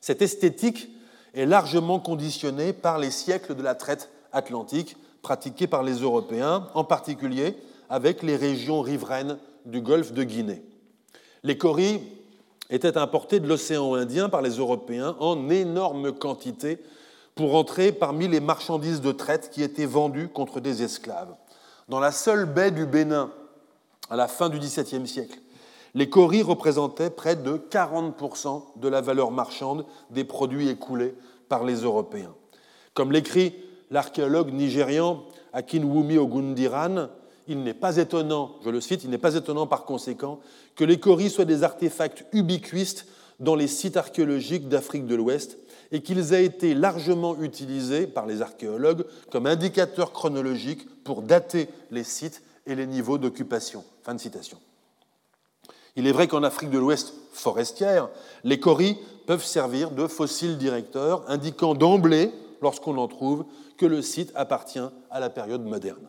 [0.00, 0.88] cette esthétique
[1.34, 6.84] est largement conditionnée par les siècles de la traite atlantique pratiquée par les Européens, en
[6.84, 7.56] particulier
[7.88, 10.62] avec les régions riveraines du golfe de Guinée.
[11.42, 12.00] Les coris
[12.70, 16.78] étaient importés de l'océan Indien par les Européens en énorme quantité
[17.34, 21.34] pour entrer parmi les marchandises de traite qui étaient vendues contre des esclaves.
[21.88, 23.30] Dans la seule baie du Bénin,
[24.10, 25.40] à la fin du XVIIe siècle,
[25.94, 31.14] les coris représentaient près de 40% de la valeur marchande des produits écoulés
[31.48, 32.34] par les Européens.
[32.94, 33.54] Comme l'écrit
[33.90, 35.22] l'archéologue nigérian
[35.52, 37.08] Akinwumi Ogundiran,
[37.48, 40.40] il n'est pas étonnant, je le cite, il n'est pas étonnant par conséquent
[40.74, 43.06] que les coris soient des artefacts ubiquistes
[43.40, 45.58] dans les sites archéologiques d'Afrique de l'Ouest
[45.92, 52.04] et qu'ils aient été largement utilisés par les archéologues comme indicateurs chronologiques pour dater les
[52.04, 53.84] sites et les niveaux d'occupation.
[54.06, 54.58] Fin de citation.
[55.96, 58.08] Il est vrai qu'en Afrique de l'Ouest forestière,
[58.44, 58.96] les coris
[59.26, 62.30] peuvent servir de fossiles directeurs indiquant d'emblée,
[62.62, 63.46] lorsqu'on en trouve,
[63.76, 66.06] que le site appartient à la période moderne.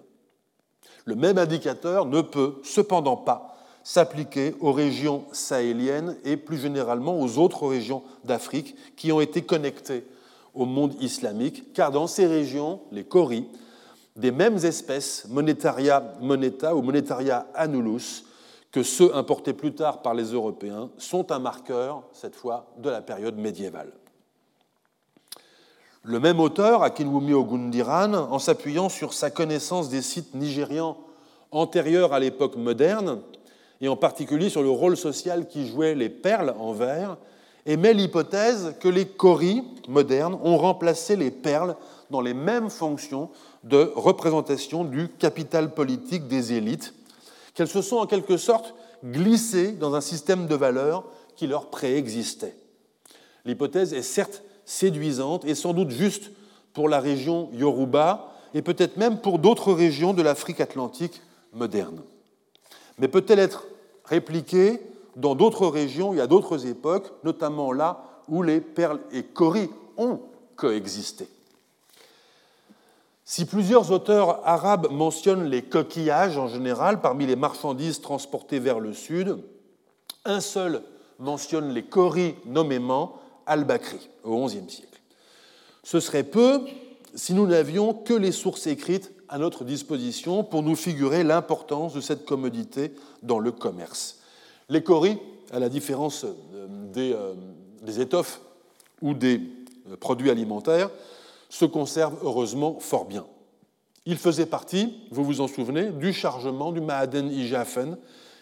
[1.06, 7.40] Le même indicateur ne peut cependant pas s'appliquer aux régions sahéliennes et plus généralement aux
[7.40, 10.06] autres régions d'Afrique qui ont été connectées
[10.53, 13.48] au monde islamique, car dans ces régions, les Coris,
[14.18, 18.26] des mêmes espèces, Monetaria moneta ou Monetaria annulus,
[18.72, 23.02] que ceux importés plus tard par les Européens, sont un marqueur, cette fois, de la
[23.02, 23.91] période médiévale.
[26.03, 30.98] Le même auteur, Akinwumi Ogundiran, en s'appuyant sur sa connaissance des sites nigérians
[31.52, 33.22] antérieurs à l'époque moderne,
[33.81, 37.18] et en particulier sur le rôle social qui jouaient les perles en verre,
[37.68, 41.76] émet l'hypothèse que les coris modernes ont remplacé les perles
[42.10, 43.30] dans les mêmes fonctions
[43.64, 46.94] de représentation du capital politique des élites,
[47.54, 51.04] qu'elles se sont en quelque sorte glissées dans un système de valeurs
[51.36, 52.56] qui leur préexistait.
[53.46, 56.32] L'hypothèse est certes séduisante et sans doute juste
[56.74, 61.22] pour la région Yoruba et peut-être même pour d'autres régions de l'Afrique atlantique
[61.54, 62.02] moderne.
[63.00, 63.66] Mais peut-elle être
[64.06, 64.82] répliquée
[65.16, 70.20] dans d'autres régions et à d'autres époques, notamment là où les perles et coris ont
[70.56, 71.28] coexisté?
[73.30, 78.94] Si plusieurs auteurs arabes mentionnent les coquillages en général parmi les marchandises transportées vers le
[78.94, 79.40] sud,
[80.24, 80.82] un seul
[81.20, 85.02] mentionne les coris nommément, al-Bakri, au XIe siècle.
[85.84, 86.62] Ce serait peu
[87.16, 91.99] si nous n'avions que les sources écrites à notre disposition pour nous figurer l'importance de
[91.99, 92.94] cette commodité
[93.24, 94.20] dans le commerce.
[94.70, 95.18] Les coris,
[95.52, 96.34] à la différence euh,
[96.95, 97.34] euh,
[97.82, 98.40] des, étoffes
[99.02, 99.41] ou des
[99.91, 100.90] euh, produits alimentaires,
[101.49, 103.26] se conservent heureusement fort bien.
[104.06, 107.98] Ils faisaient partie, vous vous en souvenez, du chargement du Maaden Ijafen,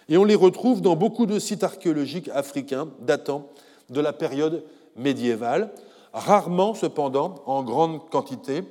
[0.09, 3.49] et on les retrouve dans beaucoup de sites archéologiques africains datant
[3.89, 4.63] de la période
[4.95, 5.71] médiévale,
[6.13, 8.63] rarement cependant en grande quantité,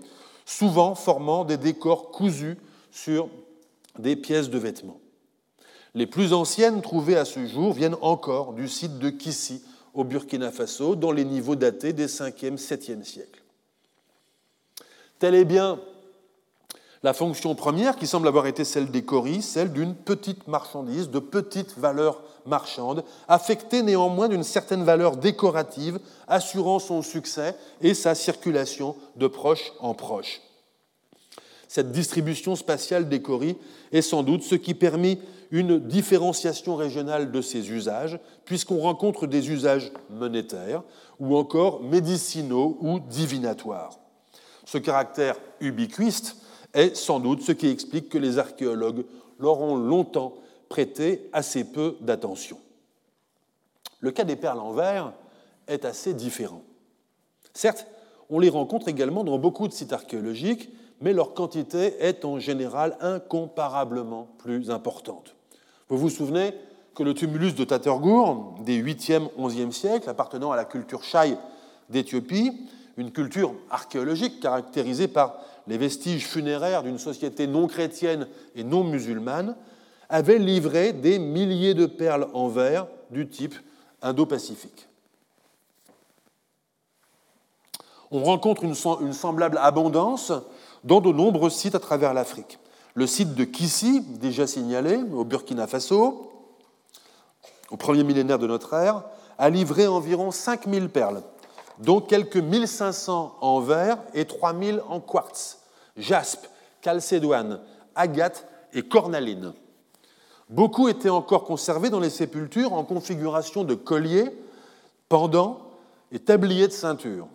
[0.47, 2.56] souvent formant des décors cousus
[2.90, 3.28] sur
[3.98, 5.01] des pièces de vêtements.
[5.94, 9.62] Les plus anciennes trouvées à ce jour viennent encore du site de Kissi,
[9.94, 13.44] au Burkina Faso, dans les niveaux datés des 5e, 7e siècles.
[15.19, 15.78] Telle est bien
[17.05, 21.19] la fonction première, qui semble avoir été celle des coris, celle d'une petite marchandise, de
[21.19, 28.97] petite valeur marchande, affectée néanmoins d'une certaine valeur décorative, assurant son succès et sa circulation
[29.16, 30.41] de proche en proche.
[31.69, 33.59] Cette distribution spatiale des coris
[33.93, 35.19] est sans doute ce qui permet
[35.51, 40.82] une différenciation régionale de ces usages, puisqu'on rencontre des usages monétaires
[41.20, 43.99] ou encore médicinaux ou divinatoires.
[44.65, 46.36] Ce caractère ubiquiste
[46.73, 49.05] est sans doute ce qui explique que les archéologues
[49.39, 50.35] leur ont longtemps
[50.69, 52.59] prêté assez peu d'attention.
[54.01, 55.12] Le cas des perles en verre
[55.66, 56.62] est assez différent.
[57.53, 57.86] Certes,
[58.31, 60.70] on les rencontre également dans beaucoup de sites archéologiques,
[61.01, 65.35] mais leur quantité est en général incomparablement plus importante.
[65.89, 66.55] Vous vous souvenez
[66.95, 71.36] que le tumulus de Tatergour, des 8e, 11e siècles, appartenant à la culture Shai
[71.91, 72.53] d'Éthiopie,
[72.97, 79.57] une culture archéologique caractérisée par les vestiges funéraires d'une société non chrétienne et non musulmane,
[80.09, 83.55] avait livré des milliers de perles en verre du type
[84.03, 84.89] Indo-Pacifique.
[88.11, 90.33] On rencontre une semblable abondance
[90.85, 92.59] dans de nombreux sites à travers l'Afrique.
[92.95, 96.31] Le site de Kissi, déjà signalé, au Burkina Faso,
[97.71, 99.03] au premier millénaire de notre ère,
[99.37, 101.23] a livré environ 5000 perles,
[101.79, 105.61] dont quelques 1500 en verre et 3000 en quartz,
[105.97, 106.47] jaspe,
[106.81, 107.61] calcédoine,
[107.95, 109.53] agate et cornaline.
[110.51, 114.31] Beaucoup étaient encore conservés dans les sépultures en configuration de colliers,
[115.09, 115.61] pendants
[116.13, 117.29] et tabliers de ceinture.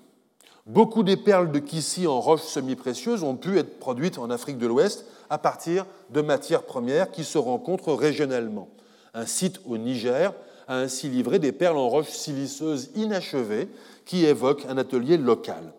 [0.66, 4.68] Beaucoup des perles de Kissi en roches semi-précieuses ont pu être produites en Afrique de
[4.68, 8.70] l'Ouest à partir de matières premières qui se rencontrent régionalement.
[9.16, 10.34] Un site au Niger
[10.68, 13.68] a ainsi livré des perles en roches siliceuses inachevées
[14.10, 15.72] qui évoquent un atelier local.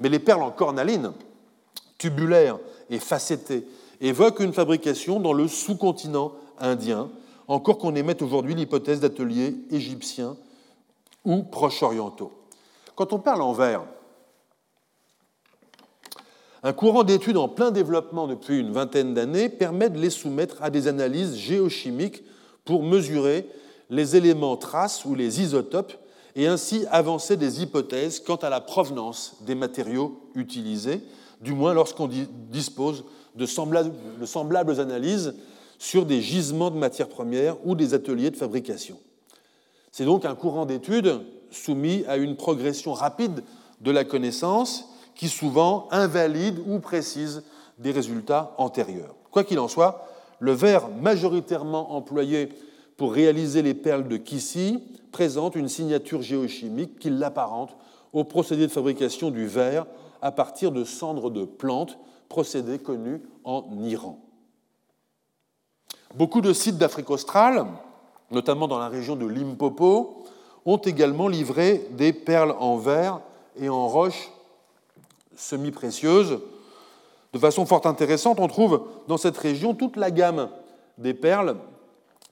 [0.00, 1.12] Mais les perles en cornaline,
[1.96, 2.58] tubulaires
[2.90, 3.68] et facettées,
[4.00, 7.08] évoquent une fabrication dans le sous-continent indien,
[7.46, 10.36] encore qu'on émette aujourd'hui l'hypothèse d'ateliers égyptiens
[11.24, 12.32] ou proche-orientaux.
[12.96, 13.84] Quand on parle en verre,
[16.64, 20.70] un courant d'études en plein développement depuis une vingtaine d'années permet de les soumettre à
[20.70, 22.24] des analyses géochimiques
[22.64, 23.48] pour mesurer
[23.88, 25.94] les éléments traces ou les isotopes
[26.36, 31.02] et ainsi avancer des hypothèses quant à la provenance des matériaux utilisés,
[31.40, 32.08] du moins lorsqu'on
[32.50, 35.34] dispose de semblables analyses
[35.78, 38.98] sur des gisements de matières premières ou des ateliers de fabrication.
[39.92, 43.42] C'est donc un courant d'études soumis à une progression rapide
[43.80, 47.42] de la connaissance qui souvent invalide ou précise
[47.78, 49.14] des résultats antérieurs.
[49.30, 50.06] Quoi qu'il en soit,
[50.40, 52.48] le verre majoritairement employé
[52.96, 54.80] pour réaliser les perles de Kissy
[55.10, 57.76] présente une signature géochimique qui l'apparente
[58.12, 59.86] au procédé de fabrication du verre
[60.22, 61.98] à partir de cendres de plantes,
[62.28, 64.18] procédé connu en Iran.
[66.14, 67.66] Beaucoup de sites d'Afrique australe,
[68.30, 70.24] notamment dans la région de Limpopo,
[70.64, 73.20] ont également livré des perles en verre
[73.60, 74.30] et en roche
[75.36, 76.40] semi-précieuses.
[77.32, 80.48] De façon fort intéressante, on trouve dans cette région toute la gamme
[80.96, 81.56] des perles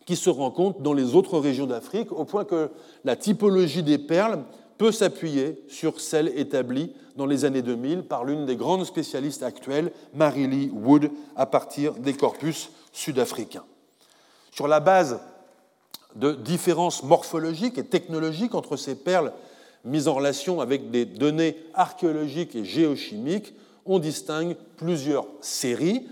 [0.06, 2.70] qui se rencontrent dans les autres régions d'Afrique, au point que
[3.04, 4.44] la typologie des perles
[4.78, 9.90] peut s'appuyer sur celle établie dans les années 2000 par l'une des grandes spécialistes actuelles,
[10.14, 13.64] Mary Wood, à partir des corpus sud-africains.
[14.52, 15.18] Sur la base
[16.14, 19.32] de différences morphologiques et technologiques entre ces perles
[19.84, 23.54] mises en relation avec des données archéologiques et géochimiques,
[23.84, 26.06] on distingue plusieurs séries.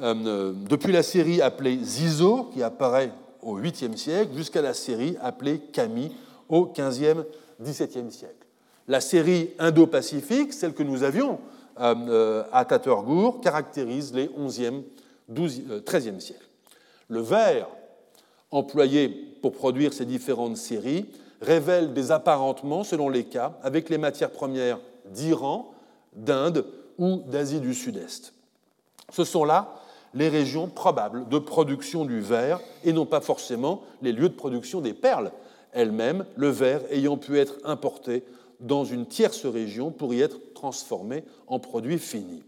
[0.00, 3.12] Euh, depuis la série appelée Zizo, qui apparaît
[3.42, 6.14] au 8e siècle, jusqu'à la série appelée Kami
[6.48, 7.24] au 15e,
[7.62, 8.46] 17e siècle.
[8.88, 11.38] La série Indo-Pacifique, celle que nous avions
[11.80, 14.82] euh, euh, à Tatergour, caractérise les 11e,
[15.28, 16.48] 12, 13e siècles.
[17.08, 17.68] Le verre
[18.50, 19.08] employé
[19.40, 21.06] pour produire ces différentes séries
[21.40, 25.72] révèle des apparentements, selon les cas, avec les matières premières d'Iran,
[26.14, 26.64] d'Inde
[26.98, 28.32] ou d'Asie du Sud-Est.
[29.10, 29.74] Ce sont là
[30.14, 34.80] les régions probables de production du verre et non pas forcément les lieux de production
[34.80, 35.32] des perles
[35.72, 38.24] elles-mêmes, le verre ayant pu être importé
[38.60, 42.44] dans une tierce région pour y être transformé en produit fini.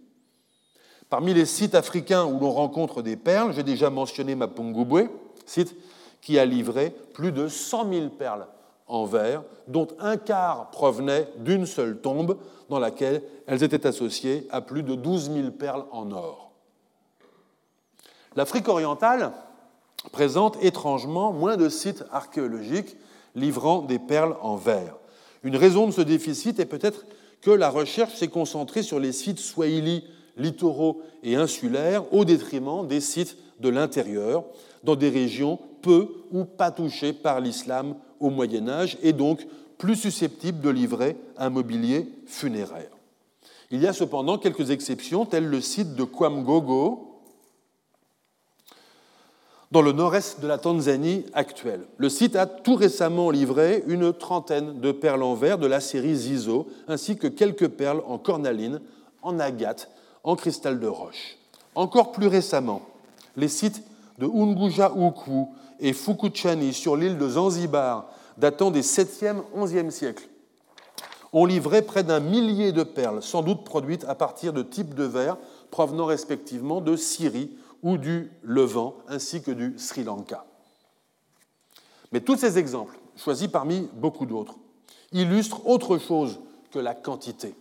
[1.11, 5.09] Parmi les sites africains où l'on rencontre des perles, j'ai déjà mentionné Mapungubwe,
[5.47, 5.74] site
[6.20, 8.47] qui a livré plus de 100 000 perles
[8.86, 12.39] en verre, dont un quart provenait d'une seule tombe
[12.69, 16.44] dans laquelle elles étaient associées à plus de 12 000 perles en or.
[18.36, 19.32] L'Afrique orientale
[20.12, 22.97] présente étrangement moins de sites archéologiques
[23.35, 24.97] livrant des perles en verre.
[25.43, 27.06] Une raison de ce déficit est peut-être
[27.40, 30.05] que la recherche s'est concentrée sur les sites swahili
[30.36, 34.44] littoraux et insulaires au détriment des sites de l'intérieur,
[34.82, 39.47] dans des régions peu ou pas touchées par l'islam au Moyen Âge et donc
[39.78, 42.90] plus susceptibles de livrer un mobilier funéraire.
[43.70, 47.14] Il y a cependant quelques exceptions, telles le site de Kwamgogo,
[49.75, 51.81] dans le nord-est de la Tanzanie actuelle.
[51.97, 56.15] Le site a tout récemment livré une trentaine de perles en verre de la série
[56.15, 58.81] Zizo, ainsi que quelques perles en cornaline,
[59.21, 59.91] en agate,
[60.23, 61.39] en cristal de roche.
[61.75, 62.83] Encore plus récemment,
[63.37, 63.83] les sites
[64.21, 65.49] de Unguja Uku
[65.81, 68.07] et Fukuchani sur l'île de Zanzibar,
[68.39, 70.29] datant des 7e, 11e siècles,
[71.33, 75.03] ont livré près d'un millier de perles, sans doute produites à partir de types de
[75.03, 75.37] verre
[75.73, 77.51] provenant respectivement de Syrie
[77.85, 80.44] ou du Levant, ainsi que du Sri Lanka.
[82.11, 84.56] Mais tous ces exemples, choisis parmi beaucoup d'autres,
[85.12, 86.40] illustrent autre chose
[86.73, 87.55] que la quantité.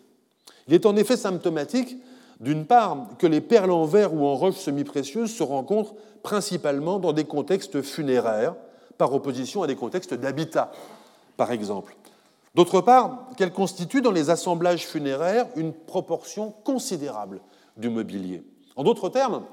[0.67, 1.97] Il est en effet symptomatique
[2.39, 7.13] d'une part, que les perles en verre ou en roche semi-précieuses se rencontrent principalement dans
[7.13, 8.55] des contextes funéraires,
[8.97, 10.71] par opposition à des contextes d'habitat,
[11.37, 11.95] par exemple.
[12.53, 17.39] D'autre part, qu'elles constituent dans les assemblages funéraires une proportion considérable
[17.77, 18.43] du mobilier.
[18.75, 19.43] En d'autres termes,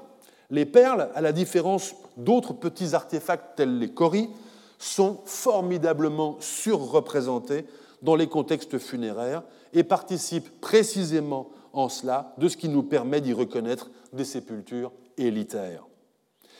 [0.51, 4.29] les perles, à la différence d'autres petits artefacts tels les coris,
[4.77, 7.65] sont formidablement surreprésentées
[8.01, 13.33] dans les contextes funéraires et participent précisément en cela de ce qui nous permet d'y
[13.33, 15.85] reconnaître des sépultures élitaires.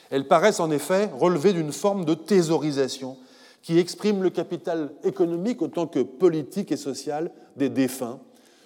[0.09, 3.17] Elles paraissent en effet relever d'une forme de thésaurisation
[3.61, 8.19] qui exprime le capital économique autant que politique et social des défunts,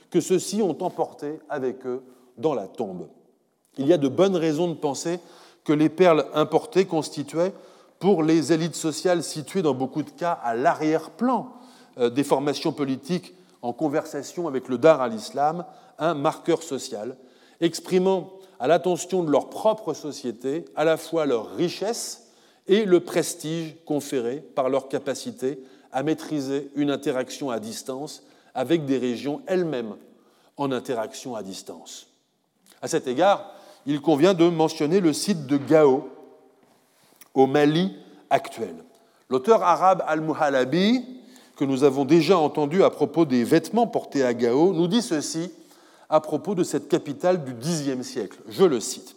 [0.09, 2.03] que ceux-ci ont emporté avec eux
[2.37, 3.07] dans la tombe.
[3.77, 5.19] Il y a de bonnes raisons de penser
[5.63, 7.53] que les perles importées constituaient,
[7.99, 11.53] pour les élites sociales situées dans beaucoup de cas à l'arrière-plan
[11.97, 15.65] euh, des formations politiques en conversation avec le dar à l'islam,
[15.97, 17.17] un marqueur social,
[17.61, 22.27] exprimant à l'attention de leur propre société à la fois leur richesse
[22.67, 25.59] et le prestige conféré par leur capacité
[25.91, 28.23] à maîtriser une interaction à distance
[28.53, 29.95] avec des régions elles-mêmes
[30.57, 32.07] en interaction à distance.
[32.81, 33.54] À cet égard,
[33.85, 36.09] il convient de mentionner le site de Gao,
[37.33, 37.93] au Mali
[38.29, 38.75] actuel.
[39.29, 41.03] L'auteur arabe Al-Muhalabi,
[41.55, 45.51] que nous avons déjà entendu à propos des vêtements portés à Gao, nous dit ceci
[46.09, 48.39] à propos de cette capitale du Xe siècle.
[48.47, 49.15] Je le cite.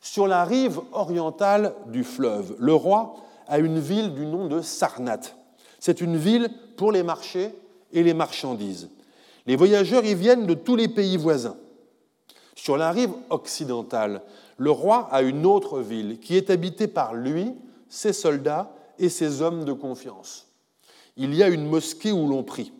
[0.00, 3.16] Sur la rive orientale du fleuve, le roi
[3.48, 5.36] a une ville du nom de Sarnath.
[5.78, 7.50] C'est une ville pour les marchés
[7.92, 8.88] et les marchandises.
[9.46, 11.56] Les voyageurs y viennent de tous les pays voisins.
[12.54, 14.22] Sur la rive occidentale,
[14.56, 17.54] le roi a une autre ville qui est habitée par lui,
[17.88, 20.48] ses soldats et ses hommes de confiance.
[21.16, 22.72] Il y a une mosquée où l'on prie.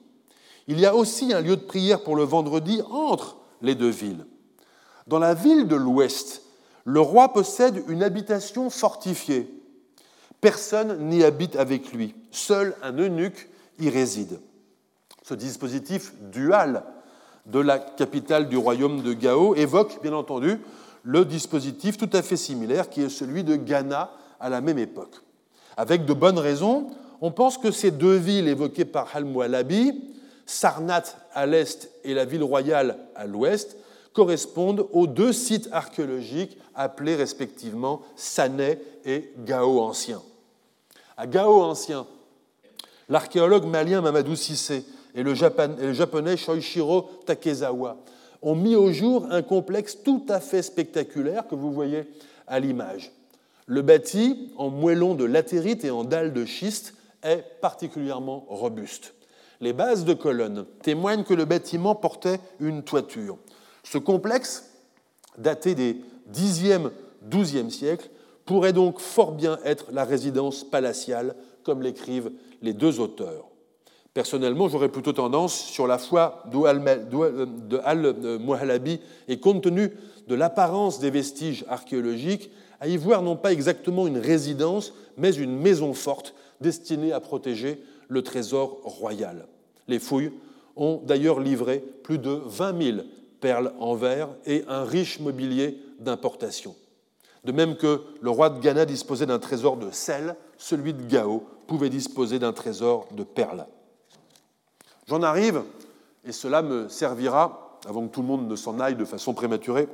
[0.67, 4.27] Il y a aussi un lieu de prière pour le vendredi entre les deux villes.
[5.07, 6.43] Dans la ville de l'Ouest,
[6.85, 9.53] le roi possède une habitation fortifiée.
[10.41, 12.15] Personne n'y habite avec lui.
[12.31, 13.49] Seul un eunuque
[13.79, 14.41] y réside.
[15.23, 16.85] Ce dispositif dual
[17.51, 20.61] de la capitale du royaume de Gao évoque, bien entendu,
[21.03, 25.17] le dispositif tout à fait similaire qui est celui de Ghana à la même époque.
[25.77, 26.89] Avec de bonnes raisons,
[27.21, 30.05] on pense que ces deux villes évoquées par Al-Mualabi,
[30.47, 33.77] Sarnat à l'est et la ville royale à l'ouest,
[34.13, 40.21] correspondent aux deux sites archéologiques appelés respectivement Sané et Gao ancien.
[41.17, 42.07] À Gao ancien,
[43.09, 47.99] l'archéologue malien Mamadou Sissé et le japonais Shoichiro Takezawa
[48.43, 52.05] ont mis au jour un complexe tout à fait spectaculaire que vous voyez
[52.47, 53.13] à l'image.
[53.67, 59.15] Le bâti, en moellon de latérite et en dalles de schiste, est particulièrement robuste.
[59.61, 63.37] Les bases de colonnes témoignent que le bâtiment portait une toiture.
[63.85, 64.71] Ce complexe,
[65.37, 66.01] daté des
[66.33, 66.91] 10e,
[67.29, 68.09] 12e siècles,
[68.47, 72.33] pourrait donc fort bien être la résidence palatiale, comme l'écrivent
[72.63, 73.50] les deux auteurs.
[74.13, 79.93] Personnellement, j'aurais plutôt tendance, sur la foi de Al-Muhalabi et compte tenu
[80.27, 82.51] de l'apparence des vestiges archéologiques,
[82.81, 87.83] à y voir non pas exactement une résidence, mais une maison forte destinée à protéger
[88.09, 89.47] le trésor royal.
[89.87, 90.33] Les fouilles
[90.77, 92.99] ont d'ailleurs livré plus de 20 000
[93.41, 96.75] perles en verre et un riche mobilier d'importation.
[97.45, 101.45] De même que le roi de Ghana disposait d'un trésor de sel, celui de Gao
[101.67, 103.67] pouvait disposer d'un trésor de perles.
[105.11, 105.65] J'en arrive,
[106.25, 109.89] et cela me servira, avant que tout le monde ne s'en aille de façon prématurée,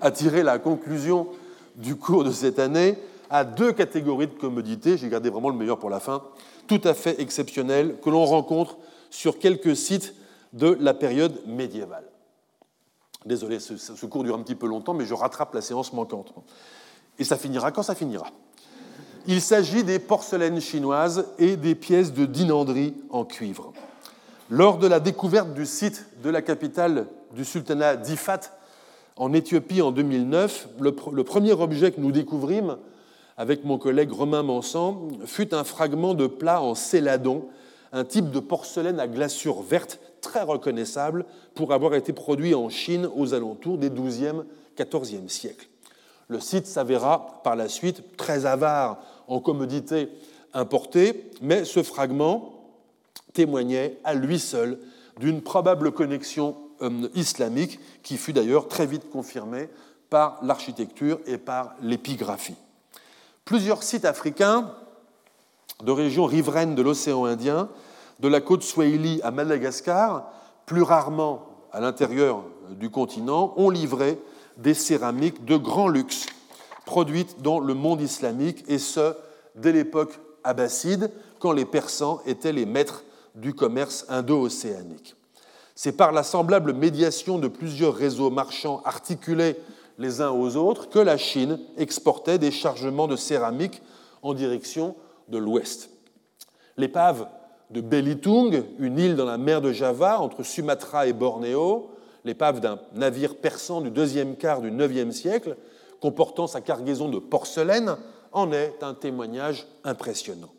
[0.00, 1.28] à tirer la conclusion
[1.76, 2.98] du cours de cette année
[3.30, 6.24] à deux catégories de commodités, j'ai gardé vraiment le meilleur pour la fin,
[6.66, 8.78] tout à fait exceptionnelles, que l'on rencontre
[9.10, 10.16] sur quelques sites
[10.54, 12.10] de la période médiévale.
[13.24, 16.34] Désolé, ce, cours dure un petit peu longtemps, mais je rattrape la séance manquante.
[17.20, 18.26] Et ça finira quand ça finira.
[19.28, 23.72] Il s'agit des porcelaines chinoises et des pièces de dinanderie en cuivre.
[24.52, 27.06] Lors de la découverte du site de la capitale
[27.36, 28.40] du sultanat d'Ifat
[29.14, 32.76] en Éthiopie en 2009, le, premier objet que nous découvrîmes
[33.36, 37.46] avec mon collègue Romain Mansan fut un fragment de plat en céladon,
[37.92, 43.08] un type de porcelaine à glaçure verte très reconnaissable pour avoir été produit en Chine
[43.14, 44.42] aux alentours des XIIe,
[44.76, 45.68] XIVe siècles.
[46.26, 50.08] Le site s'avéra par la suite très avare en commodités
[50.54, 52.59] importées, mais ce fragment
[53.32, 54.78] témoignait à lui seul
[55.18, 59.68] d'une probable connexion euh, islamique qui fut d'ailleurs très vite confirmée
[60.08, 62.56] par l'architecture et par l'épigraphie.
[63.44, 64.72] Plusieurs sites africains
[65.82, 67.68] de régions riveraines de l'océan Indien
[68.18, 70.30] de la côte Swahili à Madagascar,
[70.66, 74.18] plus rarement à l'intérieur du continent, ont livré
[74.56, 76.26] des céramiques de grand luxe
[76.84, 79.14] produites dans le monde islamique, et ce,
[79.54, 83.04] dès l'époque abbasside, quand les Persans étaient les maîtres
[83.40, 85.16] du commerce indo-océanique.
[85.74, 89.56] C'est par la semblable médiation de plusieurs réseaux marchands articulés
[89.98, 93.82] les uns aux autres que la Chine exportait des chargements de céramique
[94.22, 94.94] en direction
[95.28, 95.90] de l'ouest.
[96.76, 97.28] L'épave
[97.70, 101.90] de Belitung, une île dans la mer de Java entre Sumatra et Bornéo,
[102.24, 105.56] l'épave d'un navire persan du deuxième quart du IXe siècle,
[106.00, 107.96] comportant sa cargaison de porcelaine,
[108.32, 110.50] en est un témoignage impressionnant.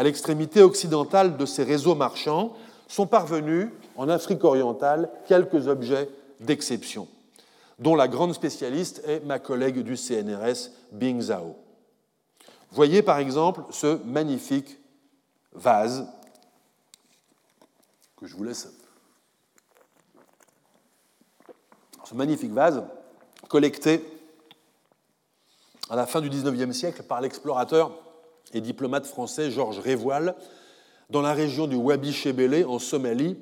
[0.00, 2.56] À l'extrémité occidentale de ces réseaux marchands
[2.88, 6.08] sont parvenus, en Afrique orientale, quelques objets
[6.40, 7.06] d'exception,
[7.78, 11.54] dont la grande spécialiste est ma collègue du CNRS, Bing Zhao.
[12.70, 14.78] Voyez par exemple ce magnifique
[15.52, 16.08] vase
[18.16, 18.72] que je vous laisse.
[22.04, 22.82] Ce magnifique vase
[23.50, 24.02] collecté
[25.90, 27.92] à la fin du XIXe siècle par l'explorateur
[28.52, 30.34] et diplomate français Georges Révoil
[31.10, 33.36] dans la région du Wabi Chebele en Somalie,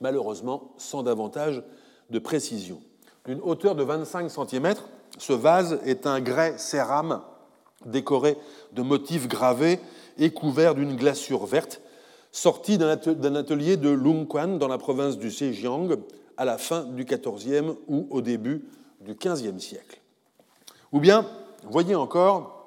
[0.00, 1.62] malheureusement sans davantage
[2.10, 2.80] de précision.
[3.26, 4.74] D'une hauteur de 25 cm,
[5.18, 7.22] ce vase est un grès cérame
[7.84, 8.36] décoré
[8.72, 9.80] de motifs gravés
[10.18, 11.80] et couvert d'une glaçure verte,
[12.32, 15.96] sorti d'un atelier de Lungquan dans la province du Zhejiang
[16.36, 18.64] à la fin du XIVe ou au début
[19.00, 20.00] du XVe siècle.
[20.92, 21.26] Ou bien,
[21.70, 22.59] voyez encore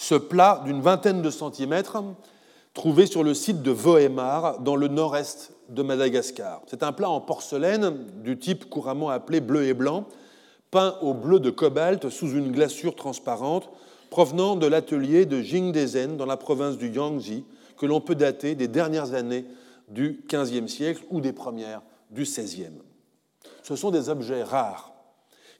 [0.00, 2.02] ce plat d'une vingtaine de centimètres
[2.72, 6.62] trouvé sur le site de Vohemar dans le nord-est de Madagascar.
[6.68, 10.06] C'est un plat en porcelaine du type couramment appelé bleu et blanc,
[10.70, 13.68] peint au bleu de cobalt sous une glaçure transparente
[14.08, 17.42] provenant de l'atelier de Jingdezhen dans la province du Yangtze,
[17.76, 19.44] que l'on peut dater des dernières années
[19.88, 22.80] du XVe siècle ou des premières du XVIe.
[23.62, 24.94] Ce sont des objets rares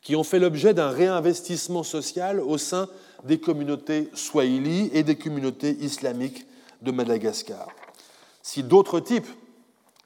[0.00, 2.88] qui ont fait l'objet d'un réinvestissement social au sein
[3.24, 6.46] des communautés swahili et des communautés islamiques
[6.82, 7.68] de Madagascar.
[8.42, 9.28] Si d'autres types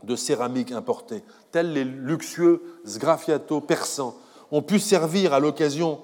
[0.03, 1.23] de céramiques importées,
[1.53, 4.17] tels les luxueux sgraffiato persans,
[4.51, 6.01] ont pu servir à l'occasion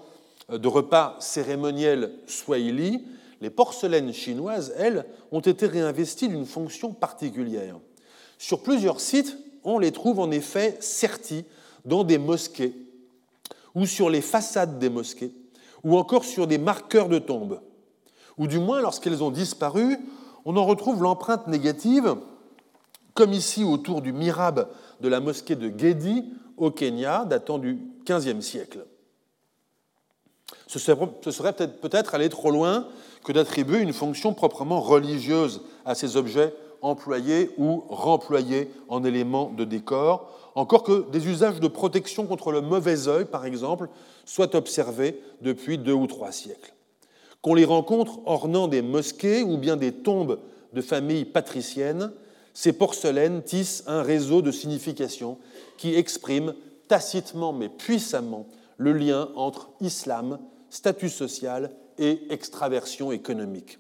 [0.49, 3.05] de repas cérémoniels swahili,
[3.41, 7.79] les porcelaines chinoises, elles, ont été réinvesties d'une fonction particulière.
[8.39, 11.45] Sur plusieurs sites, on les trouve en effet sertis
[11.85, 12.75] dans des mosquées
[13.75, 15.33] ou sur les façades des mosquées
[15.85, 17.61] ou encore sur des marqueurs de tombes.
[18.39, 19.99] Ou du moins, lorsqu'elles ont disparu,
[20.45, 22.17] on en retrouve l'empreinte négative,
[23.15, 24.69] comme ici autour du mirab
[25.01, 26.25] de la mosquée de Gedi
[26.57, 28.87] au Kenya, datant du XVe siècle.
[30.67, 32.87] Ce serait peut-être aller trop loin
[33.25, 39.65] que d'attribuer une fonction proprement religieuse à ces objets employés ou remployés en éléments de
[39.65, 43.89] décor, encore que des usages de protection contre le mauvais œil, par exemple,
[44.25, 46.75] soient observés depuis deux ou trois siècles.
[47.43, 50.39] Qu'on les rencontre ornant des mosquées ou bien des tombes
[50.73, 52.13] de familles patriciennes,
[52.53, 55.39] ces porcelaines tissent un réseau de significations
[55.79, 56.55] qui exprime
[56.89, 58.47] tacitement mais puissamment
[58.77, 63.79] le lien entre islam, statut social et extraversion économique.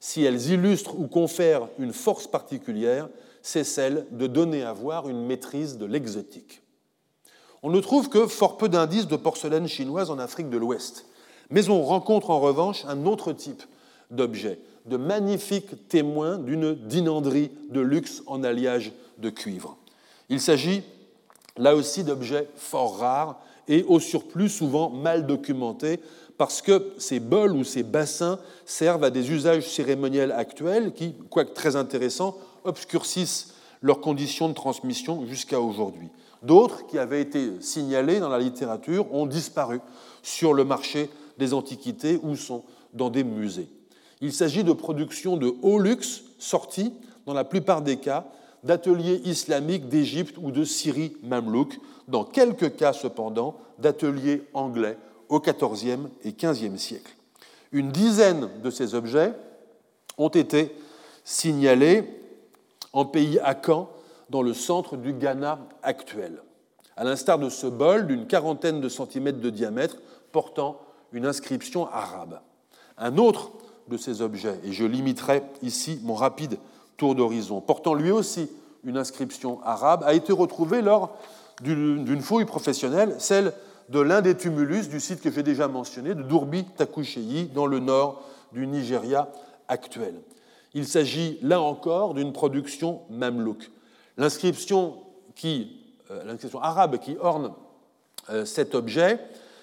[0.00, 3.08] Si elles illustrent ou confèrent une force particulière,
[3.48, 6.60] c'est celle de donner à voir une maîtrise de l'exotique.
[7.62, 11.06] On ne trouve que fort peu d'indices de porcelaine chinoise en Afrique de l'Ouest,
[11.48, 13.62] mais on rencontre en revanche un autre type
[14.10, 19.78] d'objet, de magnifiques témoins d'une dynandrie de luxe en alliage de cuivre.
[20.28, 20.82] Il s'agit
[21.56, 26.00] là aussi d'objets fort rares et au surplus souvent mal documentés
[26.36, 31.54] parce que ces bols ou ces bassins servent à des usages cérémoniels actuels qui, quoique
[31.54, 32.36] très intéressants,
[32.68, 36.08] obscurcissent leurs conditions de transmission jusqu'à aujourd'hui.
[36.42, 39.80] D'autres, qui avaient été signalés dans la littérature, ont disparu
[40.22, 42.64] sur le marché des antiquités ou sont
[42.94, 43.68] dans des musées.
[44.20, 46.92] Il s'agit de productions de haut luxe sorties,
[47.26, 48.26] dans la plupart des cas,
[48.64, 51.78] d'ateliers islamiques d'Égypte ou de Syrie mamelouk,
[52.08, 54.96] dans quelques cas cependant d'ateliers anglais
[55.28, 57.14] au XIVe et XVe siècle.
[57.70, 59.34] Une dizaine de ces objets
[60.16, 60.74] ont été
[61.22, 62.17] signalés
[62.98, 63.88] en pays Akan,
[64.28, 66.42] dans le centre du Ghana actuel,
[66.96, 69.98] à l'instar de ce bol d'une quarantaine de centimètres de diamètre
[70.32, 70.80] portant
[71.12, 72.40] une inscription arabe.
[72.98, 73.52] Un autre
[73.86, 76.58] de ces objets, et je limiterai ici mon rapide
[76.96, 78.50] tour d'horizon, portant lui aussi
[78.82, 81.16] une inscription arabe, a été retrouvé lors
[81.62, 83.52] d'une fouille professionnelle, celle
[83.90, 87.78] de l'un des tumulus du site que j'ai déjà mentionné, de Durbi Takusheyi, dans le
[87.78, 89.28] nord du Nigeria
[89.68, 90.14] actuel.
[90.74, 93.70] Il s'agit là encore d'une production mamelouk.
[94.16, 94.98] L'inscription
[96.10, 97.52] euh, arabe qui orne
[98.30, 99.18] euh, cet objet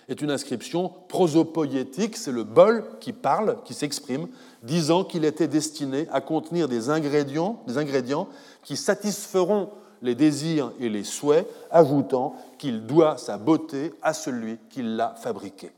[0.08, 4.28] est une inscription prosopoïétique, c'est le bol qui parle, qui s'exprime,
[4.62, 8.28] disant qu'il était destiné à contenir des ingrédients, des ingrédients
[8.64, 9.70] qui satisferont
[10.02, 15.72] les désirs et les souhaits, ajoutant qu'il doit sa beauté à celui qui l'a fabriqué.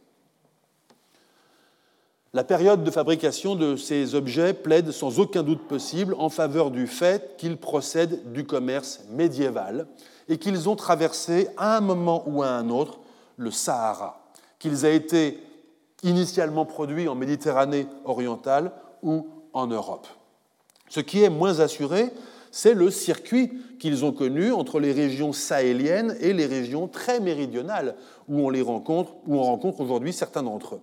[2.34, 6.86] La période de fabrication de ces objets plaide sans aucun doute possible en faveur du
[6.86, 9.88] fait qu'ils procèdent du commerce médiéval
[10.28, 13.00] et qu'ils ont traversé à un moment ou à un autre
[13.38, 14.28] le Sahara,
[14.60, 15.40] qu'ils aient été
[16.04, 18.72] initialement produits en Méditerranée orientale
[19.04, 20.08] ou en Europe.
[20.90, 22.12] Ce qui est moins assuré,
[22.52, 27.96] c'est le circuit qu'ils ont connu entre les régions sahéliennes et les régions très méridionales
[28.28, 30.82] où on les rencontre, où on rencontre aujourd'hui certains d'entre eux.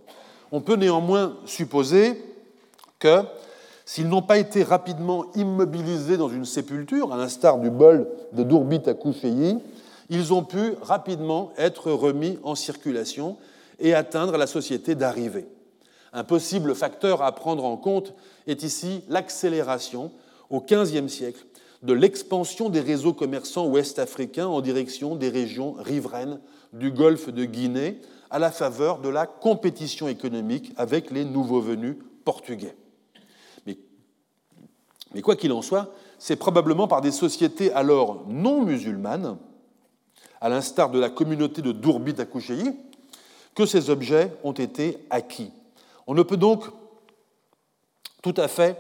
[0.57, 2.17] On peut néanmoins supposer
[3.01, 3.23] que
[3.85, 8.83] s'ils n'ont pas été rapidement immobilisés dans une sépulture, à l'instar du bol de Dourbit
[8.87, 9.59] à Koufeyi,
[10.11, 13.37] ils ont pu rapidement être remis en circulation
[13.81, 15.49] et atteindre la société d'arrivée.
[16.13, 18.15] Un possible facteur à prendre en compte
[18.47, 20.13] est ici l'accélération,
[20.51, 21.45] au XVe siècle,
[21.83, 26.39] de l'expansion des réseaux commerçants ouest-africains en direction des régions riveraines
[26.73, 28.01] du golfe de Guinée,
[28.35, 31.95] à la faveur de la compétition économique avec les nouveaux venus
[32.25, 32.75] portugais.
[33.65, 33.79] Mais,
[35.15, 39.39] mais quoi qu'il en soit, c'est probablement par des sociétés alors non musulmanes,
[40.41, 42.25] à l'instar de la communauté de Dourbit à
[43.55, 45.53] que ces objets ont été acquis.
[46.09, 46.65] On ne peut donc
[48.21, 48.77] tout à fait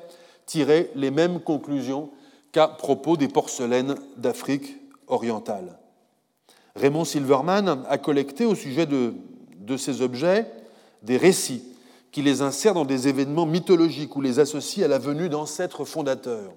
[0.47, 2.11] tirer les mêmes conclusions
[2.51, 5.79] qu'à propos des porcelaines d'Afrique orientale.
[6.75, 9.15] Raymond Silverman a collecté au sujet de,
[9.65, 10.47] de ces objets
[11.03, 11.63] des récits
[12.13, 16.53] qui les insère dans des événements mythologiques ou les associe à la venue d'ancêtres fondateurs.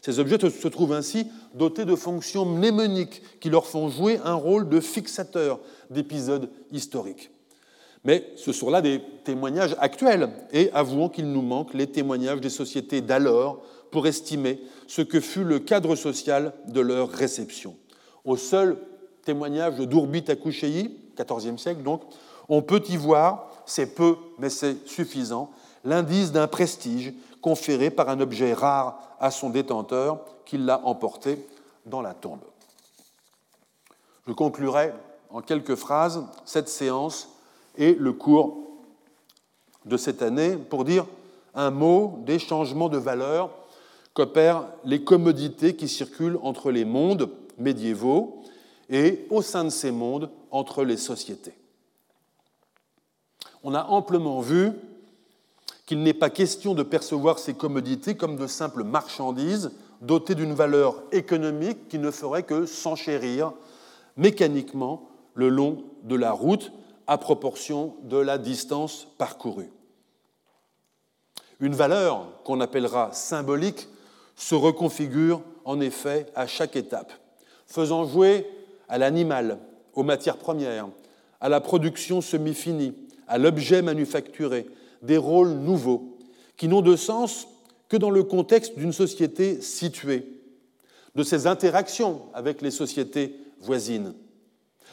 [0.00, 4.68] Ces objets se trouvent ainsi dotés de fonctions mnémoniques qui leur font jouer un rôle
[4.68, 5.60] de fixateur
[5.90, 7.30] d'épisodes historiques.
[8.04, 12.50] Mais ce sont là des témoignages actuels, et avouons qu'il nous manque les témoignages des
[12.50, 13.62] sociétés d'alors
[13.92, 17.76] pour estimer ce que fut le cadre social de leur réception.
[18.24, 18.76] Au seul
[19.24, 22.02] témoignage d'Urbit Takushei, XIVe siècle donc,
[22.48, 25.50] on peut y voir, c'est peu mais c'est suffisant,
[25.84, 31.46] l'indice d'un prestige conféré par un objet rare à son détenteur qui l'a emporté
[31.86, 32.40] dans la tombe.
[34.26, 34.92] Je conclurai
[35.30, 37.28] en quelques phrases cette séance
[37.76, 38.58] et le cours
[39.84, 41.06] de cette année pour dire
[41.54, 43.50] un mot des changements de valeur
[44.14, 48.42] qu'opèrent les commodités qui circulent entre les mondes médiévaux
[48.90, 51.54] et au sein de ces mondes entre les sociétés.
[53.62, 54.72] On a amplement vu
[55.86, 61.02] qu'il n'est pas question de percevoir ces commodités comme de simples marchandises dotées d'une valeur
[61.12, 63.52] économique qui ne ferait que s'enchérir
[64.16, 66.72] mécaniquement le long de la route
[67.06, 69.70] à proportion de la distance parcourue.
[71.60, 73.88] Une valeur qu'on appellera symbolique
[74.34, 77.12] se reconfigure en effet à chaque étape,
[77.66, 78.46] faisant jouer
[78.88, 79.58] à l'animal,
[79.94, 80.88] aux matières premières,
[81.40, 82.94] à la production semi-finie,
[83.32, 84.66] à l'objet manufacturé,
[85.00, 86.18] des rôles nouveaux,
[86.58, 87.48] qui n'ont de sens
[87.88, 90.26] que dans le contexte d'une société située,
[91.14, 94.12] de ses interactions avec les sociétés voisines,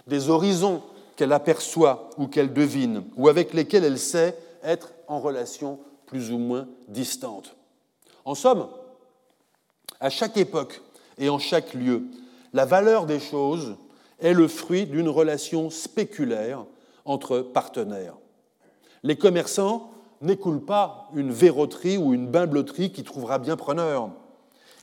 [0.08, 0.82] des horizons
[1.18, 6.38] qu'elle aperçoit ou qu'elle devine, ou avec lesquels elle sait être en relation plus ou
[6.38, 7.58] moins distante.
[8.24, 8.70] En somme,
[10.00, 10.82] à chaque époque
[11.18, 12.04] et en chaque lieu,
[12.54, 13.76] la valeur des choses
[14.22, 16.66] est le fruit d'une relation spéculaire
[17.04, 18.16] entre partenaires.
[19.04, 24.10] Les commerçants n'écoulent pas une verroterie ou une bimbloterie qui trouvera bien preneur.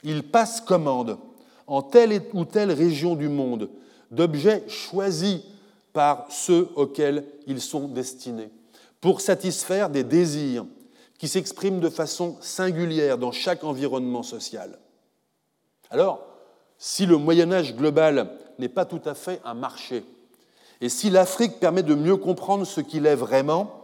[0.02, 1.18] Ils passent commande
[1.66, 3.68] en telle ou telle région du monde
[4.10, 5.40] d'objets choisis
[5.92, 8.50] par ceux auxquels ils sont destinés,
[9.00, 10.66] pour satisfaire des désirs
[11.18, 14.78] qui s'expriment de façon singulière dans chaque environnement social.
[15.90, 16.26] Alors,
[16.78, 20.04] si le Moyen Âge global n'est pas tout à fait un marché,
[20.80, 23.75] et si l'Afrique permet de mieux comprendre ce qu'il est vraiment,